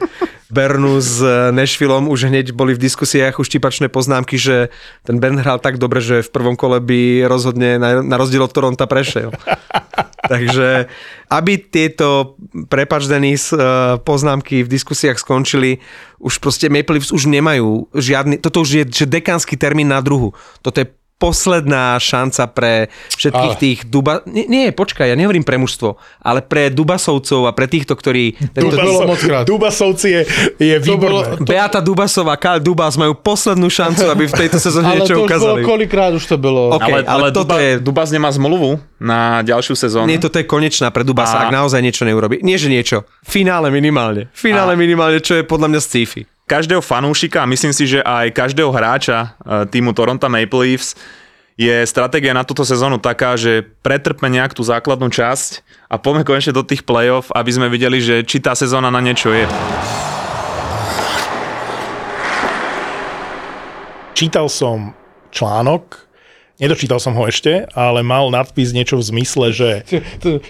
Bernu 0.46 1.00
s 1.02 1.18
Nashvillom 1.50 2.06
už 2.06 2.30
hneď 2.30 2.54
boli 2.54 2.76
v 2.76 2.82
diskusiách 2.84 3.42
už 3.42 3.48
štipačné 3.50 3.90
poznámky, 3.90 4.38
že 4.38 4.70
ten 5.02 5.18
Bern 5.18 5.40
hral 5.40 5.58
tak 5.58 5.80
dobre, 5.80 5.98
že 5.98 6.22
v 6.22 6.30
prvom 6.30 6.54
kole 6.54 6.78
by 6.78 7.26
rozhodne 7.26 7.80
na, 7.80 8.04
na 8.04 8.16
rozdiel 8.20 8.46
od 8.46 8.52
Toronta 8.54 8.86
prešiel. 8.86 9.34
Takže 10.30 10.90
aby 11.30 11.52
tieto, 11.58 12.38
prepač 12.66 13.06
Denis, 13.06 13.50
eh, 13.50 13.58
poznámky 14.02 14.62
v 14.62 14.70
diskusiách 14.70 15.18
skončili, 15.18 15.78
už 16.18 16.38
proste 16.38 16.66
Maple 16.66 16.98
Leafs 16.98 17.14
už 17.14 17.30
nemajú 17.30 17.90
žiadny, 17.94 18.38
toto 18.42 18.62
už 18.62 18.70
je 18.70 18.84
že 18.86 19.06
dekánsky 19.06 19.54
termín 19.54 19.90
na 19.90 20.02
druhu. 20.02 20.34
Toto 20.62 20.82
je 20.82 20.86
posledná 21.16 21.96
šanca 21.96 22.44
pre 22.46 22.72
všetkých 23.10 23.52
Ale. 23.52 23.58
tých 23.58 23.78
Duba... 23.84 24.20
Nie, 24.24 24.44
nie, 24.44 24.66
počkaj, 24.68 25.08
ja 25.08 25.16
nehovorím 25.16 25.42
pre 25.42 25.56
mužstvo, 25.56 25.96
ale 26.18 26.40
pre 26.40 26.68
Dubasovcov 26.68 27.48
a 27.48 27.52
pre 27.52 27.64
týchto, 27.64 27.96
ktorí... 27.96 28.36
Krát. 28.52 29.44
Dubasovci 29.44 30.08
je, 30.08 30.20
je 30.58 30.76
To 30.76 30.84
výborné. 30.86 31.40
Beata 31.40 31.80
Dubasová, 31.80 32.36
Karl 32.36 32.60
Dubas 32.60 32.94
majú 32.94 33.16
poslednú 33.16 33.66
šancu, 33.66 34.04
aby 34.06 34.26
v 34.26 34.34
tejto 34.36 34.58
sezóne 34.58 34.86
Ale 34.86 34.96
niečo 34.98 35.16
to 35.16 35.24
už 35.24 35.30
bolo, 35.32 35.32
ukázali. 35.56 35.60
koľkrát 35.64 36.12
už 36.12 36.24
to 36.26 36.36
bolo. 36.36 36.62
Ok, 36.70 36.84
ale, 36.84 36.98
ale 37.00 37.08
ale 37.08 37.28
toto 37.30 37.48
Duba, 37.50 37.64
je- 37.64 37.76
Dubas 37.80 38.08
nemá 38.10 38.28
zmluvu 38.28 38.70
na 38.96 39.40
ďalšiu 39.40 39.72
sezónu. 39.74 40.06
Nie, 40.06 40.20
toto 40.20 40.36
je 40.36 40.44
konečná 40.44 40.92
pre 40.92 41.00
Dubasa, 41.00 41.40
A- 41.40 41.42
ak 41.42 41.50
naozaj 41.50 41.80
niečo 41.80 42.04
neurobi. 42.04 42.40
Nie, 42.40 42.60
že 42.60 42.68
niečo. 42.68 43.08
Finále 43.22 43.72
minimálne. 43.72 44.28
Finále 44.30 44.76
minimálne, 44.76 45.18
čo 45.18 45.32
je 45.32 45.42
podľa 45.42 45.72
mňa 45.72 45.80
sci-fi. 45.80 46.22
Každého 46.46 46.78
fanúšika 46.78 47.42
a 47.42 47.50
myslím 47.50 47.74
si, 47.74 47.90
že 47.90 48.00
aj 48.06 48.30
každého 48.30 48.70
hráča 48.70 49.18
e, 49.18 49.66
týmu 49.66 49.90
Toronto 49.90 50.30
Maple 50.30 50.62
Leafs 50.62 50.94
je 51.58 51.82
stratégia 51.82 52.30
na 52.30 52.46
túto 52.46 52.62
sezónu 52.62 53.02
taká, 53.02 53.34
že 53.34 53.66
pretrpme 53.82 54.30
nejak 54.30 54.54
tú 54.54 54.62
základnú 54.62 55.10
časť 55.10 55.66
a 55.90 55.98
poďme 55.98 56.22
konečne 56.22 56.54
do 56.54 56.62
tých 56.62 56.86
play-off, 56.86 57.34
aby 57.34 57.50
sme 57.50 57.66
videli, 57.66 57.98
že 57.98 58.22
či 58.22 58.38
tá 58.38 58.54
sezóna 58.54 58.94
na 58.94 59.02
niečo 59.02 59.34
je. 59.34 59.48
Čítal 64.14 64.46
som 64.46 64.94
článok, 65.34 66.05
nedočítal 66.56 66.96
som 66.96 67.12
ho 67.16 67.24
ešte, 67.28 67.68
ale 67.76 68.00
mal 68.00 68.28
nadpis 68.32 68.72
niečo 68.72 68.96
v 69.00 69.04
zmysle, 69.04 69.46
že 69.52 69.68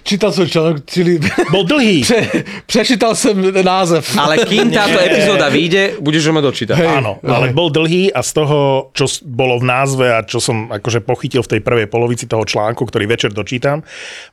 Čítal 0.07 0.31
som 0.31 0.47
článok, 0.47 0.87
čili... 0.87 1.19
bol 1.51 1.67
dlhý. 1.67 2.03
Pre, 2.09 2.23
prečítal 2.67 3.19
som 3.19 3.35
název. 3.43 4.03
Ale 4.15 4.47
kým 4.47 4.71
táto 4.71 4.99
epizóda 5.03 5.51
vyjde, 5.51 5.99
budeš 5.99 6.31
ho 6.31 6.33
mať 6.35 6.45
dočítať. 6.47 6.77
Hej. 6.79 6.89
Áno, 7.03 7.19
ale 7.27 7.51
bol 7.51 7.69
dlhý 7.71 8.15
a 8.15 8.23
z 8.23 8.31
toho, 8.43 8.59
čo 8.95 9.11
bolo 9.27 9.59
v 9.59 9.65
názve 9.67 10.07
a 10.11 10.23
čo 10.23 10.39
som 10.39 10.71
akože 10.71 11.03
pochytil 11.03 11.43
v 11.43 11.59
tej 11.59 11.61
prvej 11.63 11.87
polovici 11.91 12.31
toho 12.31 12.47
článku, 12.47 12.87
ktorý 12.87 13.05
večer 13.11 13.35
dočítam, 13.35 13.83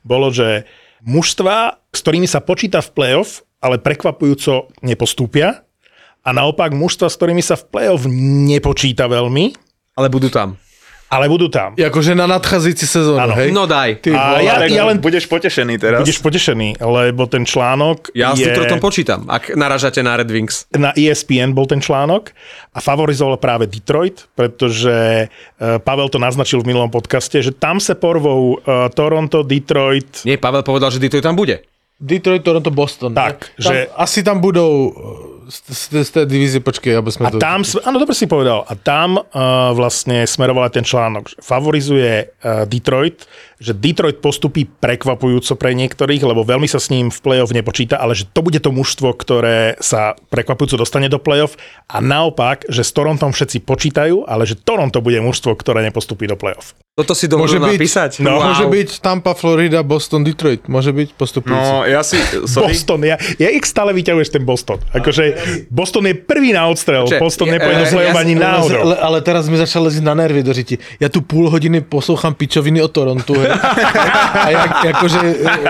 bolo, 0.06 0.30
že 0.30 0.66
mužstva, 1.04 1.84
s 1.90 2.00
ktorými 2.00 2.26
sa 2.30 2.40
počíta 2.40 2.80
v 2.80 2.90
playoff, 2.94 3.42
ale 3.58 3.80
prekvapujúco 3.80 4.72
nepostúpia 4.84 5.64
a 6.24 6.30
naopak 6.32 6.72
mužstva, 6.72 7.12
s 7.12 7.16
ktorými 7.20 7.44
sa 7.44 7.56
v 7.60 7.64
playoff 7.68 8.04
nepočíta 8.08 9.08
veľmi, 9.08 9.56
Ale 9.94 10.10
budú 10.10 10.26
tam. 10.26 10.58
Ale 11.14 11.26
budú 11.26 11.46
tam. 11.46 11.72
Akože 11.72 12.12
na 12.12 12.26
nadchádzajúci 12.26 12.82
sezónu, 12.84 13.22
Áno. 13.22 13.38
hej? 13.38 13.48
No 13.48 13.64
daj. 13.64 14.02
Ty, 14.02 14.10
A 14.10 14.42
ja- 14.42 14.66
ja 14.66 14.82
len- 14.84 14.98
budeš 14.98 15.24
potešený 15.24 15.78
teraz. 15.78 16.02
Budeš 16.02 16.18
potešený, 16.18 16.82
lebo 16.82 17.24
ten 17.24 17.44
článok 17.44 18.10
Ja 18.12 18.34
s 18.34 18.42
je... 18.42 18.50
Detroitom 18.50 18.78
počítam, 18.78 19.24
ak 19.26 19.54
naražate 19.54 20.00
na 20.00 20.18
Red 20.18 20.26
Wings. 20.26 20.66
na 20.72 20.90
E 20.92 21.06
ESPN 21.06 21.52
bol 21.52 21.64
ten 21.64 21.78
článok 21.78 22.34
a 22.70 22.78
favorizoval 22.78 23.38
práve 23.38 23.64
Detroit, 23.64 24.26
pretože 24.34 24.90
e, 25.24 25.68
Pavel 25.78 26.08
to 26.08 26.18
naznačil 26.18 26.58
v 26.58 26.68
minulom 26.68 26.90
podcaste, 26.90 27.38
že 27.38 27.52
tam 27.52 27.78
sa 27.78 27.94
porvou 27.94 28.58
e, 28.58 28.90
Toronto, 28.90 29.46
Detroit, 29.46 30.24
Nie, 30.24 30.34
Pavel 30.36 30.60
povedal, 30.60 30.90
že 30.90 30.98
Detroit 30.98 31.22
tam 31.22 31.38
bude. 31.38 31.62
Detroit, 31.94 32.42
Toronto, 32.42 32.74
Boston. 32.74 33.14
Tak, 33.14 33.54
ne? 33.54 33.62
tam, 33.62 33.70
že- 33.70 33.86
Asi 33.94 34.26
tam 34.26 34.42
budou 34.42 34.90
uh, 34.90 34.94
z, 35.48 35.58
z, 35.70 35.82
z 36.04 36.10
tej 36.10 36.24
divízie, 36.26 36.60
počkej, 36.60 36.96
aby 36.96 37.10
sme 37.10 37.28
A 37.28 37.34
to... 37.34 37.40
tam, 37.40 37.60
áno, 37.60 37.96
dobre 37.96 38.14
si 38.16 38.24
povedal, 38.24 38.64
a 38.64 38.72
tam 38.76 39.18
uh, 39.18 39.24
vlastne 39.72 40.24
smeroval 40.24 40.68
aj 40.68 40.80
ten 40.80 40.86
článok, 40.86 41.32
že 41.32 41.36
favorizuje 41.40 42.32
uh, 42.40 42.64
Detroit, 42.64 43.24
že 43.58 43.72
Detroit 43.72 44.20
postupí 44.20 44.66
prekvapujúco 44.66 45.56
pre 45.56 45.72
niektorých, 45.72 46.26
lebo 46.26 46.44
veľmi 46.44 46.68
sa 46.68 46.82
s 46.82 46.90
ním 46.92 47.08
v 47.08 47.18
play-off 47.22 47.54
nepočíta, 47.54 47.96
ale 47.96 48.12
že 48.12 48.28
to 48.28 48.44
bude 48.44 48.58
to 48.60 48.68
mužstvo, 48.68 49.14
ktoré 49.16 49.78
sa 49.80 50.18
prekvapujúco 50.28 50.76
dostane 50.76 51.08
do 51.08 51.16
play-off 51.16 51.56
a 51.88 52.02
naopak, 52.02 52.66
že 52.68 52.84
s 52.84 52.92
Torontom 52.92 53.32
všetci 53.32 53.64
počítajú, 53.64 54.26
ale 54.28 54.44
že 54.44 54.58
Toronto 54.58 55.00
bude 55.00 55.22
mužstvo, 55.22 55.54
ktoré 55.56 55.80
nepostupí 55.86 56.28
do 56.28 56.36
play-off. 56.36 56.76
Toto 56.94 57.10
si 57.10 57.26
dovolil 57.26 57.58
Môže 57.58 57.74
byť, 57.74 57.74
napísať? 57.74 58.10
no, 58.22 58.38
Wow. 58.38 58.54
môže 58.54 58.66
byť 58.70 58.88
Tampa, 59.02 59.34
Florida, 59.34 59.82
Boston, 59.82 60.22
Detroit. 60.22 60.70
Môže 60.70 60.94
byť 60.94 61.18
postupujúci. 61.18 61.70
No, 61.74 61.82
ja 61.82 62.06
si... 62.06 62.22
Sorry. 62.46 62.70
Boston, 62.70 63.02
ja, 63.02 63.18
ja 63.34 63.50
ich 63.50 63.66
stále 63.66 63.90
vyťahuješ 63.90 64.30
ten 64.30 64.46
Boston. 64.46 64.78
Akože 64.94 65.33
Boston 65.70 66.06
je 66.06 66.14
prvý 66.14 66.52
na 66.52 66.66
odstrel, 66.66 67.06
Čiže, 67.06 67.20
Boston 67.20 67.48
nepôjde 67.50 67.84
do 67.90 67.98
ani 68.14 68.34
ale, 68.34 68.44
náhodou. 68.44 68.80
ale, 68.80 68.94
ale 69.00 69.18
teraz 69.22 69.48
mi 69.48 69.56
začal 69.56 69.86
leziť 69.86 70.02
na 70.02 70.14
nervy 70.14 70.42
do 70.42 70.52
řiti. 70.52 70.78
Ja 71.00 71.08
tu 71.08 71.20
půl 71.20 71.50
hodiny 71.50 71.80
poslouchám 71.80 72.34
pičoviny 72.34 72.82
o 72.82 72.88
Torontu. 72.88 73.34
Hej. 73.34 73.50
A, 74.34 74.48
ja, 74.50 74.62
akože, 74.94 75.20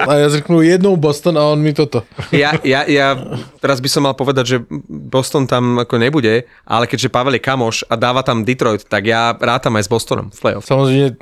a 0.08 0.12
ja 0.14 0.26
řeknu 0.28 0.62
jednou 0.62 0.96
Boston 0.96 1.38
a 1.38 1.42
on 1.48 1.60
mi 1.60 1.72
toto. 1.72 2.02
Ja, 2.32 2.56
ja, 2.64 2.84
ja 2.88 3.16
teraz 3.60 3.80
by 3.80 3.88
som 3.88 4.04
mal 4.04 4.14
povedať, 4.14 4.44
že 4.44 4.56
Boston 4.88 5.48
tam 5.48 5.80
ako 5.80 5.96
nebude, 5.96 6.44
ale 6.68 6.84
keďže 6.84 7.08
Pavel 7.08 7.36
je 7.38 7.42
kamoš 7.42 7.88
a 7.88 7.96
dáva 7.96 8.20
tam 8.20 8.44
Detroit, 8.44 8.84
tak 8.84 9.08
ja 9.08 9.32
rátam 9.34 9.76
aj 9.76 9.84
s 9.86 9.90
Bostonom 9.90 10.28
v 10.28 10.38
playoff. 10.40 10.68
Samozrejme 10.68 11.16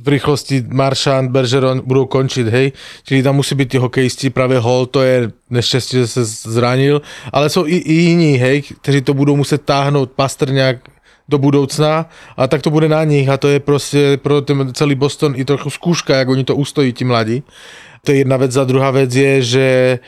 v 0.00 0.06
rýchlosti 0.06 0.64
Maršant, 0.66 1.28
Bergeron 1.30 1.82
budou 1.82 2.06
končiť, 2.06 2.46
hej. 2.48 2.72
Čili 3.04 3.20
tam 3.24 3.42
musí 3.42 3.58
byť 3.58 3.68
tí 3.68 3.78
hokejisti, 3.78 4.26
práve 4.30 4.60
Hall, 4.62 4.86
to 4.86 5.02
je 5.02 5.28
nešťastie, 5.50 6.06
že 6.06 6.08
sa 6.08 6.22
zranil, 6.24 7.02
ale 7.34 7.50
sú 7.50 7.66
i, 7.66 7.79
i 7.80 8.10
iní, 8.10 8.36
hej, 8.36 8.62
kteří 8.62 9.00
to 9.00 9.14
budou 9.14 9.36
muset 9.36 9.62
táhnout 9.62 10.10
Pastrňák 10.10 10.76
do 11.28 11.38
budoucna 11.38 12.08
a 12.36 12.46
tak 12.46 12.62
to 12.62 12.70
bude 12.70 12.88
na 12.88 13.04
nich 13.04 13.28
a 13.28 13.36
to 13.36 13.48
je 13.48 13.60
prostě 13.60 14.18
pro 14.22 14.40
ten 14.40 14.74
celý 14.74 14.94
Boston 14.94 15.32
i 15.36 15.44
trochu 15.44 15.70
skúška, 15.70 16.16
jak 16.16 16.28
oni 16.28 16.44
to 16.44 16.56
ustojí, 16.56 16.92
ti 16.92 17.04
mladí. 17.04 17.42
To 18.04 18.12
je 18.12 18.18
jedna 18.18 18.36
vec. 18.36 18.56
A 18.56 18.64
druhá 18.64 18.90
vec 18.90 19.14
je, 19.14 19.42
že 19.42 19.98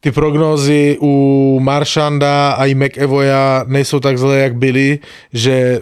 ty 0.00 0.12
prognózy 0.12 0.98
u 1.00 1.58
Maršanda 1.62 2.52
a 2.52 2.66
i 2.66 2.74
McEvoya 2.74 3.64
nejsou 3.66 4.00
tak 4.00 4.18
zlé, 4.18 4.38
jak 4.38 4.56
byly, 4.56 4.98
že 5.32 5.80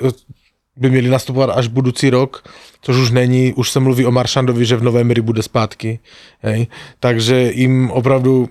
by 0.76 0.90
měli 0.90 1.08
nastupovat 1.08 1.50
až 1.50 1.66
budoucí 1.66 2.10
rok, 2.10 2.44
což 2.82 2.96
už 2.96 3.10
není, 3.10 3.52
už 3.52 3.70
se 3.70 3.80
mluví 3.80 4.06
o 4.06 4.10
Maršandovi, 4.10 4.64
že 4.64 4.76
v 4.76 4.82
novembri 4.82 5.20
bude 5.20 5.42
zpátky. 5.42 5.98
Hej. 6.40 6.66
Takže 7.00 7.52
jim 7.54 7.90
opravdu, 7.90 8.48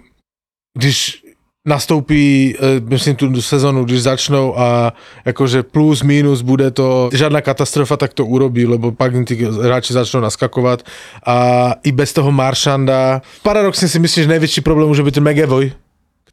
když 0.77 1.23
nastoupí, 1.69 2.55
eh, 2.57 2.81
myslím, 2.89 3.15
tu 3.15 3.41
sezonu, 3.41 3.85
když 3.85 4.01
začnou 4.01 4.59
a 4.59 4.93
jakože 5.25 5.63
plus, 5.63 6.03
minus 6.03 6.41
bude 6.41 6.71
to, 6.71 7.09
žádná 7.13 7.41
katastrofa, 7.41 7.97
tak 7.97 8.13
to 8.13 8.25
urobí, 8.25 8.65
lebo 8.65 8.91
pak 8.91 9.13
ty 9.25 9.47
hráči 9.63 9.93
začnou 9.93 10.19
naskakovat 10.19 10.83
a 11.25 11.69
i 11.83 11.91
bez 11.91 12.13
toho 12.13 12.31
Maršanda, 12.31 13.21
paradoxně 13.43 13.87
si 13.87 13.99
myslím, 13.99 14.23
že 14.23 14.29
největší 14.29 14.61
problém 14.61 14.87
může 14.87 15.03
být 15.03 15.13
ten 15.13 15.29
McAvoy, 15.29 15.71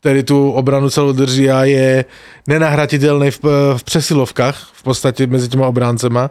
který 0.01 0.22
tu 0.22 0.51
obranu 0.51 0.90
celou 0.90 1.12
drží 1.12 1.51
a 1.51 1.64
je 1.64 2.05
nenahratitelný 2.46 3.31
v, 3.31 3.40
v 3.77 3.85
přesilovkách 3.85 4.70
v 4.72 4.83
podstatě 4.83 5.27
mezi 5.27 5.49
těma 5.49 5.66
obráncema. 5.66 6.31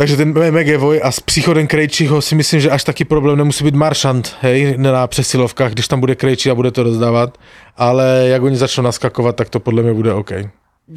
Takže 0.00 0.16
ten 0.16 0.32
McAvoy 0.32 0.96
a 1.02 1.12
s 1.12 1.20
příchodem 1.20 1.66
Krejčího 1.66 2.22
si 2.24 2.34
myslím, 2.34 2.60
že 2.60 2.70
až 2.70 2.84
taky 2.84 3.04
problém 3.04 3.38
nemusí 3.38 3.64
být 3.64 3.74
Maršant, 3.74 4.36
hej, 4.40 4.74
na 4.80 5.06
přesilovkách, 5.06 5.72
když 5.72 5.88
tam 5.88 6.00
bude 6.00 6.14
Krejčí 6.16 6.50
a 6.50 6.54
bude 6.54 6.70
to 6.70 6.82
rozdávat, 6.82 7.38
ale 7.76 8.24
jak 8.32 8.42
oni 8.42 8.56
začnou 8.56 8.84
naskakovat, 8.84 9.36
tak 9.36 9.48
to 9.48 9.60
podle 9.60 9.82
mě 9.82 9.92
bude 9.92 10.12
OK. 10.14 10.32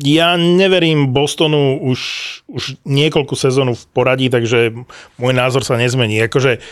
Ja 0.04 0.39
neverím 0.39 1.13
Bostonu 1.13 1.84
už, 1.84 2.00
už 2.48 2.82
niekoľku 2.82 3.36
sezónu 3.36 3.76
v 3.76 3.86
poradí, 3.94 4.26
takže 4.32 4.74
môj 5.22 5.34
názor 5.38 5.62
sa 5.68 5.78
nezmení. 5.78 6.18
Akože 6.24 6.63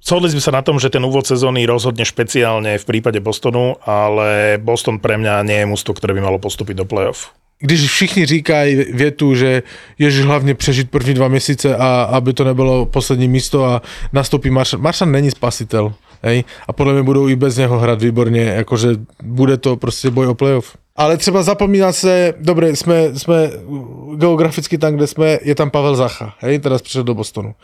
Shodli 0.00 0.30
sme 0.30 0.40
sa 0.40 0.54
na 0.54 0.62
tom, 0.62 0.78
že 0.78 0.88
ten 0.88 1.04
úvod 1.04 1.26
sezóny 1.26 1.66
rozhodne 1.66 2.06
špeciálne 2.06 2.78
v 2.78 2.88
prípade 2.88 3.18
Bostonu, 3.20 3.76
ale 3.82 4.56
Boston 4.62 5.02
pre 5.02 5.18
mňa 5.18 5.42
nie 5.42 5.58
je 5.60 5.68
mústvo, 5.68 5.92
ktoré 5.92 6.14
by 6.14 6.22
malo 6.22 6.38
postúpiť 6.38 6.80
do 6.80 6.86
playoff. 6.88 7.34
Když 7.58 7.90
všichni 7.90 8.26
říkají 8.26 8.76
větu, 8.92 9.34
že 9.34 9.62
ježiš 9.98 10.24
hlavně 10.24 10.54
přežít 10.54 10.90
první 10.90 11.14
dva 11.14 11.28
měsíce 11.28 11.76
a 11.76 12.02
aby 12.02 12.32
to 12.32 12.44
nebylo 12.44 12.86
poslední 12.86 13.28
místo 13.28 13.64
a 13.64 13.82
nastoupí 14.12 14.50
Maršan. 14.50 14.80
Maršan 14.80 15.12
není 15.12 15.30
spasitel, 15.30 15.94
hej? 16.22 16.44
A 16.68 16.72
podle 16.72 16.92
mě 16.92 17.02
budou 17.02 17.28
i 17.28 17.36
bez 17.36 17.56
něho 17.56 17.78
hrát 17.78 18.02
výborně, 18.02 18.42
jakože 18.42 18.88
bude 19.22 19.56
to 19.56 19.76
prostě 19.76 20.10
boj 20.10 20.26
o 20.26 20.34
playoff. 20.34 20.76
Ale 20.96 21.16
třeba 21.16 21.42
zapomíná 21.42 21.92
se, 21.92 22.34
dobré, 22.40 22.76
jsme, 22.76 23.18
jsme 23.18 23.50
geograficky 24.14 24.78
tam, 24.78 24.94
kde 24.94 25.06
jsme, 25.06 25.38
je 25.42 25.54
tam 25.54 25.70
Pavel 25.70 25.96
Zacha, 25.96 26.34
hej, 26.38 26.58
teraz 26.58 26.82
přišel 26.82 27.04
do 27.04 27.14
Bostonu. 27.14 27.54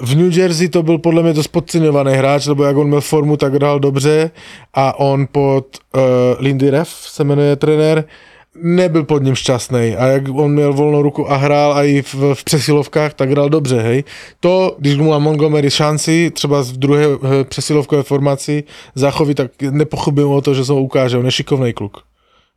V 0.00 0.16
New 0.16 0.38
Jersey 0.38 0.68
to 0.68 0.82
byl 0.82 0.98
podle 0.98 1.22
mě 1.22 1.32
dost 1.32 1.48
podceňovaný 1.48 2.12
hráč, 2.12 2.46
lebo 2.46 2.64
jak 2.64 2.76
on 2.76 2.86
měl 2.86 3.00
formu, 3.00 3.36
tak 3.36 3.54
hrál 3.54 3.80
dobře 3.80 4.30
a 4.74 4.98
on 4.98 5.26
pod 5.32 5.66
uh, 5.94 6.02
Lindy 6.38 6.70
Ref 6.70 6.88
se 6.88 7.24
jmenuje 7.24 7.56
trenér, 7.56 8.04
nebyl 8.54 9.04
pod 9.04 9.22
ním 9.22 9.34
šťastný 9.34 9.96
a 9.96 10.06
jak 10.06 10.28
on 10.28 10.52
měl 10.52 10.72
volnou 10.72 11.02
ruku 11.02 11.30
a 11.30 11.36
hrál 11.36 11.84
i 11.84 12.02
v, 12.02 12.14
v 12.34 12.44
přesilovkách, 12.44 13.14
tak 13.14 13.30
hrál 13.30 13.48
dobře, 13.48 13.80
hej. 13.80 14.04
To, 14.40 14.76
když 14.78 14.96
mu 14.96 15.10
má 15.10 15.18
Montgomery 15.18 15.70
šanci, 15.70 16.30
třeba 16.30 16.62
v 16.62 16.72
druhé 16.72 17.04
eh, 17.04 17.44
přesilovkové 17.44 18.02
formaci 18.02 18.64
zachoví, 18.94 19.34
tak 19.34 19.50
nepochybím 19.62 20.28
o 20.28 20.40
to, 20.40 20.54
že 20.54 20.72
ho 20.72 20.82
ukáže, 20.82 21.18
on 21.18 21.24
je 21.24 21.32
šikovný 21.32 21.72
kluk. 21.72 22.02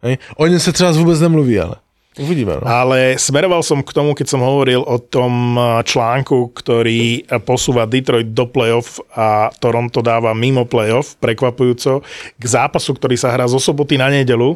Hej. 0.03 0.17
O 0.37 0.47
něm 0.47 0.59
se 0.59 0.73
třeba 0.73 0.91
vůbec 0.91 1.19
nemluví, 1.19 1.59
ale 1.59 1.75
uvidíme. 2.19 2.53
No. 2.55 2.67
Ale 2.67 3.19
smeroval 3.19 3.63
som 3.63 3.83
k 3.83 3.91
tomu, 3.91 4.15
keď 4.15 4.27
som 4.31 4.41
hovoril 4.43 4.79
o 4.83 4.99
tom 4.99 5.59
eh, 5.59 5.83
článku, 5.83 6.55
ktorý 6.55 7.23
eh, 7.23 7.39
posúva 7.43 7.87
Detroit 7.87 8.31
do 8.31 8.47
playoff 8.47 9.03
a 9.15 9.51
Toronto 9.59 9.99
dáva 9.99 10.31
mimo 10.31 10.63
playoff, 10.63 11.19
prekvapujúco, 11.19 12.03
k 12.39 12.43
zápasu, 12.43 12.95
ktorý 12.95 13.15
sa 13.19 13.31
hrá 13.35 13.47
zo 13.47 13.59
soboty 13.59 13.99
na 13.99 14.07
nedelu. 14.07 14.55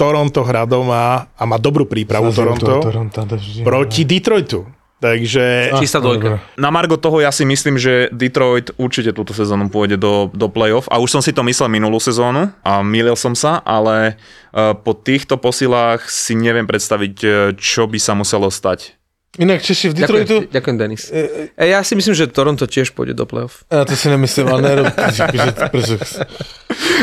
Toronto 0.00 0.40
hrá 0.48 0.64
doma 0.64 1.28
a 1.36 1.42
má 1.44 1.60
dobrú 1.60 1.84
prípravu 1.84 2.32
Toronto 2.32 2.80
Toronto, 2.80 3.20
Toronto, 3.20 3.36
proti 3.60 4.08
Detroitu. 4.08 4.64
Takže 5.00 5.72
Čistá 5.80 5.96
dvojka. 5.96 6.44
Na 6.60 6.68
Margo 6.68 7.00
toho 7.00 7.24
ja 7.24 7.32
si 7.32 7.48
myslím, 7.48 7.80
že 7.80 8.12
Detroit 8.12 8.68
určite 8.76 9.16
túto 9.16 9.32
sezónu 9.32 9.72
pôjde 9.72 9.96
do, 9.96 10.28
do 10.36 10.52
playoff 10.52 10.92
a 10.92 11.00
už 11.00 11.08
som 11.08 11.22
si 11.24 11.32
to 11.32 11.40
myslel 11.40 11.72
minulú 11.72 11.96
sezónu 11.96 12.52
a 12.60 12.84
mýlil 12.84 13.16
som 13.16 13.32
sa, 13.32 13.64
ale 13.64 14.20
uh, 14.52 14.76
po 14.76 14.92
týchto 14.92 15.40
posilách 15.40 16.04
si 16.04 16.36
neviem 16.36 16.68
predstaviť, 16.68 17.14
eh, 17.24 17.32
čo 17.56 17.88
by 17.88 17.96
sa 17.96 18.12
muselo 18.12 18.52
stať. 18.52 18.99
Inak 19.40 19.64
Češi 19.64 19.88
v 19.88 19.94
Detroitu... 19.96 20.34
Ďakujem, 20.44 20.52
ďakujem 20.52 20.76
Denis. 20.76 21.02
E, 21.08 21.48
ja 21.56 21.80
si 21.80 21.96
myslím, 21.96 22.12
že 22.12 22.28
Toronto 22.28 22.68
tiež 22.68 22.92
pôjde 22.92 23.16
do 23.16 23.24
playoff. 23.24 23.64
Ja 23.72 23.88
to 23.88 23.96
si 23.96 24.12
nemyslím, 24.12 24.52
ale 24.52 24.60
nerob... 24.60 24.92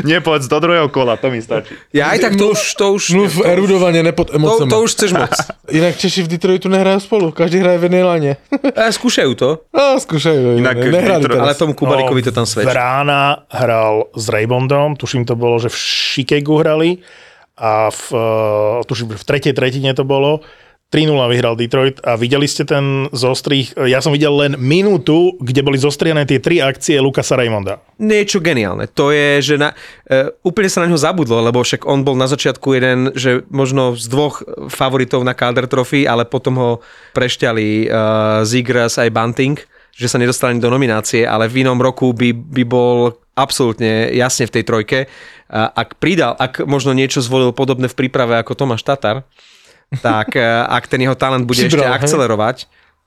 Nepovedz 0.05 0.45
do 0.45 0.57
druhého 0.61 0.85
kola, 0.93 1.17
to 1.17 1.33
mi 1.33 1.41
stačí. 1.41 1.73
Ja 1.89 2.13
aj 2.13 2.21
tak 2.21 2.33
to 2.37 2.53
už... 2.53 2.61
To 2.77 2.93
už, 2.93 3.03
mluv 3.17 3.33
erudovane, 3.41 4.05
nepod 4.05 4.29
to, 4.29 4.37
emocema. 4.37 4.69
to 4.69 4.77
už 4.85 4.89
chceš 4.93 5.11
moc. 5.17 5.33
Inak 5.81 5.97
Češi 5.97 6.21
v 6.23 6.29
Detroitu 6.37 6.69
nehrajú 6.69 7.01
spolu, 7.01 7.33
každý 7.33 7.65
hraje 7.65 7.81
v 7.81 7.89
jednej 7.89 8.03
lane. 8.05 8.31
A 8.77 8.93
skúšajú 8.93 9.31
to, 9.33 9.65
A 9.73 9.97
skúšajú, 9.97 10.61
Inak 10.61 10.77
Detroit- 10.77 11.25
teraz. 11.25 11.41
ale 11.41 11.57
tomu 11.57 11.73
Kubalikovi 11.73 12.21
to 12.21 12.29
tam 12.29 12.45
svedčí. 12.45 12.69
Vrána 12.69 13.49
hral 13.49 14.13
s 14.13 14.29
Raybondom, 14.29 14.93
tuším 14.93 15.25
to 15.25 15.33
bolo, 15.33 15.57
že 15.57 15.73
v 15.73 15.77
Chicagu 15.77 16.61
hrali 16.61 17.01
a 17.57 17.89
v, 17.89 18.01
eh, 18.13 18.85
tuším, 18.85 19.17
v 19.17 19.25
tretej 19.25 19.57
tretine 19.57 19.89
to 19.97 20.05
bolo. 20.05 20.45
3-0 20.87 21.19
vyhral 21.27 21.59
Detroit 21.59 21.99
a 21.99 22.15
videli 22.15 22.47
ste 22.47 22.63
ten 22.63 23.11
zostrých, 23.11 23.75
ja 23.75 23.99
som 23.99 24.15
videl 24.15 24.31
len 24.31 24.55
minútu, 24.55 25.35
kde 25.43 25.59
boli 25.59 25.75
zostriané 25.75 26.23
tie 26.23 26.39
tri 26.39 26.63
akcie 26.63 26.95
Lukasa 27.03 27.35
Raymonda. 27.35 27.83
niečo 27.99 28.39
geniálne. 28.39 28.87
To 28.95 29.11
je, 29.11 29.43
že 29.43 29.55
na, 29.59 29.75
uh, 29.75 30.31
úplne 30.47 30.71
sa 30.71 30.87
na 30.87 30.87
ňo 30.87 30.95
zabudlo, 30.95 31.43
lebo 31.43 31.59
však 31.59 31.83
on 31.83 32.07
bol 32.07 32.15
na 32.15 32.31
začiatku 32.31 32.67
jeden, 32.71 33.11
že 33.19 33.43
možno 33.51 33.99
z 33.99 34.07
dvoch 34.07 34.39
favoritov 34.71 35.27
na 35.27 35.35
Calder 35.35 35.67
Trophy, 35.67 36.07
ale 36.07 36.23
potom 36.23 36.55
ho 36.55 36.71
prešťali 37.11 37.91
uh, 37.91 38.47
Zigras 38.47 38.95
aj 38.95 39.11
Bunting, 39.11 39.59
že 39.91 40.07
sa 40.07 40.15
nedostali 40.15 40.55
do 40.55 40.71
nominácie, 40.71 41.27
ale 41.27 41.51
v 41.51 41.67
inom 41.67 41.83
roku 41.83 42.15
by, 42.15 42.31
by 42.31 42.63
bol 42.63 43.11
absolútne 43.35 44.13
jasne 44.15 44.45
v 44.45 44.53
tej 44.55 44.63
trojke. 44.63 44.99
Ak 45.49 45.97
pridal, 45.97 46.37
ak 46.37 46.65
možno 46.69 46.93
niečo 46.93 47.21
zvolil 47.21 47.49
podobné 47.49 47.89
v 47.89 47.97
príprave 47.97 48.37
ako 48.37 48.53
Tomáš 48.53 48.85
Tatar, 48.85 49.25
tak 50.03 50.35
uh, 50.35 50.67
ak 50.67 50.87
ten 50.87 51.01
jeho 51.01 51.15
talent 51.15 51.47
bude 51.47 51.63
Přibral, 51.63 51.85
ešte 51.85 51.87
hej? 51.87 51.97
akcelerovať, 52.01 52.57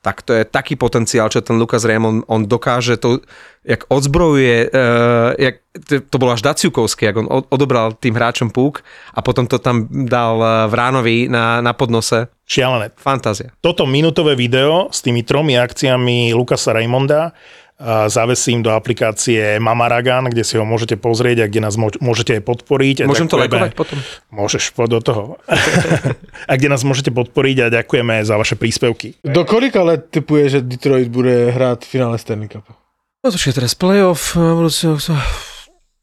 tak 0.01 0.25
to 0.25 0.33
je 0.33 0.49
taký 0.49 0.81
potenciál, 0.81 1.29
čo 1.29 1.45
ten 1.45 1.61
Lukas 1.61 1.85
Raymond, 1.85 2.25
on 2.25 2.49
dokáže 2.49 2.97
to, 2.97 3.21
jak 3.61 3.85
odzbrojuje, 3.93 4.73
uh, 4.73 5.37
jak, 5.37 5.61
to, 6.09 6.17
bolo 6.17 6.33
až 6.33 6.41
Daciukovské, 6.41 7.13
jak 7.13 7.21
on 7.21 7.29
od- 7.29 7.45
odobral 7.53 7.93
tým 7.93 8.17
hráčom 8.17 8.49
púk 8.49 8.81
a 9.13 9.21
potom 9.21 9.45
to 9.45 9.61
tam 9.61 9.85
dal 9.93 10.41
uh, 10.41 10.49
Vránovi 10.73 11.29
na, 11.29 11.61
na 11.61 11.77
podnose. 11.77 12.33
Šialené. 12.49 12.97
Fantázia. 12.97 13.53
Toto 13.61 13.85
minútové 13.85 14.35
video 14.35 14.89
s 14.89 15.05
tými 15.05 15.21
tromi 15.21 15.61
akciami 15.61 16.33
Lukasa 16.33 16.73
Raymonda 16.73 17.37
zavesím 18.07 18.61
do 18.61 18.71
aplikácie 18.71 19.57
Mamaragan, 19.57 20.29
kde 20.29 20.45
si 20.45 20.55
ho 20.55 20.63
môžete 20.63 20.95
pozrieť 20.95 21.43
a 21.43 21.49
kde 21.49 21.61
nás 21.61 21.75
môž- 21.75 21.97
môžete 21.97 22.37
aj 22.37 22.43
podporiť. 22.45 22.97
A 23.01 23.05
Môžem 23.07 23.25
to 23.25 23.35
ďakujeme- 23.35 23.41
lajkovať 23.41 23.73
potom? 23.73 23.99
Môžeš, 24.29 24.65
poď 24.71 24.89
do 24.91 25.01
toho. 25.03 25.23
a 26.51 26.53
kde 26.53 26.69
nás 26.69 26.83
môžete 26.83 27.09
podporiť 27.09 27.57
a 27.59 27.73
ďakujeme 27.73 28.21
za 28.21 28.37
vaše 28.37 28.55
príspevky. 28.55 29.17
Do 29.23 29.43
kolika 29.43 29.81
let 29.81 30.09
typuje, 30.09 30.49
že 30.51 30.59
Detroit 30.61 31.09
bude 31.09 31.49
hrát 31.49 31.81
v 31.81 31.89
finále 31.89 32.17
Stanley 32.17 32.47
Cup? 32.47 32.69
No 33.21 33.29
to 33.29 33.37
je 33.37 33.49
teraz 33.51 33.73
playoff, 33.73 34.33
uh, 34.33 34.53
budúci 34.55 34.85
rok 34.85 35.01
sa- 35.01 35.25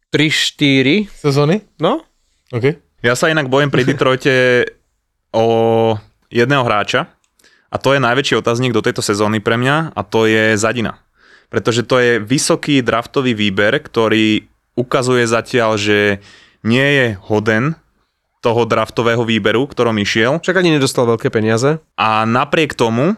3-4, 0.10 1.06
Sezóny? 1.12 1.62
no? 1.78 2.02
OK. 2.50 2.80
Ja 3.00 3.14
sa 3.14 3.28
inak 3.28 3.48
bojím 3.48 3.70
pri 3.70 3.84
Detroite 3.84 4.66
o 5.30 5.46
jedného 6.28 6.64
hráča 6.64 7.12
a 7.68 7.76
to 7.76 7.92
je 7.92 8.00
najväčší 8.00 8.36
otáznik 8.36 8.72
do 8.72 8.80
tejto 8.80 9.00
sezóny 9.00 9.38
pre 9.38 9.56
mňa 9.56 9.92
a 9.92 10.02
to 10.02 10.26
je 10.26 10.56
Zadina. 10.56 11.04
Pretože 11.48 11.88
to 11.88 11.96
je 12.00 12.20
vysoký 12.20 12.84
draftový 12.84 13.32
výber, 13.32 13.80
ktorý 13.80 14.48
ukazuje 14.76 15.24
zatiaľ, 15.24 15.80
že 15.80 16.20
nie 16.62 16.84
je 16.84 17.08
hoden 17.32 17.80
toho 18.44 18.68
draftového 18.70 19.26
výberu, 19.26 19.66
ktorom 19.66 19.98
išiel 19.98 20.38
Však 20.40 20.62
ani 20.62 20.78
nedostal 20.78 21.10
veľké 21.10 21.34
peniaze. 21.34 21.82
a 21.98 22.24
napriek 22.24 22.78
tomu 22.78 23.18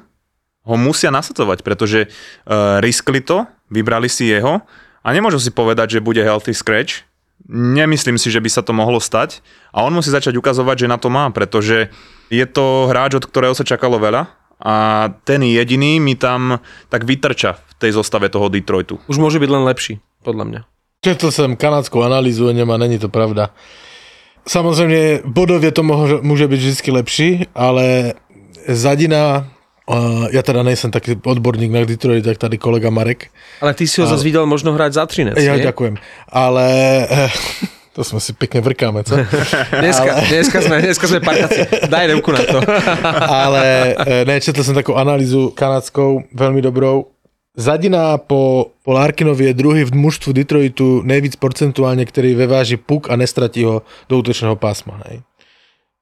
ho 0.64 0.76
musia 0.78 1.10
nasadzovať, 1.10 1.66
pretože 1.66 2.08
uh, 2.08 2.78
riskli 2.80 3.20
to, 3.20 3.50
vybrali 3.74 4.08
si 4.08 4.30
jeho 4.30 4.62
a 5.02 5.08
nemôžu 5.10 5.42
si 5.42 5.52
povedať, 5.52 5.98
že 5.98 6.06
bude 6.06 6.22
healthy 6.22 6.54
scratch. 6.54 7.04
Nemyslím 7.50 8.20
si, 8.20 8.30
že 8.30 8.44
by 8.44 8.50
sa 8.52 8.62
to 8.62 8.76
mohlo 8.76 9.00
stať 9.00 9.40
a 9.72 9.82
on 9.82 9.96
musí 9.96 10.12
začať 10.12 10.36
ukazovať, 10.36 10.86
že 10.86 10.92
na 10.92 11.00
to 11.00 11.08
má, 11.08 11.32
pretože 11.32 11.90
je 12.30 12.46
to 12.46 12.92
hráč, 12.92 13.18
od 13.18 13.26
ktorého 13.26 13.56
sa 13.56 13.66
čakalo 13.66 13.98
veľa 13.98 14.28
a 14.60 15.08
ten 15.24 15.40
jediný 15.48 16.04
mi 16.04 16.20
tam 16.20 16.60
tak 16.92 17.08
vytrča 17.08 17.56
tej 17.80 17.92
zostave 17.96 18.30
toho 18.30 18.52
Detroitu. 18.52 19.00
Už 19.08 19.18
môže 19.18 19.40
byť 19.40 19.50
len 19.50 19.64
lepší, 19.64 20.04
podľa 20.24 20.46
mňa. 20.46 20.62
Četl 21.00 21.32
jsem 21.32 21.56
kanadskou 21.56 22.04
analýzu 22.04 22.48
o 22.48 22.52
něm 22.52 22.72
a 22.72 22.78
není 22.78 23.00
to 23.00 23.10
pravda. 23.10 23.50
Samozřejmě 24.48 25.20
bodově 25.26 25.72
to 25.72 25.84
moho, 25.84 26.20
může 26.22 26.48
být 26.48 26.58
vždycky 26.58 26.92
lepší, 26.92 27.46
ale 27.56 28.14
Zadina, 28.68 29.48
uh, 29.90 30.28
já 30.32 30.42
teda 30.42 30.64
nejsem 30.64 30.92
taky 30.92 31.18
odborník 31.26 31.72
na 31.72 31.86
Detroit, 31.86 32.26
tak 32.26 32.38
tady 32.38 32.58
kolega 32.58 32.90
Marek. 32.90 33.28
Ale 33.62 33.74
ty 33.74 33.88
si 33.88 34.02
ho 34.02 34.08
zase 34.08 34.24
videl 34.24 34.46
možno 34.46 34.74
hrať 34.74 34.94
za 34.94 35.06
13, 35.06 35.38
Já 35.38 35.56
nie? 35.56 35.64
ďakujem. 35.64 35.96
Ale 36.30 36.68
eh, 37.10 37.30
to 37.94 38.04
jsme 38.04 38.20
si 38.20 38.34
pěkně 38.34 38.62
vrkáme, 38.62 39.04
co? 39.04 39.16
Dneska, 39.80 40.20
dneska, 40.30 40.62
sme, 40.62 40.82
dneska 40.82 41.08
sme 41.08 41.20
partáci. 41.20 41.68
Daj 41.88 42.14
ruku 42.14 42.32
na 42.32 42.44
to. 42.44 42.60
Ale 43.46 43.96
eh, 44.08 44.26
ne, 44.26 44.42
četl 44.42 44.64
jsem 44.64 44.76
takovou 44.76 44.98
analýzu 44.98 45.50
kanadskou, 45.56 46.24
velmi 46.34 46.62
dobrou. 46.62 47.06
Zadina 47.60 48.18
po, 48.18 48.72
po 48.84 48.92
Larkinovi 48.92 49.46
je 49.46 49.54
druhý 49.54 49.84
v 49.84 49.96
mužstvu 49.96 50.34
Detroitu 50.34 51.02
nejvíc 51.02 51.36
procentuálně, 51.36 52.06
který 52.06 52.34
veváží 52.34 52.78
puk 52.78 53.10
a 53.10 53.16
nestratí 53.16 53.64
ho 53.64 53.82
do 54.10 54.18
útočného 54.18 54.56
pásma. 54.56 55.02
Hej. 55.06 55.22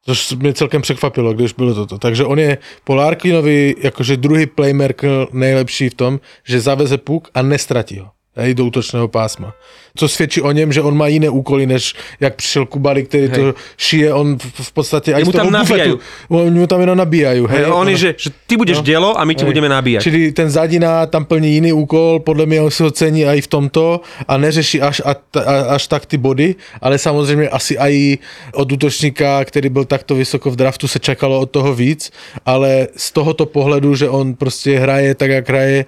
Což 0.05 0.33
mě 0.33 0.53
celkem 0.53 0.81
překvapilo, 0.81 1.33
když 1.33 1.53
bylo 1.53 1.73
toto. 1.73 1.97
Takže 1.97 2.25
on 2.25 2.39
je 2.39 2.57
po 2.83 2.95
Larkinovi 2.95 3.75
jakože 3.79 4.17
druhý 4.17 4.45
playmaker 4.45 5.27
nejlepší 5.31 5.89
v 5.89 5.93
tom, 5.93 6.19
že 6.47 6.61
zaveze 6.61 6.97
puk 6.97 7.29
a 7.33 7.41
nestratí 7.41 7.99
ho 7.99 8.16
hej, 8.37 8.53
do 8.53 8.65
útočného 8.65 9.07
pásma. 9.07 9.53
Co 9.97 10.07
svědčí 10.07 10.41
o 10.41 10.51
něm, 10.51 10.73
že 10.73 10.81
on 10.81 10.97
má 10.97 11.07
jiné 11.07 11.29
úkoly, 11.29 11.65
než 11.65 11.93
jak 12.19 12.35
přišel 12.35 12.65
Kubali, 12.65 13.03
který 13.03 13.29
to 13.29 13.53
šije, 13.77 14.13
on 14.13 14.37
v, 14.37 14.45
v 14.61 14.71
podstatě... 14.71 15.13
aj 15.15 15.23
toho 15.25 15.31
tam 15.33 15.51
nabíjajú. 15.51 15.99
Oni 16.29 16.59
mu 16.59 16.67
tam 16.67 16.79
jenom 16.81 16.97
nabíjajú. 16.97 17.47
Hej, 17.49 17.63
Hej, 17.65 17.71
on 17.73 17.89
je, 17.89 17.97
že, 17.97 18.09
že 18.17 18.29
ty 18.47 18.57
budeš 18.57 18.77
No. 18.77 18.83
dielo 18.83 19.09
a 19.19 19.25
my 19.25 19.33
ti 19.35 19.41
Hej. 19.41 19.49
budeme 19.49 19.69
nabíjať. 19.69 20.03
Čili 20.03 20.31
ten 20.31 20.49
Zadina 20.49 21.05
tam 21.09 21.25
plní 21.25 21.53
jiný 21.53 21.73
úkol, 21.73 22.19
podle 22.19 22.45
mě 22.45 22.61
on 22.61 22.71
si 22.71 22.83
ho 22.83 22.91
cení 22.91 23.25
i 23.25 23.41
v 23.41 23.47
tomto 23.47 24.01
a 24.27 24.37
neřeší 24.37 24.81
až, 24.81 25.01
a, 25.05 25.15
a, 25.41 25.53
až 25.75 25.87
tak 25.87 26.05
ty 26.05 26.17
body, 26.17 26.55
ale 26.81 26.97
samozřejmě 26.97 27.49
asi 27.49 27.73
i 27.79 28.17
od 28.53 28.71
útočníka, 28.71 29.45
který 29.45 29.69
byl 29.69 29.85
takto 29.85 30.15
vysoko 30.15 30.51
v 30.51 30.55
draftu, 30.55 30.87
se 30.87 30.99
čekalo 30.99 31.39
od 31.39 31.49
toho 31.51 31.73
víc, 31.73 32.11
ale 32.45 32.87
z 32.97 33.11
tohoto 33.11 33.45
pohledu, 33.45 33.95
že 33.95 34.09
on 34.09 34.33
prostě 34.33 34.79
hraje 34.79 35.15
tak, 35.15 35.29
jak 35.29 35.49
hraje, 35.49 35.85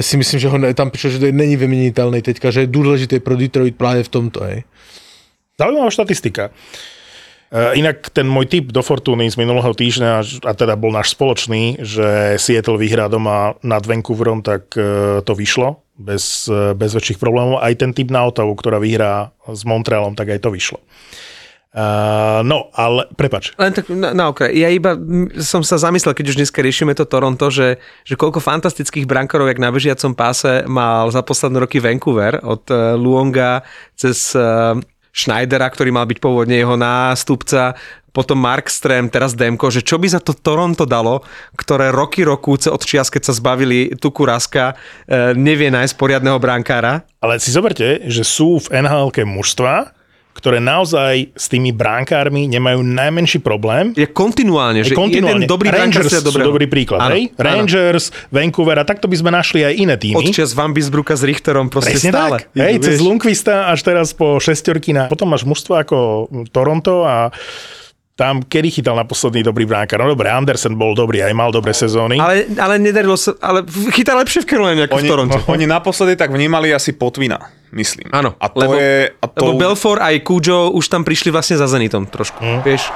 si 0.00 0.16
myslím, 0.16 0.40
že 0.40 0.48
ho 0.48 0.56
tam 0.74 0.90
píše, 0.90 1.10
že 1.10 1.32
není 1.32 1.56
vyměnitelný 1.56 2.22
teďka, 2.22 2.50
že 2.50 2.60
je 2.60 2.66
důležitý 2.66 3.20
pro 3.20 3.36
Detroit 3.36 3.76
právě 3.76 4.02
v 4.02 4.08
tomto. 4.08 4.40
Hej. 4.44 4.64
Zaujímavá 5.60 5.90
štatistika. 5.90 6.50
E, 7.52 7.74
Inak 7.76 8.08
ten 8.10 8.24
môj 8.24 8.48
tip 8.48 8.72
do 8.72 8.80
Fortuny 8.80 9.28
z 9.28 9.36
minulého 9.36 9.68
týždňa, 9.76 10.24
a 10.48 10.52
teda 10.56 10.80
bol 10.80 10.96
náš 10.96 11.12
spoločný, 11.12 11.84
že 11.84 12.40
Seattle 12.40 12.80
vyhrá 12.80 13.12
doma 13.12 13.54
nad 13.60 13.84
Vancouverom, 13.84 14.40
tak 14.40 14.72
e, 14.80 15.20
to 15.20 15.36
vyšlo 15.36 15.84
bez, 16.00 16.48
e, 16.48 16.72
bez 16.72 16.96
väčších 16.96 17.20
problémov. 17.20 17.60
Aj 17.60 17.76
ten 17.76 17.92
tip 17.92 18.08
na 18.08 18.24
Ottawu, 18.24 18.56
ktorá 18.56 18.80
vyhrá 18.80 19.36
s 19.44 19.62
Montrealom, 19.68 20.16
tak 20.16 20.32
aj 20.32 20.40
to 20.40 20.48
vyšlo. 20.48 20.80
Uh, 21.72 22.44
no, 22.44 22.68
ale, 22.76 23.08
prepač, 23.16 23.56
Len 23.56 23.72
tak 23.72 23.88
na, 23.88 24.12
na 24.12 24.28
okraj. 24.28 24.52
Ja 24.52 24.68
iba 24.68 24.92
som 25.40 25.64
sa 25.64 25.80
zamyslel, 25.80 26.12
keď 26.12 26.36
už 26.36 26.36
dneska 26.36 26.60
riešime 26.60 26.92
to 26.92 27.08
Toronto, 27.08 27.48
že, 27.48 27.80
že 28.04 28.12
koľko 28.12 28.44
fantastických 28.44 29.08
brankorov, 29.08 29.48
jak 29.48 29.56
na 29.56 29.72
bežiacom 29.72 30.12
páse 30.12 30.68
mal 30.68 31.08
za 31.08 31.24
posledné 31.24 31.64
roky 31.64 31.80
Vancouver, 31.80 32.44
od 32.44 32.68
uh, 32.68 32.92
Luonga 33.00 33.64
cez 33.96 34.36
uh, 34.36 34.76
Schneidera, 35.16 35.64
ktorý 35.72 35.96
mal 35.96 36.04
byť 36.04 36.18
pôvodne 36.20 36.60
jeho 36.60 36.76
nástupca, 36.76 37.72
potom 38.12 38.36
Markström, 38.36 39.08
teraz 39.08 39.32
Demko, 39.32 39.72
že 39.72 39.80
čo 39.80 39.96
by 39.96 40.12
za 40.12 40.20
to 40.20 40.36
Toronto 40.36 40.84
dalo, 40.84 41.24
ktoré 41.56 41.88
roky 41.88 42.20
rokúce 42.20 42.68
od 42.68 42.84
čias, 42.84 43.08
keď 43.08 43.32
sa 43.32 43.36
zbavili 43.36 43.96
Tuku 43.96 44.28
Raska, 44.28 44.76
nevie 45.32 45.72
nájsť 45.72 45.96
poriadneho 45.96 46.36
brankára. 46.36 47.08
ale 47.24 47.40
si 47.40 47.48
zoberte, 47.48 48.04
že 48.04 48.20
sú 48.20 48.60
v 48.60 48.84
nhl 48.84 49.08
mužstva, 49.08 50.01
ktoré 50.32 50.58
naozaj 50.58 51.30
s 51.32 51.46
tými 51.46 51.70
bránkármi 51.70 52.48
nemajú 52.48 52.80
najmenší 52.80 53.38
problém. 53.38 53.92
Je 53.92 54.08
kontinuálne, 54.08 54.80
že 54.80 54.96
kontinuálne. 54.96 55.44
jeden 55.44 55.50
dobrý 55.50 55.68
Rangers 55.68 56.08
sú 56.08 56.24
dobrého. 56.24 56.48
dobrý 56.48 56.66
príklad, 56.66 56.98
Áno, 56.98 57.14
hej? 57.14 57.30
áno. 57.30 57.38
Rangers, 57.38 58.10
Vancouver 58.28 58.80
a 58.80 58.84
takto 58.84 59.06
by 59.06 59.16
sme 59.16 59.30
našli 59.30 59.60
aj 59.62 59.72
iné 59.76 59.94
týmy. 59.94 60.18
Odčas 60.18 60.52
Van 60.52 60.72
Bisbruka 60.72 61.14
s 61.14 61.22
Richterom 61.22 61.68
proste 61.68 61.94
Presne 61.94 62.10
stále. 62.10 62.36
tak. 62.42 62.56
Hej, 62.56 62.74
cez. 62.80 62.96
Lundqvista 62.98 63.68
až 63.68 63.80
teraz 63.84 64.10
po 64.12 64.36
šestorky 64.36 64.90
na... 64.90 65.06
Potom 65.06 65.28
máš 65.28 65.44
mužstvo 65.44 65.76
ako 65.76 65.96
Toronto 66.48 67.04
a 67.04 67.28
tam 68.12 68.44
kedy 68.44 68.68
chytal 68.70 68.92
na 68.92 69.08
posledný 69.08 69.40
dobrý 69.40 69.64
bránkar? 69.64 69.96
No 69.96 70.12
dobre, 70.12 70.28
Andersen 70.28 70.76
bol 70.76 70.92
dobrý, 70.92 71.24
aj 71.24 71.32
mal 71.32 71.48
dobré 71.48 71.72
sezóny. 71.72 72.20
Ale, 72.20 72.44
ale 72.60 72.76
nedarilo 72.76 73.16
sa, 73.16 73.32
ale 73.40 73.64
chytal 73.90 74.20
lepšie 74.20 74.44
v 74.44 74.46
Caroline 74.46 74.80
ako 74.84 74.94
v 74.94 75.00
Oni, 75.00 75.08
Toronte. 75.08 75.38
oni 75.54 75.64
naposledy 75.64 76.14
tak 76.14 76.28
vnímali 76.28 76.70
asi 76.70 76.92
Potvina, 76.92 77.40
myslím. 77.72 78.12
Áno, 78.12 78.36
A 78.36 78.46
to 78.52 78.60
lebo, 78.60 78.72
je... 78.76 79.16
A 79.16 79.26
to... 79.26 79.40
lebo 79.48 79.52
Belfort 79.56 80.04
aj 80.04 80.20
Kujo 80.22 80.76
už 80.76 80.84
tam 80.92 81.08
prišli 81.08 81.32
vlastne 81.32 81.56
za 81.56 81.64
Zenitom 81.64 82.04
trošku, 82.04 82.36
Hm. 82.36 82.60
vieš. 82.60 82.92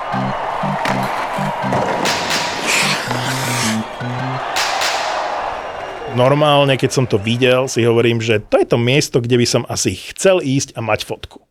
Normálne, 6.17 6.81
keď 6.81 6.91
som 6.93 7.05
to 7.05 7.21
videl, 7.21 7.69
si 7.69 7.85
hovorím, 7.85 8.25
že 8.25 8.41
to 8.41 8.57
je 8.57 8.65
to 8.65 8.81
miesto, 8.81 9.21
kde 9.21 9.37
by 9.37 9.45
som 9.47 9.63
asi 9.69 9.93
chcel 9.93 10.41
ísť 10.41 10.73
a 10.73 10.81
mať 10.81 11.05
fotku. 11.05 11.45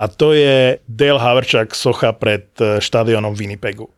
A 0.00 0.08
to 0.08 0.32
je 0.32 0.80
Dale 0.88 1.20
Haverchak 1.20 1.76
socha 1.76 2.16
pred 2.16 2.48
eh, 2.56 2.80
štadionom 2.80 3.36
Winnipegu. 3.36 3.92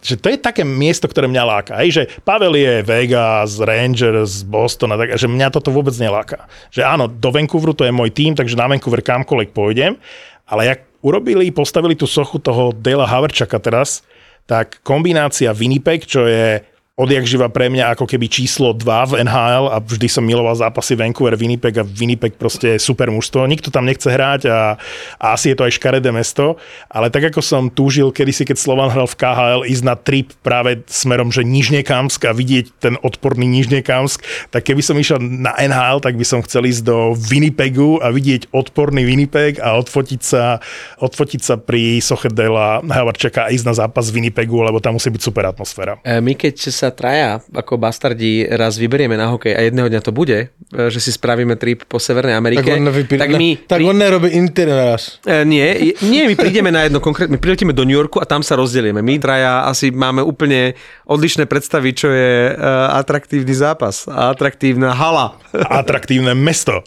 Že 0.00 0.16
to 0.16 0.26
je 0.32 0.38
také 0.40 0.62
miesto, 0.64 1.04
ktoré 1.04 1.28
mňa 1.28 1.44
láka. 1.44 1.76
Hej, 1.84 1.90
že 1.92 2.02
Pavel 2.24 2.56
je 2.56 2.80
Vegas, 2.80 3.60
Rangers, 3.60 4.48
Boston 4.48 4.96
a 4.96 4.96
tak, 4.96 5.12
že 5.20 5.28
mňa 5.28 5.52
toto 5.52 5.68
vôbec 5.68 5.92
neláka. 6.00 6.48
Že 6.72 6.88
áno, 6.88 7.04
do 7.04 7.28
Vancouveru 7.28 7.76
to 7.76 7.84
je 7.84 7.92
môj 7.92 8.08
tým, 8.08 8.32
takže 8.32 8.56
na 8.56 8.64
Vancouver 8.64 9.04
kamkoľvek 9.04 9.52
pôjdem, 9.52 10.00
ale 10.48 10.72
jak 10.72 10.80
urobili, 11.04 11.52
postavili 11.52 11.92
tú 11.92 12.08
sochu 12.08 12.40
toho 12.40 12.72
Dale 12.72 13.04
Haverchaka 13.04 13.60
teraz, 13.60 14.00
tak 14.48 14.80
kombinácia 14.80 15.52
Winnipeg, 15.52 16.08
čo 16.08 16.24
je 16.24 16.64
odjak 16.98 17.24
živa 17.24 17.48
pre 17.48 17.72
mňa 17.72 17.96
ako 17.96 18.04
keby 18.04 18.28
číslo 18.28 18.76
2 18.76 18.84
v 18.84 19.24
NHL 19.24 19.72
a 19.72 19.80
vždy 19.80 20.04
som 20.10 20.20
miloval 20.20 20.52
zápasy 20.52 20.98
Vancouver, 20.98 21.32
Winnipeg 21.32 21.80
a 21.80 21.84
Winnipeg 21.86 22.36
proste 22.36 22.76
je 22.76 22.82
super 22.82 23.08
mužstvo. 23.08 23.48
Nikto 23.48 23.72
tam 23.72 23.88
nechce 23.88 24.04
hrať 24.04 24.50
a, 24.52 24.76
a 25.16 25.26
asi 25.32 25.52
je 25.52 25.56
to 25.56 25.64
aj 25.64 25.80
škaredé 25.80 26.12
mesto, 26.12 26.60
ale 26.92 27.08
tak 27.08 27.32
ako 27.32 27.40
som 27.40 27.72
túžil 27.72 28.12
kedysi, 28.12 28.44
keď 28.44 28.56
Slovan 28.60 28.92
hral 28.92 29.08
v 29.08 29.16
KHL, 29.16 29.62
ísť 29.64 29.84
na 29.86 29.96
trip 29.96 30.36
práve 30.44 30.84
smerom, 30.90 31.32
že 31.32 31.40
Nižnekamsk 31.40 32.28
a 32.28 32.36
vidieť 32.36 32.66
ten 32.76 32.94
odporný 33.00 33.48
Nižnekamsk, 33.48 34.52
tak 34.52 34.68
keby 34.68 34.84
som 34.84 35.00
išiel 35.00 35.22
na 35.22 35.56
NHL, 35.56 36.04
tak 36.04 36.20
by 36.20 36.26
som 36.26 36.44
chcel 36.44 36.68
ísť 36.68 36.84
do 36.84 37.16
Winnipegu 37.16 38.02
a 38.04 38.12
vidieť 38.12 38.52
odporný 38.52 39.08
Winnipeg 39.08 39.56
a 39.56 39.80
odfotiť 39.80 40.20
sa, 40.20 40.60
odfotiť 41.00 41.40
sa 41.40 41.56
pri 41.56 42.04
Sochedela 42.04 42.84
Havarčaka 42.84 43.48
a 43.48 43.52
ísť 43.54 43.64
na 43.64 43.74
zápas 43.74 44.12
Winnipegu, 44.12 44.60
lebo 44.60 44.84
tam 44.84 45.00
musí 45.00 45.08
byť 45.08 45.22
super 45.24 45.48
atmosféra. 45.48 45.96
E, 46.04 46.20
My 46.20 46.36
keď 46.36 46.68
sa 46.68 46.89
traja 46.92 47.42
ako 47.54 47.78
bastardi 47.78 48.46
raz 48.46 48.78
vyberieme 48.78 49.16
na 49.16 49.30
hokej 49.32 49.54
a 49.56 49.60
jedného 49.66 49.88
dňa 49.90 50.00
to 50.02 50.12
bude, 50.14 50.38
e, 50.50 50.90
že 50.90 51.00
si 51.00 51.10
spravíme 51.10 51.56
trip 51.56 51.88
po 51.88 51.98
Severnej 51.98 52.36
Tak 52.36 52.42
Amerike, 52.42 52.70
on, 52.76 52.84
nevypí, 52.86 53.14
tak 53.18 53.30
my... 53.34 53.48
tak 53.66 53.80
on 53.82 53.96
nerobí 53.96 54.28
itinerář. 54.30 55.02
E, 55.26 55.44
nie, 55.44 55.94
nie, 56.06 56.22
my 56.30 56.34
prídeme 56.36 56.70
na 56.70 56.86
jedno 56.86 57.00
konkrétne, 57.00 57.36
my 57.36 57.40
priletíme 57.42 57.72
do 57.72 57.82
New 57.82 57.96
Yorku 57.96 58.22
a 58.22 58.26
tam 58.26 58.44
sa 58.44 58.54
rozdelíme. 58.54 59.02
My 59.02 59.18
traja 59.18 59.66
asi 59.66 59.90
máme 59.90 60.22
úplne 60.22 60.78
odlišné 61.10 61.50
predstavy, 61.50 61.90
čo 61.90 62.08
je 62.10 62.54
uh, 62.54 62.94
atraktívny 62.94 63.50
zápas 63.50 64.06
a 64.06 64.30
atraktívna 64.30 64.94
hala. 64.94 65.36
atraktívne 65.82 66.38
mesto. 66.38 66.86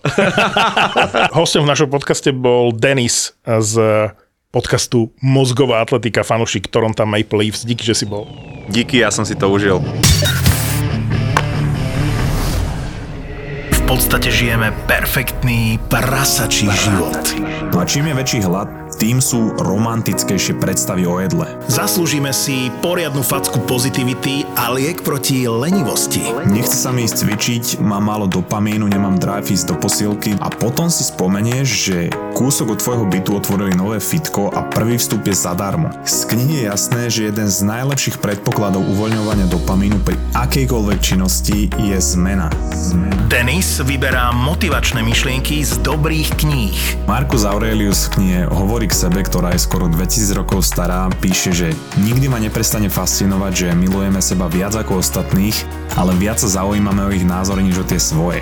Hostom 1.37 1.67
v 1.67 1.71
našom 1.75 1.89
podcaste 1.91 2.31
bol 2.31 2.71
Denis 2.71 3.35
z 3.43 3.73
podcastu 4.53 5.09
Mozgová 5.17 5.81
atletika, 5.81 6.21
fanušik 6.21 6.69
Toronto 6.69 7.01
Maple 7.09 7.41
Leafs. 7.41 7.65
Díky, 7.65 7.81
že 7.81 7.97
si 7.97 8.05
bol. 8.05 8.29
Díky, 8.69 9.01
ja 9.01 9.09
som 9.09 9.25
si 9.25 9.33
to 9.33 9.49
užil. 9.49 9.81
V 13.73 13.81
podstate 13.89 14.29
žijeme 14.29 14.69
perfektný 14.85 15.81
prasačí 15.89 16.69
život. 16.69 17.17
No 17.73 17.81
a 17.81 17.85
čím 17.89 18.09
je 18.09 18.13
väčší 18.13 18.39
hlad, 18.45 18.69
tým 18.97 19.17
sú 19.17 19.57
romantickejšie 19.57 20.61
predstavy 20.61 21.09
o 21.09 21.17
jedle. 21.17 21.49
Zaslúžime 21.65 22.29
si 22.29 22.69
poriadnu 22.85 23.25
facku 23.25 23.57
pozitivity 23.65 24.45
a 24.53 24.69
liek 24.73 25.01
proti 25.01 25.49
lenivosti. 25.49 26.21
Nechce 26.45 26.77
sa 26.77 26.93
mi 26.93 27.05
ísť 27.05 27.25
cvičiť, 27.25 27.65
mám 27.81 28.05
málo 28.05 28.29
dopamínu, 28.29 28.85
nemám 28.85 29.17
drive 29.17 29.49
ísť 29.49 29.73
do 29.73 29.75
posilky 29.81 30.37
a 30.37 30.47
potom 30.49 30.93
si 30.93 31.05
spomenieš, 31.05 31.67
že 31.67 31.97
kúsok 32.33 32.73
od 32.73 32.81
tvojho 32.81 33.05
bytu 33.05 33.37
otvorili 33.37 33.77
nové 33.77 34.01
fitko 34.01 34.49
a 34.49 34.65
prvý 34.65 34.97
vstup 34.97 35.29
je 35.29 35.37
zadarmo. 35.37 35.93
Z 36.01 36.33
knihy 36.33 36.65
je 36.65 36.67
jasné, 36.67 37.01
že 37.13 37.29
jeden 37.29 37.45
z 37.45 37.61
najlepších 37.61 38.17
predpokladov 38.17 38.81
uvoľňovania 38.81 39.45
dopamínu 39.53 40.01
pri 40.01 40.17
akejkoľvek 40.33 40.99
činnosti 40.99 41.69
je 41.77 41.97
zmena. 42.01 42.49
Denis 43.29 43.77
vyberá 43.85 44.33
motivačné 44.33 45.05
myšlienky 45.05 45.61
z 45.61 45.77
dobrých 45.85 46.33
kníh. 46.41 46.77
Marcus 47.05 47.45
Aurelius 47.45 48.09
v 48.09 48.19
knihe 48.19 48.39
Hovorí 48.49 48.89
k 48.89 48.97
sebe, 48.97 49.21
ktorá 49.21 49.53
je 49.53 49.61
skoro 49.61 49.85
2000 49.85 50.33
rokov 50.33 50.65
stará, 50.65 51.05
píše, 51.21 51.53
že 51.53 51.67
nikdy 52.01 52.33
ma 52.33 52.41
neprestane 52.41 52.89
fascinovať, 52.89 53.53
že 53.53 53.77
milujeme 53.77 54.17
seba 54.17 54.49
viac 54.49 54.73
ako 54.73 54.97
ostatných, 55.05 55.55
ale 55.93 56.17
viac 56.17 56.41
sa 56.41 56.49
zaujímame 56.49 57.05
o 57.05 57.13
ich 57.13 57.23
názory 57.23 57.61
než 57.61 57.81
o 57.81 57.85
tie 57.85 58.01
svoje. 58.01 58.41